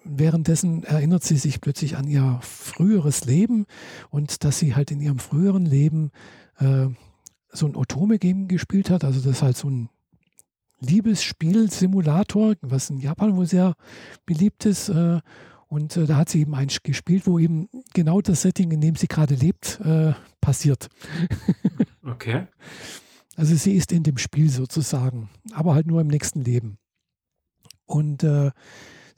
[0.04, 3.66] währenddessen erinnert sie sich plötzlich an ihr früheres Leben
[4.10, 6.10] und dass sie halt in ihrem früheren Leben
[6.58, 6.88] äh,
[7.48, 9.04] so ein Otome-Game gespielt hat.
[9.04, 9.88] Also das ist halt so ein
[10.80, 13.74] Liebesspiel-Simulator, was in Japan wohl sehr
[14.26, 14.88] beliebt ist.
[14.88, 15.20] Äh,
[15.68, 18.96] und äh, da hat sie eben eins gespielt, wo eben genau das Setting, in dem
[18.96, 20.88] sie gerade lebt, äh, passiert.
[22.04, 22.46] Okay.
[23.36, 26.78] Also sie ist in dem Spiel sozusagen, aber halt nur im nächsten Leben.
[27.86, 28.50] Und äh,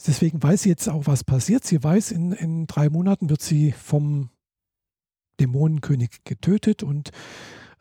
[0.07, 1.65] deswegen weiß sie jetzt auch, was passiert.
[1.65, 4.31] Sie weiß, in, in drei Monaten wird sie vom
[5.41, 7.11] Dämonenkönig getötet und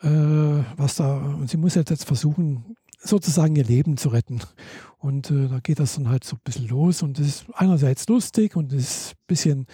[0.01, 4.41] äh, was da, und sie muss jetzt versuchen, sozusagen ihr Leben zu retten.
[4.97, 8.07] Und äh, da geht das dann halt so ein bisschen los und es ist einerseits
[8.07, 9.67] lustig und es ist ein bisschen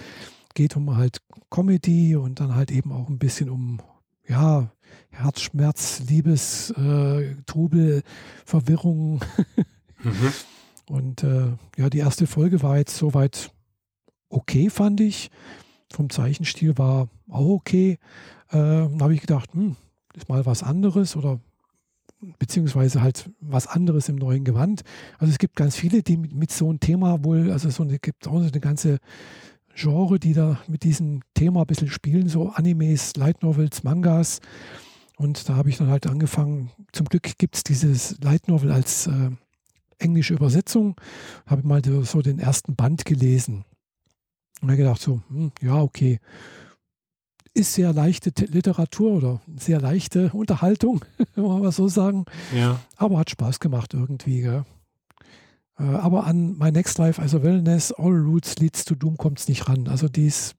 [0.53, 1.19] geht um halt
[1.49, 3.81] Comedy und dann halt eben auch ein bisschen um,
[4.27, 4.72] ja,
[5.10, 8.03] Herzschmerz, Liebes, äh, Trubel,
[8.45, 9.22] Verwirrung.
[10.03, 10.34] mhm.
[10.89, 13.51] Und äh, ja, die erste Folge war jetzt soweit
[14.30, 15.30] okay, fand ich.
[15.91, 17.99] Vom Zeichenstil war auch okay.
[18.49, 19.76] Äh, habe ich gedacht, hm,
[20.15, 21.39] ist mal was anderes oder
[22.39, 24.84] beziehungsweise halt was anderes im neuen Gewand.
[25.18, 27.99] Also es gibt ganz viele, die mit, mit so einem Thema wohl, also so eine,
[27.99, 28.99] gibt auch eine ganze
[29.76, 34.39] Genre, die da mit diesem Thema ein bisschen spielen, so Animes, Light Novels, Mangas.
[35.18, 39.07] Und da habe ich dann halt angefangen, zum Glück gibt es dieses Light Novel als
[39.07, 39.31] äh,
[40.03, 40.95] englische Übersetzung,
[41.45, 43.65] habe mal so den ersten Band gelesen.
[44.61, 46.19] Und habe gedacht so, hm, ja, okay,
[47.53, 51.05] ist sehr leichte Literatur oder sehr leichte Unterhaltung,
[51.35, 52.25] wenn man mal so sagen.
[52.55, 52.80] Ja.
[52.97, 54.41] Aber hat Spaß gemacht irgendwie.
[54.41, 54.65] Gell?
[55.77, 59.47] Äh, aber an My Next Life, also Wellness, All Roots Leads to Doom kommt es
[59.47, 59.88] nicht ran.
[59.88, 60.55] Also die ist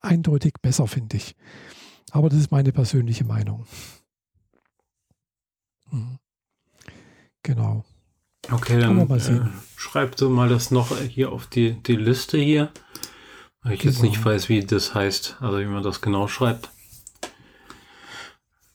[0.00, 1.34] eindeutig besser, finde ich.
[2.10, 3.66] Aber das ist meine persönliche Meinung.
[5.90, 6.18] Mhm.
[7.42, 7.84] Genau.
[8.50, 9.40] Okay, dann äh,
[9.76, 12.70] schreib du mal das noch hier auf die, die Liste hier.
[13.62, 13.92] Weil ich genau.
[13.92, 16.70] jetzt nicht weiß, wie das heißt, also wie man das genau schreibt.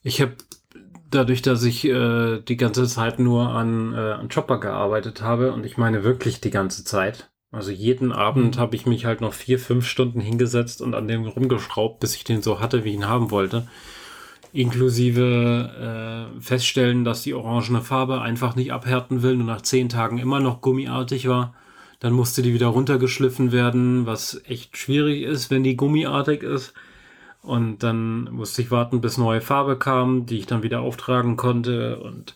[0.04, 0.36] Ich habe
[1.10, 5.66] dadurch, dass ich äh, die ganze Zeit nur an, äh, an Chopper gearbeitet habe und
[5.66, 7.32] ich meine wirklich die ganze Zeit.
[7.52, 8.60] Also jeden Abend mhm.
[8.60, 12.24] habe ich mich halt noch vier, fünf Stunden hingesetzt und an dem rumgeschraubt, bis ich
[12.24, 13.68] den so hatte, wie ich ihn haben wollte.
[14.54, 20.20] Inklusive äh, feststellen, dass die orangene Farbe einfach nicht abhärten will und nach zehn Tagen
[20.20, 21.56] immer noch gummiartig war.
[22.00, 26.74] Dann musste die wieder runtergeschliffen werden, was echt schwierig ist, wenn die gummiartig ist.
[27.42, 31.98] Und dann musste ich warten, bis neue Farbe kam, die ich dann wieder auftragen konnte.
[32.00, 32.36] Und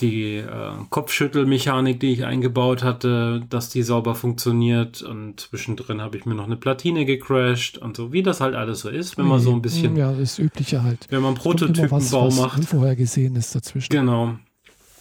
[0.00, 5.02] die äh, Kopfschüttelmechanik, die ich eingebaut hatte, dass die sauber funktioniert.
[5.02, 8.80] Und zwischendrin habe ich mir noch eine Platine gecrashed und so, wie das halt alles
[8.80, 9.96] so ist, wenn man so ein bisschen.
[9.96, 11.06] Ja, das Übliche halt.
[11.10, 12.64] Wenn man Prototypenbau was, macht.
[12.64, 13.92] Vorher gesehen ist dazwischen.
[13.92, 14.36] Genau.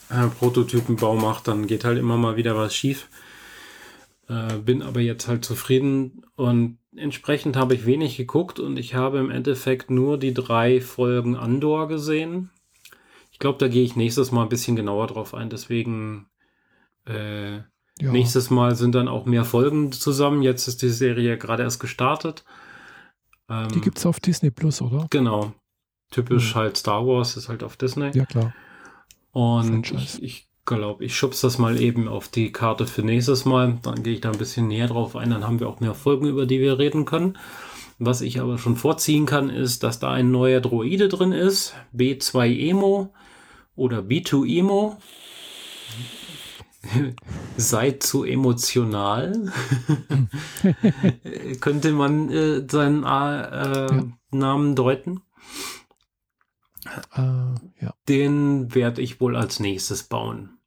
[0.09, 3.07] Äh, Prototypenbau macht, dann geht halt immer mal wieder was schief.
[4.29, 9.17] Äh, bin aber jetzt halt zufrieden und entsprechend habe ich wenig geguckt und ich habe
[9.17, 12.51] im Endeffekt nur die drei Folgen Andor gesehen.
[13.43, 15.49] Ich glaube, da gehe ich nächstes Mal ein bisschen genauer drauf ein.
[15.49, 16.27] Deswegen
[17.05, 17.63] äh, ja.
[17.99, 20.41] nächstes Mal sind dann auch mehr Folgen zusammen.
[20.41, 22.45] Jetzt ist die Serie gerade erst gestartet.
[23.49, 25.07] Ähm, die gibt es auf Disney Plus, oder?
[25.09, 25.51] Genau.
[26.09, 26.61] Typisch hm.
[26.61, 28.11] halt Star Wars ist halt auf Disney.
[28.13, 28.53] Ja, klar.
[29.33, 33.77] Und ich, ich glaube, ich schub's das mal eben auf die Karte für nächstes Mal.
[33.81, 35.31] Dann gehe ich da ein bisschen näher drauf ein.
[35.31, 37.37] Dann haben wir auch mehr Folgen, über die wir reden können.
[37.99, 41.73] Was ich aber schon vorziehen kann, ist, dass da ein neuer Droide drin ist.
[41.93, 43.09] B2Emo
[43.75, 44.97] oder B2Emo.
[47.55, 49.51] Seid zu emotional.
[51.61, 54.03] Könnte man äh, seinen äh, ja.
[54.31, 55.21] Namen deuten.
[57.15, 57.21] Äh,
[57.81, 57.93] ja.
[58.09, 60.57] Den werde ich wohl als nächstes bauen.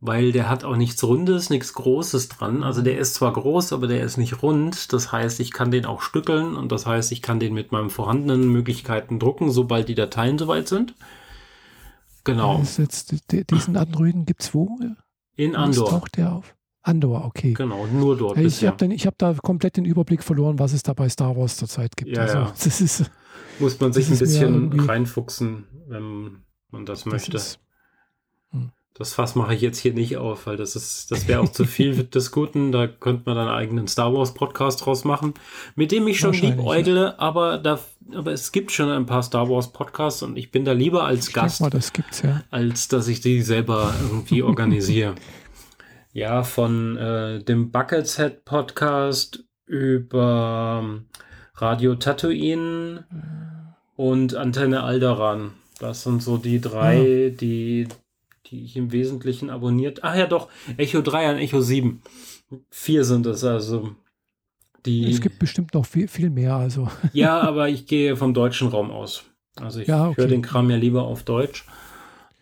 [0.00, 2.62] Weil der hat auch nichts Rundes, nichts Großes dran.
[2.62, 4.92] Also der ist zwar groß, aber der ist nicht rund.
[4.92, 7.88] Das heißt, ich kann den auch stückeln und das heißt, ich kann den mit meinen
[7.88, 10.94] vorhandenen Möglichkeiten drucken, sobald die Dateien soweit sind.
[12.24, 12.62] Genau.
[12.78, 13.14] Jetzt,
[13.50, 14.78] diesen Androiden gibt es wo?
[15.36, 15.90] In Andor.
[15.90, 16.56] taucht der auf?
[16.82, 17.54] Andor, okay.
[17.54, 18.36] Genau, nur dort.
[18.38, 21.96] Ich habe hab da komplett den Überblick verloren, was es da bei Star Wars zurzeit
[21.96, 22.14] gibt.
[22.16, 22.52] Ja, also, ja.
[22.64, 23.10] Das ist,
[23.58, 27.30] Muss man sich ein bisschen reinfuchsen, wenn man das möchte.
[27.30, 27.63] Das, ist, hm.
[28.96, 31.64] Das Fass mache ich jetzt hier nicht auf, weil das ist, das wäre auch zu
[31.64, 32.70] viel des Guten.
[32.70, 35.34] Da könnte man dann einen eigenen Star Wars Podcast draus machen,
[35.74, 37.14] mit dem ich schon liebäugle, ja.
[37.18, 37.80] aber da,
[38.14, 41.28] aber es gibt schon ein paar Star Wars Podcasts und ich bin da lieber als
[41.28, 41.92] ich Gast, mal, das
[42.22, 42.44] ja.
[42.50, 45.16] als dass ich die selber irgendwie organisiere.
[46.12, 51.06] Ja, von äh, dem Bucketshead Podcast über ähm,
[51.56, 53.04] Radio Tatooine
[53.96, 55.54] und Antenne Alderan.
[55.80, 57.30] Das sind so die drei, ja.
[57.30, 57.88] die,
[58.46, 60.04] die ich im Wesentlichen abonniert.
[60.04, 62.02] Ach ja, doch, Echo 3 und Echo 7.
[62.70, 63.94] Vier sind es also.
[64.86, 66.56] Die, es gibt bestimmt noch viel, viel mehr.
[66.56, 66.88] Also.
[67.12, 69.24] Ja, aber ich gehe vom deutschen Raum aus.
[69.56, 70.22] Also ich ja, okay.
[70.22, 71.66] höre den Kram ja lieber auf Deutsch.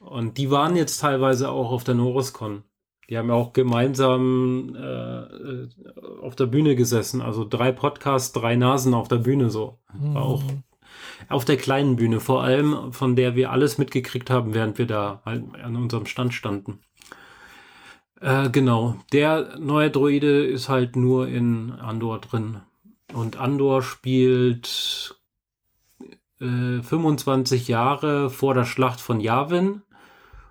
[0.01, 2.65] Und die waren jetzt teilweise auch auf der Norriscon.
[3.09, 5.69] Die haben ja auch gemeinsam äh,
[6.23, 7.21] auf der Bühne gesessen.
[7.21, 9.79] Also drei Podcasts, drei Nasen auf der Bühne so.
[9.93, 10.63] War auch mhm.
[11.29, 15.23] Auf der kleinen Bühne vor allem, von der wir alles mitgekriegt haben, während wir da
[15.25, 16.81] halt an unserem Stand standen.
[18.21, 18.97] Äh, genau.
[19.13, 22.61] Der neue Droide ist halt nur in Andor drin.
[23.13, 25.17] Und Andor spielt
[26.41, 29.83] äh, 25 Jahre vor der Schlacht von Yavin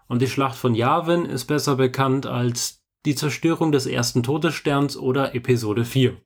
[0.07, 5.33] und die Schlacht von Yavin ist besser bekannt als die Zerstörung des ersten Todessterns oder
[5.33, 6.17] Episode 4,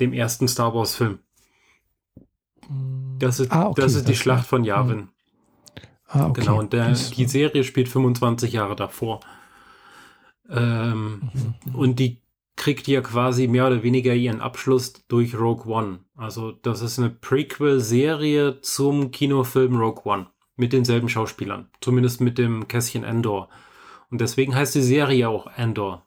[0.00, 1.18] dem ersten Star Wars Film.
[3.18, 5.08] Das ist, ah, okay, das ist die das Schlacht von Yavin.
[6.08, 6.40] Ah, okay.
[6.40, 9.20] Genau, und der, die Serie spielt 25 Jahre davor.
[10.48, 11.74] Ähm, mhm.
[11.74, 12.22] Und die
[12.56, 16.00] kriegt ja quasi mehr oder weniger ihren Abschluss durch Rogue One.
[16.16, 22.68] Also das ist eine Prequel-Serie zum Kinofilm Rogue One mit denselben Schauspielern, zumindest mit dem
[22.68, 23.48] Kästchen Endor.
[24.10, 26.06] Und deswegen heißt die Serie auch Endor.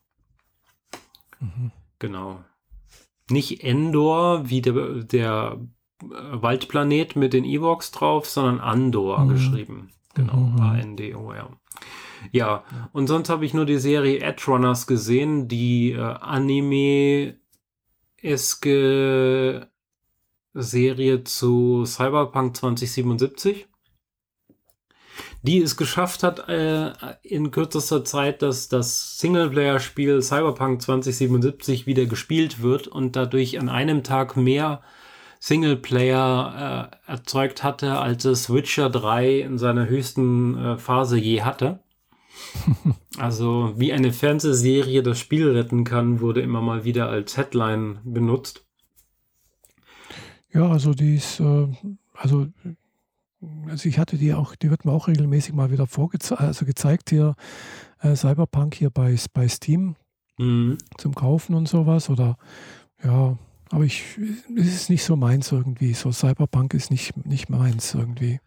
[1.40, 1.72] Mhm.
[2.00, 2.44] Genau.
[3.30, 5.60] Nicht Endor wie der, der
[6.02, 9.30] Waldplanet mit den Evox drauf, sondern Andor mhm.
[9.30, 9.90] geschrieben.
[10.14, 10.62] Genau, mhm.
[10.62, 11.50] A-N-D-O-R.
[12.32, 12.64] Ja,
[12.94, 17.38] und sonst habe ich nur die Serie Edge Runners gesehen, die äh, Anime-eske
[20.54, 23.68] Serie zu Cyberpunk 2077
[25.44, 26.92] die es geschafft hat, äh,
[27.22, 34.04] in kürzester Zeit, dass das Singleplayer-Spiel Cyberpunk 2077 wieder gespielt wird und dadurch an einem
[34.04, 34.82] Tag mehr
[35.40, 41.80] Singleplayer äh, erzeugt hatte, als es Witcher 3 in seiner höchsten äh, Phase je hatte.
[43.18, 48.66] also wie eine Fernsehserie das Spiel retten kann, wurde immer mal wieder als Headline benutzt.
[50.54, 51.68] Ja, also die ist, äh,
[52.14, 52.48] also
[53.68, 57.10] also ich hatte die auch, die wird mir auch regelmäßig mal wieder vorgezeigt, also gezeigt
[57.10, 57.36] hier,
[58.02, 59.96] äh, Cyberpunk hier bei, bei Steam
[60.38, 60.78] mhm.
[60.98, 62.10] zum Kaufen und sowas.
[62.10, 62.38] Oder
[63.04, 63.38] ja,
[63.72, 64.04] aber ich,
[64.56, 65.94] es ist nicht so meins irgendwie.
[65.94, 68.40] So Cyberpunk ist nicht, nicht meins irgendwie.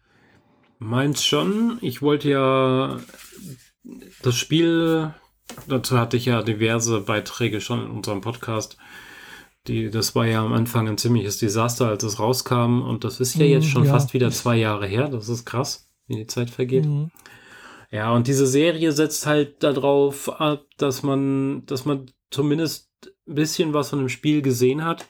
[0.79, 1.77] Meins schon.
[1.81, 2.99] Ich wollte ja
[4.21, 5.13] das Spiel,
[5.67, 8.77] dazu hatte ich ja diverse Beiträge schon in unserem Podcast
[9.67, 12.81] die, das war ja am Anfang ein ziemliches Desaster, als es rauskam.
[12.81, 13.91] Und das ist ja jetzt mhm, schon ja.
[13.91, 15.07] fast wieder zwei Jahre her.
[15.07, 16.85] Das ist krass, wie die Zeit vergeht.
[16.85, 17.11] Mhm.
[17.91, 22.89] Ja, und diese Serie setzt halt darauf ab, dass man, dass man zumindest
[23.35, 25.07] bisschen was von dem Spiel gesehen hat,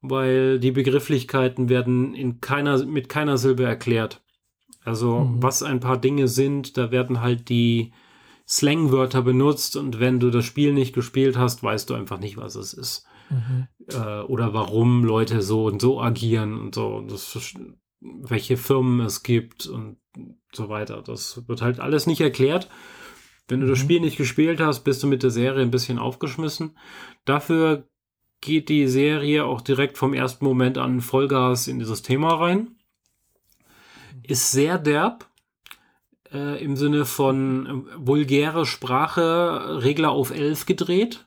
[0.00, 4.22] weil die Begrifflichkeiten werden in keiner, mit keiner Silbe erklärt.
[4.84, 5.42] Also, mhm.
[5.42, 7.92] was ein paar Dinge sind, da werden halt die
[8.48, 12.54] Slangwörter benutzt und wenn du das Spiel nicht gespielt hast, weißt du einfach nicht, was
[12.54, 13.68] es ist mhm.
[13.88, 17.54] äh, oder warum Leute so und so agieren und so, das,
[18.00, 19.98] welche Firmen es gibt und
[20.52, 21.02] so weiter.
[21.02, 22.68] Das wird halt alles nicht erklärt.
[23.48, 23.82] Wenn du das mhm.
[23.82, 26.76] Spiel nicht gespielt hast, bist du mit der Serie ein bisschen aufgeschmissen.
[27.26, 27.86] Dafür
[28.40, 32.76] geht die Serie auch direkt vom ersten Moment an Vollgas in dieses Thema rein.
[34.22, 35.28] Ist sehr derb,
[36.32, 41.26] äh, im Sinne von äh, vulgäre Sprache, Regler auf 11 gedreht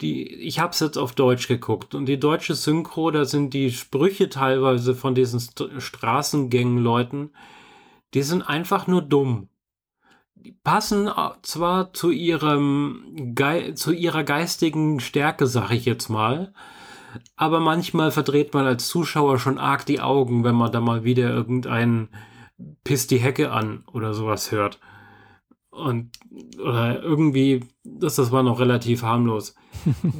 [0.00, 3.70] die, ich habe es jetzt auf Deutsch geguckt und die deutsche Synchro, da sind die
[3.70, 7.30] Sprüche teilweise von diesen St Straßengängen-Leuten,
[8.14, 9.48] die sind einfach nur dumm.
[10.44, 11.10] Die passen
[11.42, 16.52] zwar zu ihrem Ge zu ihrer geistigen Stärke, sag ich jetzt mal,
[17.36, 21.30] aber manchmal verdreht man als Zuschauer schon arg die Augen, wenn man da mal wieder
[21.30, 22.08] irgendeinen
[22.84, 24.80] Piss die Hecke an oder sowas hört.
[25.70, 26.10] Und
[26.58, 29.54] oder irgendwie, das, das war noch relativ harmlos.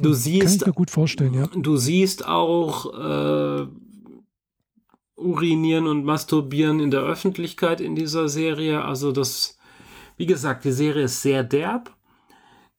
[0.01, 0.41] Du siehst.
[0.41, 1.47] Kann ich mir gut vorstellen, ja.
[1.47, 3.67] Du siehst auch äh,
[5.15, 8.83] Urinieren und Masturbieren in der Öffentlichkeit in dieser Serie.
[8.83, 9.57] Also das,
[10.21, 11.95] wie gesagt, die Serie ist sehr derb.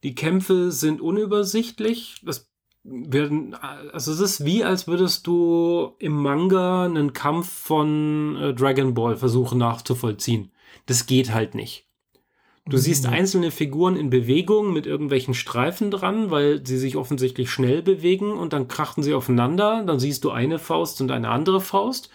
[0.05, 2.23] Die Kämpfe sind unübersichtlich.
[2.24, 2.48] Das
[2.85, 8.94] werden, also es ist wie, als würdest du im Manga einen Kampf von äh, Dragon
[8.94, 10.52] Ball versuchen nachzuvollziehen.
[10.86, 11.89] Das geht halt nicht.
[12.69, 17.82] Du siehst einzelne Figuren in Bewegung mit irgendwelchen Streifen dran, weil sie sich offensichtlich schnell
[17.82, 19.82] bewegen und dann krachten sie aufeinander.
[19.85, 22.09] Dann siehst du eine Faust und eine andere Faust.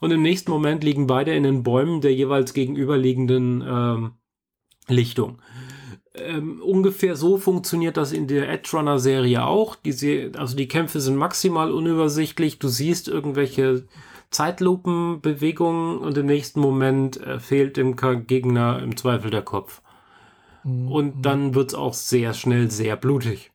[0.00, 4.12] Und im nächsten Moment liegen beide in den Bäumen der jeweils gegenüberliegenden ähm,
[4.88, 5.38] Lichtung.
[6.14, 9.76] Ähm, ungefähr so funktioniert das in der Edge Runner Serie auch.
[9.76, 12.58] Die, also die Kämpfe sind maximal unübersichtlich.
[12.58, 13.86] Du siehst irgendwelche
[14.30, 19.80] Zeitlupenbewegungen und im nächsten Moment äh, fehlt dem Gegner im Zweifel der Kopf.
[20.64, 21.22] Und mhm.
[21.22, 23.50] dann wird es auch sehr schnell sehr blutig.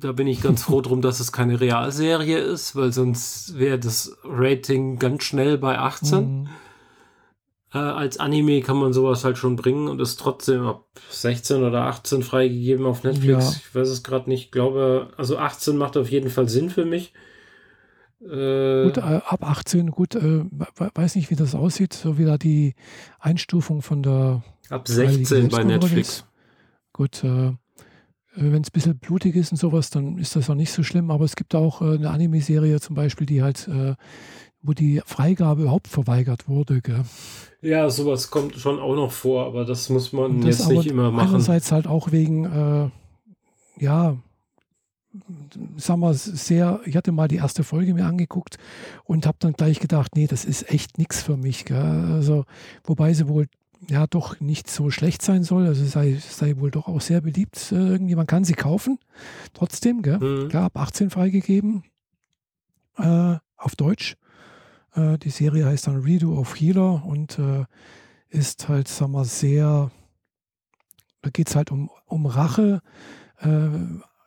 [0.00, 4.16] Da bin ich ganz froh drum, dass es keine Realserie ist, weil sonst wäre das
[4.24, 6.18] Rating ganz schnell bei 18.
[6.18, 6.48] Mhm.
[7.74, 11.82] Äh, als Anime kann man sowas halt schon bringen und ist trotzdem ab 16 oder
[11.82, 13.44] 18 freigegeben auf Netflix.
[13.44, 13.56] Ja.
[13.56, 14.46] Ich weiß es gerade nicht.
[14.46, 17.12] Ich glaube, also 18 macht auf jeden Fall Sinn für mich.
[18.20, 20.44] Äh, gut, äh, ab 18, gut, äh,
[20.94, 22.74] weiß nicht, wie das aussieht, so wie da die
[23.20, 26.24] Einstufung von der Ab 16 bei Netflix.
[26.92, 27.52] Gut, äh,
[28.34, 31.10] wenn es ein bisschen blutig ist und sowas, dann ist das auch nicht so schlimm.
[31.10, 33.94] Aber es gibt auch äh, eine Anime-Serie zum Beispiel, die halt, äh,
[34.62, 36.80] wo die Freigabe überhaupt verweigert wurde.
[36.80, 37.04] Gell?
[37.62, 41.10] Ja, sowas kommt schon auch noch vor, aber das muss man das jetzt nicht immer
[41.10, 41.28] machen.
[41.28, 42.90] Einerseits halt auch wegen, äh,
[43.82, 44.16] ja,
[45.76, 48.58] sagen wir, sehr, ich hatte mal die erste Folge mir angeguckt
[49.04, 51.64] und habe dann gleich gedacht, nee, das ist echt nichts für mich.
[51.64, 51.76] Gell?
[52.12, 52.44] Also,
[52.84, 53.46] wobei sie wohl
[53.88, 55.66] ja doch nicht so schlecht sein soll.
[55.66, 57.72] Also sei, sei wohl doch auch sehr beliebt.
[57.72, 58.98] Äh, irgendwie, man kann sie kaufen.
[59.54, 60.18] Trotzdem, gell?
[60.18, 60.48] Mhm.
[60.48, 61.84] Klar, ab 18 freigegeben.
[62.96, 64.16] Äh, auf Deutsch.
[64.94, 67.64] Äh, die Serie heißt dann Redo of Healer und äh,
[68.30, 69.90] ist halt, sagen wir, sehr,
[71.22, 72.82] da geht es halt um, um Rache,
[73.40, 73.68] äh,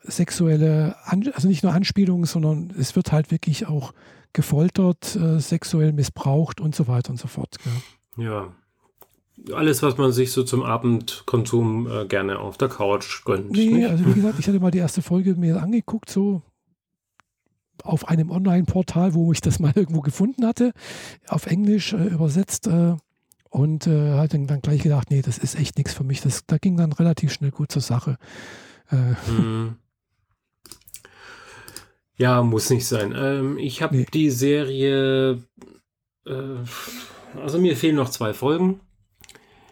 [0.04, 3.94] sexuelle, An also nicht nur Anspielungen, sondern es wird halt wirklich auch
[4.34, 7.58] gefoltert, äh, sexuell missbraucht und so weiter und so fort.
[7.64, 8.26] Gell?
[8.26, 8.54] Ja,
[9.54, 13.52] alles, was man sich so zum Abendkonsum äh, gerne auf der Couch gönnt.
[13.52, 13.90] Nee, nicht?
[13.90, 16.42] also wie gesagt, ich hatte mal die erste Folge mir angeguckt, so
[17.84, 20.74] auf einem Online-Portal, wo ich das mal irgendwo gefunden hatte,
[21.28, 22.95] auf Englisch äh, übersetzt äh,
[23.49, 26.22] und äh, hatte dann gleich gedacht, nee, das ist echt nichts für mich.
[26.22, 28.18] Das, da ging dann relativ schnell gut zur Sache.
[28.91, 29.78] Mhm.
[32.18, 33.16] Ja, muss nicht sein.
[33.18, 34.06] Ähm, ich habe nee.
[34.14, 35.41] die Serie,
[36.28, 36.58] äh,
[37.41, 38.80] also mir fehlen noch zwei Folgen.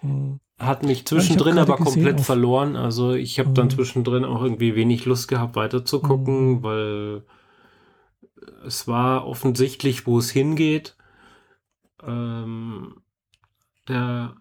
[0.01, 0.39] Mhm.
[0.57, 2.75] Hat mich zwischendrin aber komplett verloren.
[2.75, 3.53] Also ich habe mhm.
[3.53, 6.63] dann zwischendrin auch irgendwie wenig Lust gehabt, weiterzugucken, mhm.
[6.63, 7.23] weil
[8.65, 10.95] es war offensichtlich, wo es hingeht.
[12.05, 13.01] Ähm,
[13.87, 14.35] der,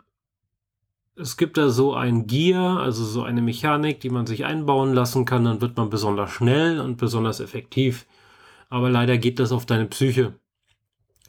[1.16, 5.24] es gibt da so ein Gear, also so eine Mechanik, die man sich einbauen lassen
[5.24, 5.44] kann.
[5.44, 8.06] Dann wird man besonders schnell und besonders effektiv.
[8.68, 10.34] Aber leider geht das auf deine Psyche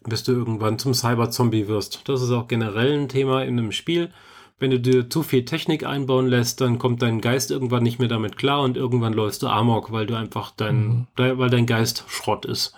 [0.08, 2.08] bis du irgendwann zum Cyber-Zombie wirst.
[2.08, 4.12] Das ist auch generell ein Thema in einem Spiel.
[4.58, 8.10] Wenn du dir zu viel Technik einbauen lässt, dann kommt dein Geist irgendwann nicht mehr
[8.10, 11.38] damit klar und irgendwann läufst du Amok, weil du einfach dein, mhm.
[11.38, 12.74] weil dein Geist Schrott ist.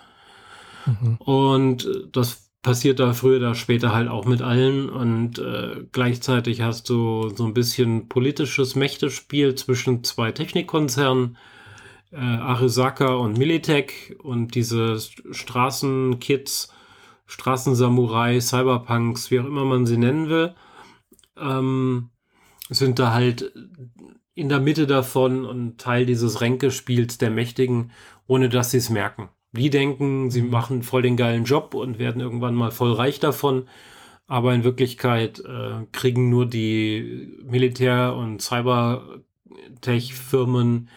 [0.86, 1.16] Mhm.
[1.16, 6.88] Und das passiert da früher oder später halt auch mit allen und äh, gleichzeitig hast
[6.88, 11.36] du so ein bisschen politisches Mächtespiel zwischen zwei Technikkonzernen,
[12.12, 16.72] äh, Arisaka und Militech und diese Straßenkids
[17.26, 20.54] Straßensamurai, Cyberpunks, wie auch immer man sie nennen will,
[21.38, 22.10] ähm,
[22.68, 23.52] sind da halt
[24.34, 27.90] in der Mitte davon und Teil dieses Ränkespiels der Mächtigen,
[28.26, 29.30] ohne dass sie es merken.
[29.52, 30.50] Die denken, sie mhm.
[30.50, 33.66] machen voll den geilen Job und werden irgendwann mal voll reich davon,
[34.26, 40.88] aber in Wirklichkeit äh, kriegen nur die Militär- und Cybertech-Firmen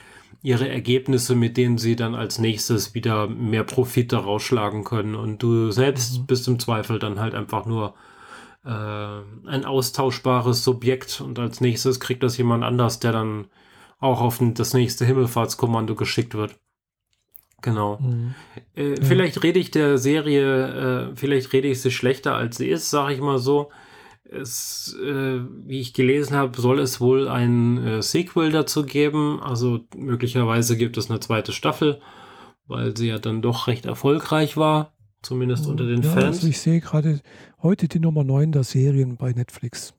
[0.41, 5.15] ihre Ergebnisse, mit denen sie dann als nächstes wieder mehr Profit daraus schlagen können.
[5.15, 6.25] Und du selbst mhm.
[6.27, 7.95] bist im Zweifel dann halt einfach nur
[8.63, 13.47] äh, ein austauschbares Subjekt und als nächstes kriegt das jemand anders, der dann
[13.99, 16.55] auch auf das nächste Himmelfahrtskommando geschickt wird.
[17.61, 17.97] Genau.
[17.99, 18.35] Mhm.
[18.75, 18.95] Äh.
[19.01, 23.13] Vielleicht rede ich der Serie, äh, vielleicht rede ich sie schlechter als sie ist, sage
[23.13, 23.71] ich mal so
[24.29, 29.39] es, äh, wie ich gelesen habe, soll es wohl ein äh, Sequel dazu geben.
[29.41, 32.01] Also möglicherweise gibt es eine zweite Staffel,
[32.67, 36.37] weil sie ja dann doch recht erfolgreich war, zumindest unter den ja, Fans.
[36.37, 37.21] Also ich sehe gerade
[37.61, 39.93] heute die Nummer 9 der Serien bei Netflix.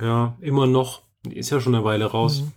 [0.00, 1.02] Ja, immer noch.
[1.24, 2.42] Die ist ja schon eine Weile raus.
[2.42, 2.52] Mhm.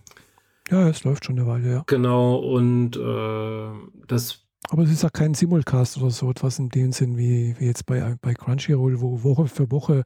[0.69, 1.83] Ja, es läuft schon eine Weile, ja.
[1.87, 6.91] Genau, und äh, das aber es ist ja kein Simulcast oder so etwas in dem
[6.91, 10.05] Sinn wie, wie jetzt bei, bei Crunchyroll, wo Woche für Woche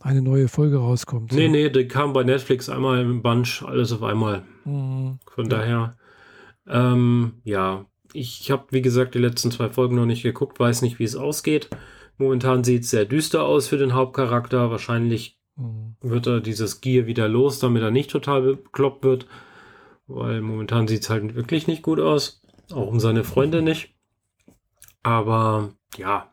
[0.00, 1.32] eine neue Folge rauskommt.
[1.32, 1.52] Nee, so.
[1.52, 4.44] nee, die kam bei Netflix einmal im Bunch, alles auf einmal.
[4.64, 5.18] Mhm.
[5.28, 5.96] Von daher,
[6.68, 10.98] ähm, ja, ich habe, wie gesagt, die letzten zwei Folgen noch nicht geguckt, weiß nicht,
[10.98, 11.68] wie es ausgeht.
[12.18, 14.70] Momentan sieht es sehr düster aus für den Hauptcharakter.
[14.70, 15.96] Wahrscheinlich mhm.
[16.00, 19.26] wird er dieses Gear wieder los, damit er nicht total bekloppt wird.
[20.06, 22.40] Weil momentan sieht es halt wirklich nicht gut aus.
[22.72, 23.94] Auch um seine Freunde nicht.
[25.02, 26.32] Aber ja,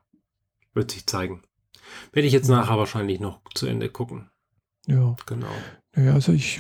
[0.73, 1.41] wird sich zeigen.
[2.11, 4.29] Werde ich jetzt nachher wahrscheinlich noch zu Ende gucken.
[4.87, 5.15] Ja.
[5.25, 5.51] Genau.
[5.95, 6.59] Naja, also ich,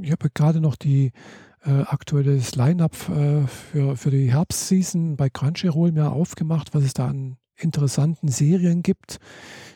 [0.00, 1.12] ich habe gerade noch die
[1.64, 7.08] äh, aktuelles Line-Up äh, für, für die Herbstseason bei Crunchyroll mir aufgemacht, was es da
[7.08, 9.18] an interessanten Serien gibt.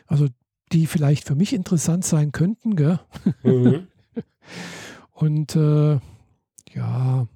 [0.05, 0.27] Also
[0.71, 2.99] die vielleicht für mich interessant sein könnten, gell?
[3.43, 3.87] Mhm.
[5.11, 5.99] Und äh,
[6.79, 7.27] ja,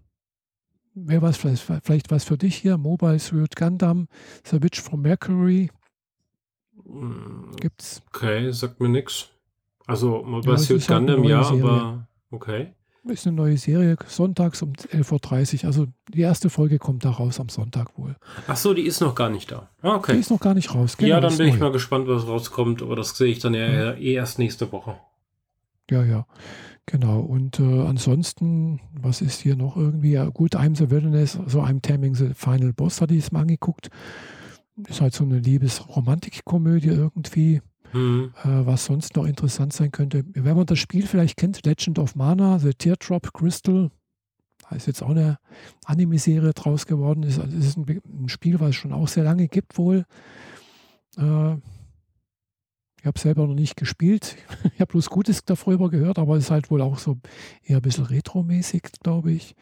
[0.96, 2.78] wäre was vielleicht, vielleicht was für dich hier.
[2.78, 4.08] Mobile Suit Gundam,
[4.46, 5.70] The Witch from Mercury.
[7.60, 8.02] Gibt's.
[8.14, 9.30] Okay, sagt mir nichts.
[9.86, 11.64] Also Mobile ja, Suit halt Gundam, ja, Serie.
[11.64, 12.74] aber okay.
[13.06, 15.66] Ist eine neue Serie, sonntags um 11.30 Uhr.
[15.66, 18.16] Also die erste Folge kommt da raus am Sonntag wohl.
[18.48, 19.70] Ach so, die ist noch gar nicht da.
[19.82, 20.14] Ah, okay.
[20.14, 20.96] Die ist noch gar nicht raus.
[20.96, 21.54] Genau, ja, dann bin neu.
[21.54, 23.94] ich mal gespannt, was rauskommt, aber das sehe ich dann ja, ja.
[23.96, 24.96] eh erst nächste Woche.
[25.90, 26.26] Ja, ja.
[26.86, 30.12] Genau, und äh, ansonsten, was ist hier noch irgendwie?
[30.12, 33.42] Ja, gut, I'm the Wilderness, so I'm Taming the Final Boss, hatte ich es mal
[33.42, 33.90] angeguckt.
[34.88, 37.62] Ist halt so eine Liebes-Romantik-Komödie irgendwie.
[37.94, 38.34] Mhm.
[38.44, 40.26] Äh, was sonst noch interessant sein könnte.
[40.34, 43.92] Wenn man das Spiel vielleicht kennt, Legend of Mana, The Teardrop Crystal,
[44.70, 45.38] Da ist jetzt auch eine
[45.86, 47.24] Anime-Serie draus geworden.
[47.24, 50.06] Es ist ein, ein, Spiel, was es schon auch sehr lange gibt wohl.
[51.18, 51.53] Äh,
[53.04, 54.38] ich habe selber noch nicht gespielt.
[54.76, 57.18] Ich habe bloß Gutes darüber gehört, aber es ist halt wohl auch so
[57.62, 59.56] eher ein bisschen retromäßig, glaube ich.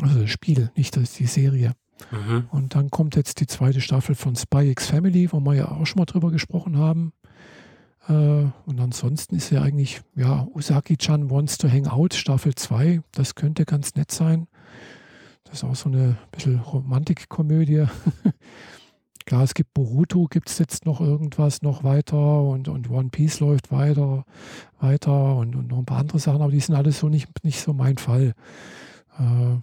[0.00, 1.72] Also das Spiel, nicht das, die Serie.
[2.10, 2.46] Mhm.
[2.50, 5.84] Und dann kommt jetzt die zweite Staffel von Spy X Family, wo wir ja auch
[5.84, 7.12] schon mal drüber gesprochen haben.
[8.08, 8.12] Äh,
[8.64, 13.02] und ansonsten ist ja eigentlich, ja, Usagi-chan Wants to Hang Out, Staffel 2.
[13.12, 14.46] Das könnte ganz nett sein.
[15.44, 17.84] Das ist auch so eine bisschen Romantikkomödie.
[19.26, 23.40] Klar, es gibt Boruto, gibt es jetzt noch irgendwas noch weiter und, und One Piece
[23.40, 24.24] läuft weiter,
[24.78, 27.60] weiter und, und noch ein paar andere Sachen, aber die sind alles so nicht, nicht
[27.60, 28.34] so mein Fall.
[29.18, 29.56] Äh,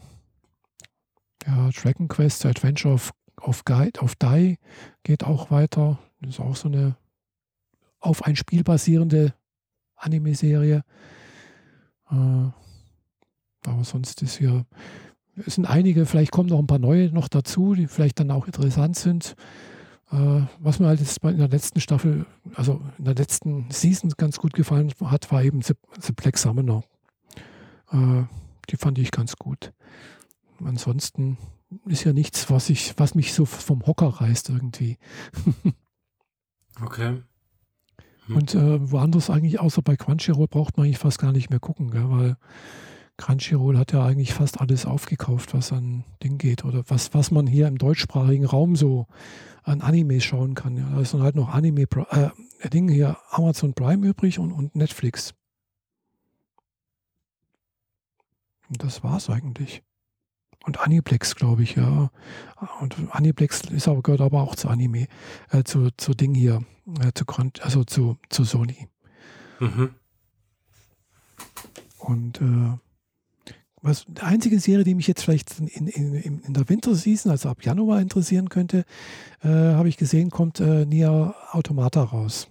[1.48, 4.58] ja, Dragon Quest, Adventure of, of Guide, of Die
[5.04, 5.98] geht auch weiter.
[6.20, 6.98] Das ist auch so eine
[8.02, 9.34] auf ein Spiel basierende
[9.96, 10.84] Anime-Serie.
[12.12, 12.16] Äh,
[13.66, 14.66] aber sonst ist hier,
[15.36, 18.46] es sind einige, vielleicht kommen noch ein paar neue noch dazu, die vielleicht dann auch
[18.46, 19.36] interessant sind.
[20.12, 24.38] Äh, was mir halt jetzt in der letzten Staffel, also in der letzten Season ganz
[24.38, 26.84] gut gefallen hat, war eben The, The Black Summoner.
[27.92, 28.24] Äh,
[28.70, 29.74] die fand ich ganz gut.
[30.64, 31.38] Ansonsten
[31.86, 34.98] ist ja nichts, was ich, was mich so vom Hocker reißt irgendwie.
[36.84, 37.22] okay.
[38.28, 38.36] Hm.
[38.36, 41.92] Und äh, woanders eigentlich, außer bei Crunchyroll, braucht man eigentlich fast gar nicht mehr gucken,
[41.92, 42.10] gell?
[42.10, 42.38] weil
[43.18, 47.46] Crunchyroll hat ja eigentlich fast alles aufgekauft, was an Ding geht oder was, was man
[47.46, 49.08] hier im deutschsprachigen Raum so
[49.64, 50.76] an Anime schauen kann.
[50.78, 50.90] Ja.
[50.90, 55.34] Da ist dann halt noch Anime, äh, Ding hier, Amazon Prime übrig und, und Netflix.
[58.70, 59.84] Und das war's eigentlich.
[60.66, 62.10] Und Aniplex, glaube ich, ja.
[62.80, 65.08] Und Aniplex ist aber, gehört aber auch zu Anime,
[65.52, 66.64] äh, zu, zu Ding hier,
[67.02, 67.26] äh, zu
[67.62, 68.88] also zu, zu Sony.
[69.60, 69.94] Mhm.
[72.00, 72.78] Und äh,
[73.84, 77.64] was die einzige Serie, die mich jetzt vielleicht in, in, in, der Winterseason, also ab
[77.64, 78.86] Januar interessieren könnte,
[79.44, 82.48] äh, habe ich gesehen, kommt äh, Nia Automata raus.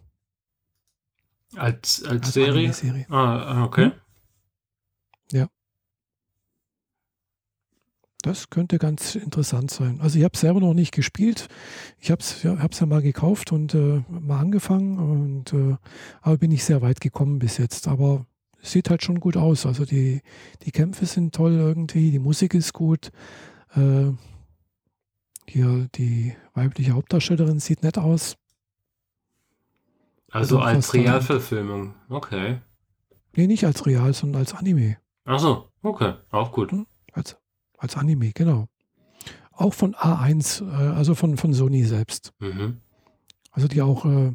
[1.56, 2.72] Als, als, als Serie?
[2.74, 3.06] Serie?
[3.08, 3.86] Ah, okay.
[3.86, 3.92] Hm?
[5.32, 5.48] Ja.
[8.20, 10.00] Das könnte ganz interessant sein.
[10.02, 11.48] Also ich habe es selber noch nicht gespielt.
[11.98, 14.98] Ich habe es ja, ja mal gekauft und äh, mal angefangen.
[14.98, 15.76] Und, äh,
[16.20, 17.88] aber bin ich sehr weit gekommen bis jetzt.
[17.88, 18.26] Aber
[18.62, 19.66] sieht halt schon gut aus.
[19.66, 20.22] Also die,
[20.62, 23.10] die Kämpfe sind toll irgendwie, die Musik ist gut.
[23.74, 24.12] Äh,
[25.46, 28.36] hier die weibliche Hauptdarstellerin sieht nett aus.
[30.30, 32.60] Also, also als Realverfilmung, okay.
[33.36, 34.96] Nee, nicht als Real, sondern als Anime.
[35.24, 36.72] Ach so, okay, auch gut.
[36.72, 36.86] Hm?
[37.12, 37.36] Als,
[37.76, 38.68] als Anime, genau.
[39.52, 42.32] Auch von A1, äh, also von, von Sony selbst.
[42.38, 42.80] Mhm.
[43.50, 44.32] Also die auch äh,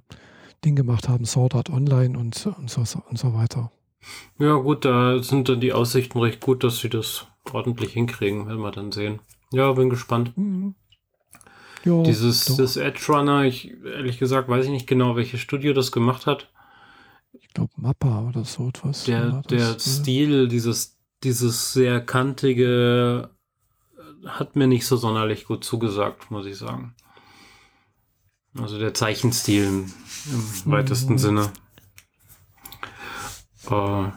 [0.64, 3.72] Ding gemacht haben, Sword Art Online und, und, so, und so weiter.
[4.40, 8.62] Ja gut, da sind dann die Aussichten recht gut, dass sie das ordentlich hinkriegen, werden
[8.62, 9.20] wir dann sehen.
[9.52, 10.38] Ja, bin gespannt.
[10.38, 10.76] Mhm.
[11.84, 15.92] Ja, Dieses das Edge Runner, ich ehrlich gesagt weiß ich nicht genau, welches Studio das
[15.92, 16.52] gemacht hat.
[17.34, 19.06] Ich glaube Mappa oder so etwas.
[19.06, 23.30] Der, der das, äh, Stil, dieses, dieses sehr kantige
[24.26, 26.94] hat mir nicht so sonderlich gut zugesagt, muss ich sagen.
[28.60, 29.94] Also der Zeichenstil im,
[30.66, 31.18] im weitesten mhm.
[31.18, 31.52] Sinne.
[33.70, 34.12] Äh,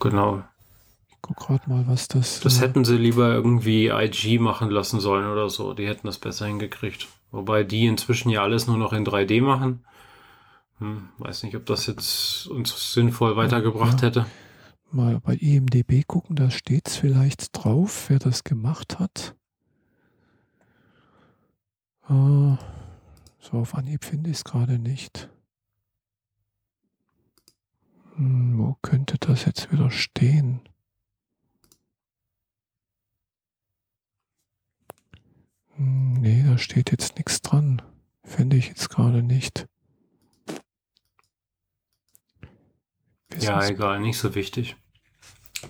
[0.00, 0.42] genau.
[1.08, 2.40] Ich guck gerade mal, was das.
[2.40, 5.74] Das äh, hätten sie lieber irgendwie IG machen lassen sollen oder so.
[5.74, 7.08] Die hätten das besser hingekriegt.
[7.30, 9.84] Wobei die inzwischen ja alles nur noch in 3D machen.
[10.78, 14.08] Hm, weiß nicht, ob das jetzt uns sinnvoll weitergebracht ja.
[14.08, 14.26] hätte.
[14.90, 19.34] Mal bei IMDB gucken, da steht es vielleicht drauf, wer das gemacht hat.
[22.08, 22.56] Äh,
[23.40, 25.28] so auf Anhieb finde ich es gerade nicht.
[28.16, 30.60] Hm, wo könnte das jetzt wieder stehen?
[35.76, 37.82] Hm, nee, da steht jetzt nichts dran.
[38.24, 39.66] Finde ich jetzt gerade nicht.
[43.38, 44.76] ja, egal, nicht so wichtig.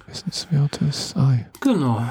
[0.07, 1.17] Wissenswertes.
[1.17, 2.03] Ah, Genau.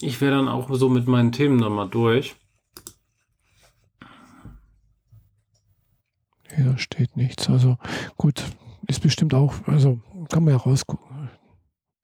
[0.00, 2.36] Ich wäre dann auch so mit meinen Themen dann mal durch.
[6.54, 7.48] Hier steht nichts.
[7.50, 7.76] Also
[8.16, 8.42] gut,
[8.88, 10.00] ist bestimmt auch, also
[10.30, 11.30] kann man ja rausgucken.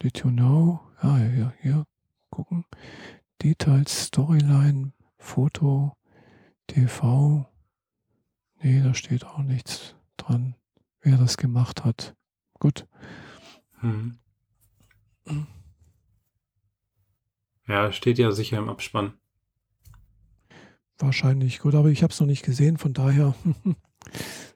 [0.02, 0.80] Did you know?
[0.98, 1.86] Ah, ja, ja, hier
[2.30, 2.64] gucken.
[3.42, 5.96] Details, Storyline, Foto,
[6.66, 7.46] TV.
[8.62, 10.54] Nee, da steht auch nichts dran,
[11.00, 12.14] wer das gemacht hat.
[12.58, 12.86] Gut.
[13.80, 14.18] Hm.
[17.66, 19.14] Ja, steht ja sicher im Abspann.
[20.98, 23.34] Wahrscheinlich gut, aber ich habe es noch nicht gesehen, von daher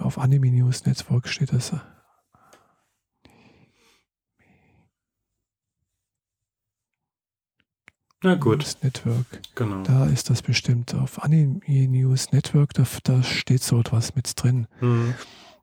[0.00, 1.72] auf Anime News Network steht das.
[8.22, 8.58] Na gut.
[8.58, 9.26] News Network.
[9.54, 9.82] Genau.
[9.82, 10.94] Da ist das bestimmt.
[10.94, 14.66] Auf Anime News Network, da, da steht so etwas mit drin.
[14.80, 15.14] Mhm.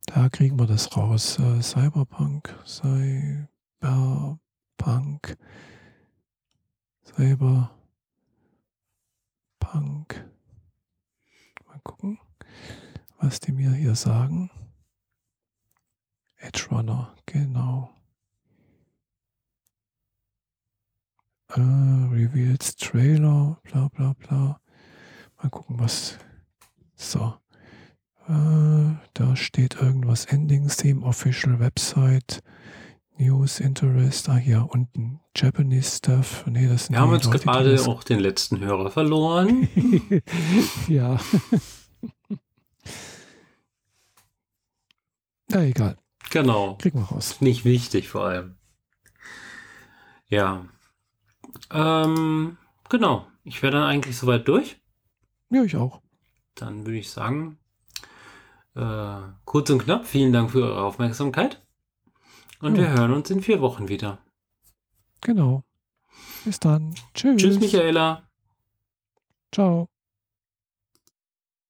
[0.06, 1.40] Da kriegen wir das raus.
[1.40, 4.38] Äh, Cyberpunk, Cyberpunk,
[7.06, 7.69] Cyberpunk.
[11.68, 12.19] Mal gucken
[13.24, 14.52] was die mir hier sagen.
[16.36, 17.90] Edge Runner, genau.
[21.50, 24.60] Äh, Reveals Trailer, bla bla bla.
[25.41, 26.18] Mal gucken, was.
[26.95, 27.34] So.
[28.28, 32.41] Äh, da steht irgendwas Endings Theme, Official Website,
[33.18, 34.28] News Interest.
[34.28, 35.22] Ah, hier unten.
[35.36, 36.44] Japanese Stuff.
[36.45, 39.70] Nee, das sind Wir haben uns Leute, gerade auch den letzten Hörer verloren.
[40.90, 41.18] ja.
[45.54, 45.98] Na egal.
[46.30, 46.76] genau.
[46.78, 47.42] Kriegen wir raus.
[47.42, 48.56] Nicht wichtig vor allem.
[50.28, 50.66] Ja.
[51.72, 52.58] Ähm,
[52.90, 53.28] genau.
[53.44, 54.82] Ich wäre dann eigentlich soweit durch.
[55.50, 56.02] Ja, ich auch.
[56.56, 57.60] Dann würde ich sagen,
[58.76, 61.62] äh, kurz und knapp, vielen Dank für eure Aufmerksamkeit.
[62.60, 62.82] Und Ja.
[62.84, 64.20] wir hören uns in vier Wochen wieder.
[65.22, 65.64] Genau.
[66.46, 66.96] Bis dann.
[67.14, 67.42] Tschüss.
[67.42, 68.28] Tschüss, Michaela.
[69.52, 69.90] Ciao.